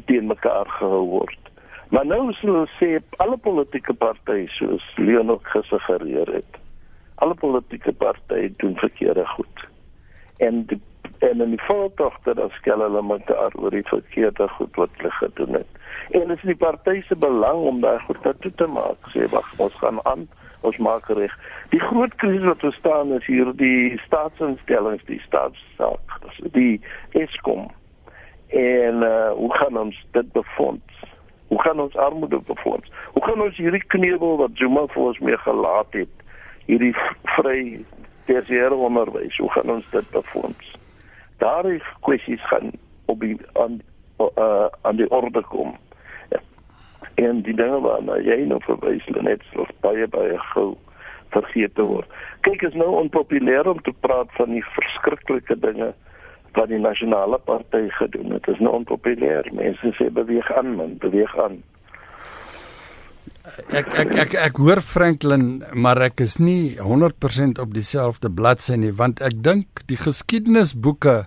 teen 0.06 0.26
mekaar 0.26 0.66
gehou 0.78 1.04
word. 1.08 1.38
Maar 1.92 2.06
nou 2.08 2.32
sou 2.40 2.64
sê 2.78 2.96
alle 3.22 3.36
politieke 3.36 3.94
partye 3.94 4.48
soos 4.56 4.84
Leonard 4.96 5.44
gesuggereer 5.52 6.32
het. 6.40 6.60
Alle 7.22 7.34
politieke 7.34 7.92
partye 7.92 8.52
doen 8.56 8.74
verkeerde 8.80 9.26
goed. 9.36 9.66
En 10.40 10.64
die 10.66 10.80
en 11.22 11.40
in 11.40 11.50
die 11.54 11.62
veldtogte 11.62 12.34
dan 12.34 12.50
skel 12.50 12.80
hulle 12.82 13.02
mekaar 13.02 13.54
oor 13.54 13.70
die 13.70 13.86
verkeerde 13.86 14.48
goed 14.56 14.76
wat 14.80 14.94
hulle 14.96 15.10
gedoen 15.10 15.58
het. 15.60 15.82
En 16.10 16.26
dit 16.28 16.36
is 16.36 16.48
die 16.50 16.58
party 16.58 17.02
se 17.06 17.16
belang 17.16 17.60
om 17.70 17.78
daai 17.84 18.00
goed 18.06 18.24
nou 18.26 18.34
toe 18.40 18.52
te 18.58 18.66
maak. 18.66 19.10
Sê 19.14 19.28
wag, 19.30 19.52
ons 19.62 19.76
gaan 19.82 20.00
aan, 20.10 20.26
ons 20.66 20.80
maak 20.82 21.06
reg. 21.14 21.36
Die 21.70 21.80
groot 21.80 22.14
krisis 22.22 22.48
wat 22.48 22.66
bestaan 22.66 23.14
is 23.18 23.26
hier 23.30 23.52
die 23.60 24.00
staatsinstellings, 24.06 25.06
die 25.06 25.20
staatssaak, 25.28 26.18
die 26.58 26.80
Eskom. 27.22 27.70
En 28.50 29.06
uh, 29.06 29.30
hoe 29.38 29.54
gaan 29.54 29.78
ons 29.78 30.04
dit 30.18 30.34
befonds? 30.34 31.06
Hoe 31.54 31.62
gaan 31.62 31.80
ons 31.86 31.96
armoede 31.96 32.42
befonds? 32.50 32.90
Hoe 33.14 33.24
gaan 33.24 33.46
ons 33.46 33.56
hierdie 33.56 33.84
knevel 33.94 34.36
wat 34.42 34.58
Zuma 34.58 34.88
vir 34.90 35.06
ons 35.06 35.22
mee 35.22 35.38
gelaat 35.46 36.02
het, 36.02 36.28
hierdie 36.66 36.94
vry 37.38 37.58
tersiêre 38.26 38.74
onderwys, 38.74 39.38
hoe 39.38 39.50
gaan 39.54 39.78
ons 39.78 39.86
dit 39.94 40.10
befonds? 40.10 40.81
Daardie 41.42 41.80
kwessies 42.06 42.42
gaan 42.50 42.70
op 43.10 43.20
die 43.20 43.36
aan 43.58 43.80
uh, 44.22 44.68
aan 44.86 44.96
die 44.96 45.10
orde 45.10 45.42
kom. 45.42 45.74
En 47.14 47.42
die 47.42 47.54
dinge 47.54 47.80
waarna 47.80 48.16
jy 48.22 48.44
nou 48.48 48.60
verwys, 48.64 49.06
net 49.20 49.42
so 49.50 49.66
baie 49.84 50.06
baie 50.08 50.38
gou 50.52 50.72
vergeet 51.34 51.74
te 51.74 51.84
word. 51.86 52.08
Kyk, 52.46 52.62
is 52.68 52.78
nou 52.78 52.90
onpopulêr 53.00 53.68
om 53.68 53.80
te 53.82 53.92
praat 54.04 54.30
van 54.38 54.54
die 54.54 54.64
verskriklike 54.76 55.58
dinge 55.64 55.92
wat 56.56 56.68
die 56.68 56.80
nasionale 56.80 57.38
party 57.48 57.86
gedoen 57.98 58.34
het. 58.36 58.44
Dit 58.44 58.54
is 58.56 58.64
nou 58.64 58.74
onpopulêr. 58.80 59.48
Mense 59.56 59.92
sê 59.98 60.10
beweeg 60.12 60.48
aan, 60.56 60.74
man, 60.76 60.96
beweeg 61.04 61.32
aan. 61.40 61.60
Ek 63.74 63.88
ek 63.98 64.12
ek 64.22 64.34
ek 64.38 64.58
hoor 64.62 64.78
Franklin, 64.86 65.64
maar 65.74 65.98
ek 65.98 66.20
is 66.22 66.38
nie 66.38 66.76
100% 66.78 67.58
op 67.58 67.72
dieselfde 67.74 68.30
bladsy 68.30 68.76
nie, 68.78 68.92
want 68.94 69.18
ek 69.20 69.40
dink 69.42 69.82
die 69.90 69.98
geskiedenisboeke 69.98 71.24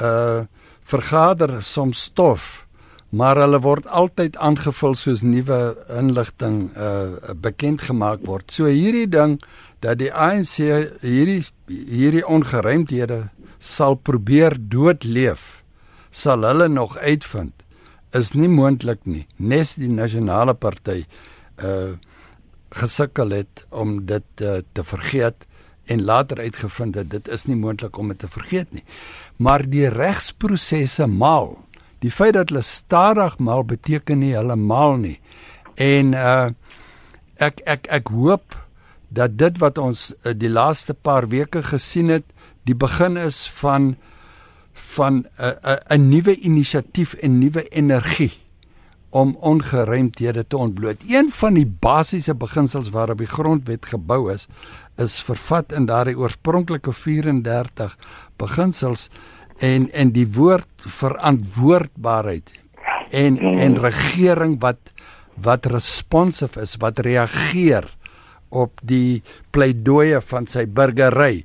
uh 0.00 0.46
vergader 0.90 1.60
soms 1.62 2.00
stof 2.08 2.66
maar 3.10 3.38
hulle 3.38 3.60
word 3.62 3.86
altyd 3.86 4.36
aangevul 4.38 4.94
soos 4.98 5.22
nuwe 5.26 5.58
inligting 5.98 6.70
uh 6.78 7.34
bekend 7.34 7.82
gemaak 7.88 8.22
word. 8.26 8.50
So 8.50 8.70
hierdie 8.70 9.08
ding 9.10 9.38
dat 9.82 9.98
die 9.98 10.12
ANC 10.14 10.56
hierdie 11.02 11.42
hierdie 11.68 12.24
ongeruimdhede 12.26 13.28
sal 13.60 13.98
probeer 13.98 14.56
doodleef, 14.56 15.62
sal 16.10 16.46
hulle 16.46 16.68
nog 16.68 16.96
uitvind 16.98 17.54
is 18.14 18.32
nie 18.34 18.50
moontlik 18.50 19.04
nie. 19.06 19.26
Nes 19.38 19.76
die 19.78 19.90
nasionale 19.90 20.54
party 20.54 21.04
uh 21.64 21.96
gesukkel 22.70 23.32
het 23.34 23.64
om 23.74 24.06
dit 24.06 24.42
uh, 24.42 24.60
te 24.72 24.84
vergeet 24.86 25.46
en 25.90 26.04
later 26.06 26.38
uitgevind 26.38 26.94
het 26.94 27.08
dit 27.10 27.28
is 27.28 27.44
nie 27.50 27.56
moontlik 27.58 27.98
om 27.98 28.12
dit 28.12 28.18
te 28.18 28.28
vergeet 28.30 28.70
nie. 28.70 28.84
Maar 29.42 29.64
die 29.66 29.88
regsprosesse 29.90 31.08
maal 31.10 31.56
die 32.00 32.12
feit 32.12 32.34
dat 32.36 32.48
hulle 32.48 32.62
stadig 32.64 33.38
maal 33.38 33.64
beteken 33.68 34.22
nie 34.22 34.32
hulle 34.36 34.56
maal 34.56 34.96
nie. 35.02 35.18
En 35.76 36.14
uh 36.16 36.50
ek 37.40 37.62
ek 37.64 37.86
ek 37.88 38.10
hoop 38.12 38.52
dat 39.08 39.38
dit 39.40 39.56
wat 39.62 39.78
ons 39.80 40.10
uh, 40.12 40.34
die 40.36 40.50
laaste 40.52 40.92
paar 40.92 41.30
weke 41.32 41.62
gesien 41.64 42.12
het, 42.12 42.26
die 42.68 42.76
begin 42.76 43.16
is 43.16 43.46
van 43.62 43.96
van 44.94 45.24
'n 45.24 45.26
uh, 45.40 45.46
'n 45.46 45.78
uh, 45.92 45.96
'n 45.96 46.08
nuwe 46.08 46.36
inisiatief 46.36 47.14
en 47.14 47.38
nuwe 47.38 47.68
energie 47.68 48.32
om 49.10 49.36
ongeruimdhede 49.40 50.46
te 50.46 50.56
ontbloot. 50.56 51.02
Een 51.08 51.30
van 51.34 51.54
die 51.54 51.66
basiese 51.66 52.34
beginsels 52.34 52.90
waarop 52.94 53.18
die 53.18 53.30
grondwet 53.30 53.86
gebou 53.90 54.32
is, 54.32 54.46
is 54.96 55.18
vervat 55.22 55.72
in 55.74 55.88
daardie 55.90 56.16
oorspronklike 56.18 56.92
34 56.94 57.96
beginsels 58.38 59.08
en 59.58 59.90
en 59.92 60.12
die 60.14 60.26
woord 60.34 60.86
verantwoordbaarheid 60.86 62.52
en 63.10 63.38
en 63.38 63.80
regering 63.82 64.60
wat 64.60 64.92
wat 65.40 65.66
responsive 65.66 66.60
is 66.60 66.76
wat 66.80 66.98
reageer 66.98 67.88
op 68.48 68.80
die 68.82 69.22
pleidooie 69.54 70.20
van 70.20 70.46
sy 70.50 70.66
burgery. 70.66 71.44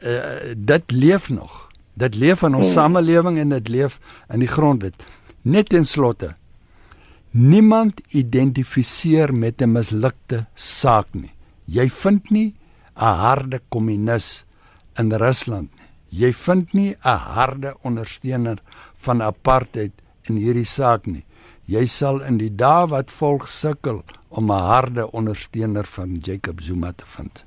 Uh, 0.00 0.56
dit 0.56 0.92
leef 0.92 1.28
nog. 1.28 1.68
Dit 1.94 2.16
leef 2.16 2.42
in 2.42 2.56
ons 2.56 2.72
samelewing 2.72 3.38
en 3.38 3.52
dit 3.52 3.68
leef 3.68 3.98
in 4.32 4.40
die 4.40 4.48
grondwet. 4.48 4.96
Net 5.42 5.68
ten 5.68 5.84
slotte 5.84 6.34
niemand 7.32 8.00
identifiseer 8.10 9.34
met 9.34 9.62
'n 9.62 9.72
mislukte 9.72 10.46
saak 10.54 11.14
nie 11.14 11.32
jy 11.66 11.88
vind 11.88 12.30
nie 12.30 12.54
'n 12.96 13.14
harde 13.24 13.60
kommunis 13.68 14.44
in 14.98 15.12
Rusland 15.12 15.70
Jy 16.10 16.32
vind 16.34 16.72
nie 16.74 16.96
'n 17.04 17.18
harde 17.34 17.76
ondersteuner 17.82 18.58
van 18.96 19.22
apartheid 19.22 19.92
in 20.22 20.36
hierdie 20.36 20.66
saak 20.66 21.06
nie. 21.06 21.24
Jy 21.66 21.86
sal 21.86 22.20
in 22.20 22.38
die 22.38 22.50
dae 22.50 22.86
wat 22.86 23.10
volg 23.10 23.48
sukkel 23.48 24.02
om 24.28 24.50
'n 24.50 24.66
harde 24.70 25.12
ondersteuner 25.12 25.84
van 25.84 26.18
Jacob 26.18 26.60
Zuma 26.60 26.92
te 26.92 27.04
vind. 27.06 27.44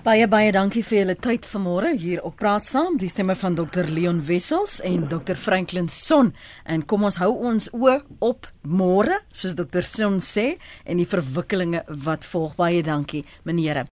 Baie 0.00 0.24
baie 0.32 0.48
dankie 0.48 0.80
vir 0.80 0.96
julle 1.02 1.14
tyd 1.20 1.44
vanmôre 1.44 1.90
hier 2.00 2.22
op 2.24 2.38
Praat 2.40 2.64
Saam. 2.64 2.94
Die 2.96 3.10
stemme 3.12 3.34
van 3.36 3.52
Dr 3.58 3.84
Leon 3.84 4.22
Wessels 4.24 4.78
en 4.80 5.04
Dr 5.10 5.36
Franklin 5.36 5.90
Son. 5.92 6.30
En 6.64 6.86
kom 6.88 7.04
ons 7.04 7.20
hou 7.20 7.28
ons 7.50 7.68
oë 7.76 7.98
op 8.24 8.48
môre, 8.64 9.20
soos 9.28 9.58
Dr 9.58 9.84
Son 9.84 10.16
sê, 10.24 10.54
en 10.88 11.02
die 11.02 11.08
verwikkelinge 11.08 11.84
wat 12.06 12.24
volg. 12.32 12.56
Baie 12.56 12.80
dankie, 12.86 13.26
menere. 13.44 13.88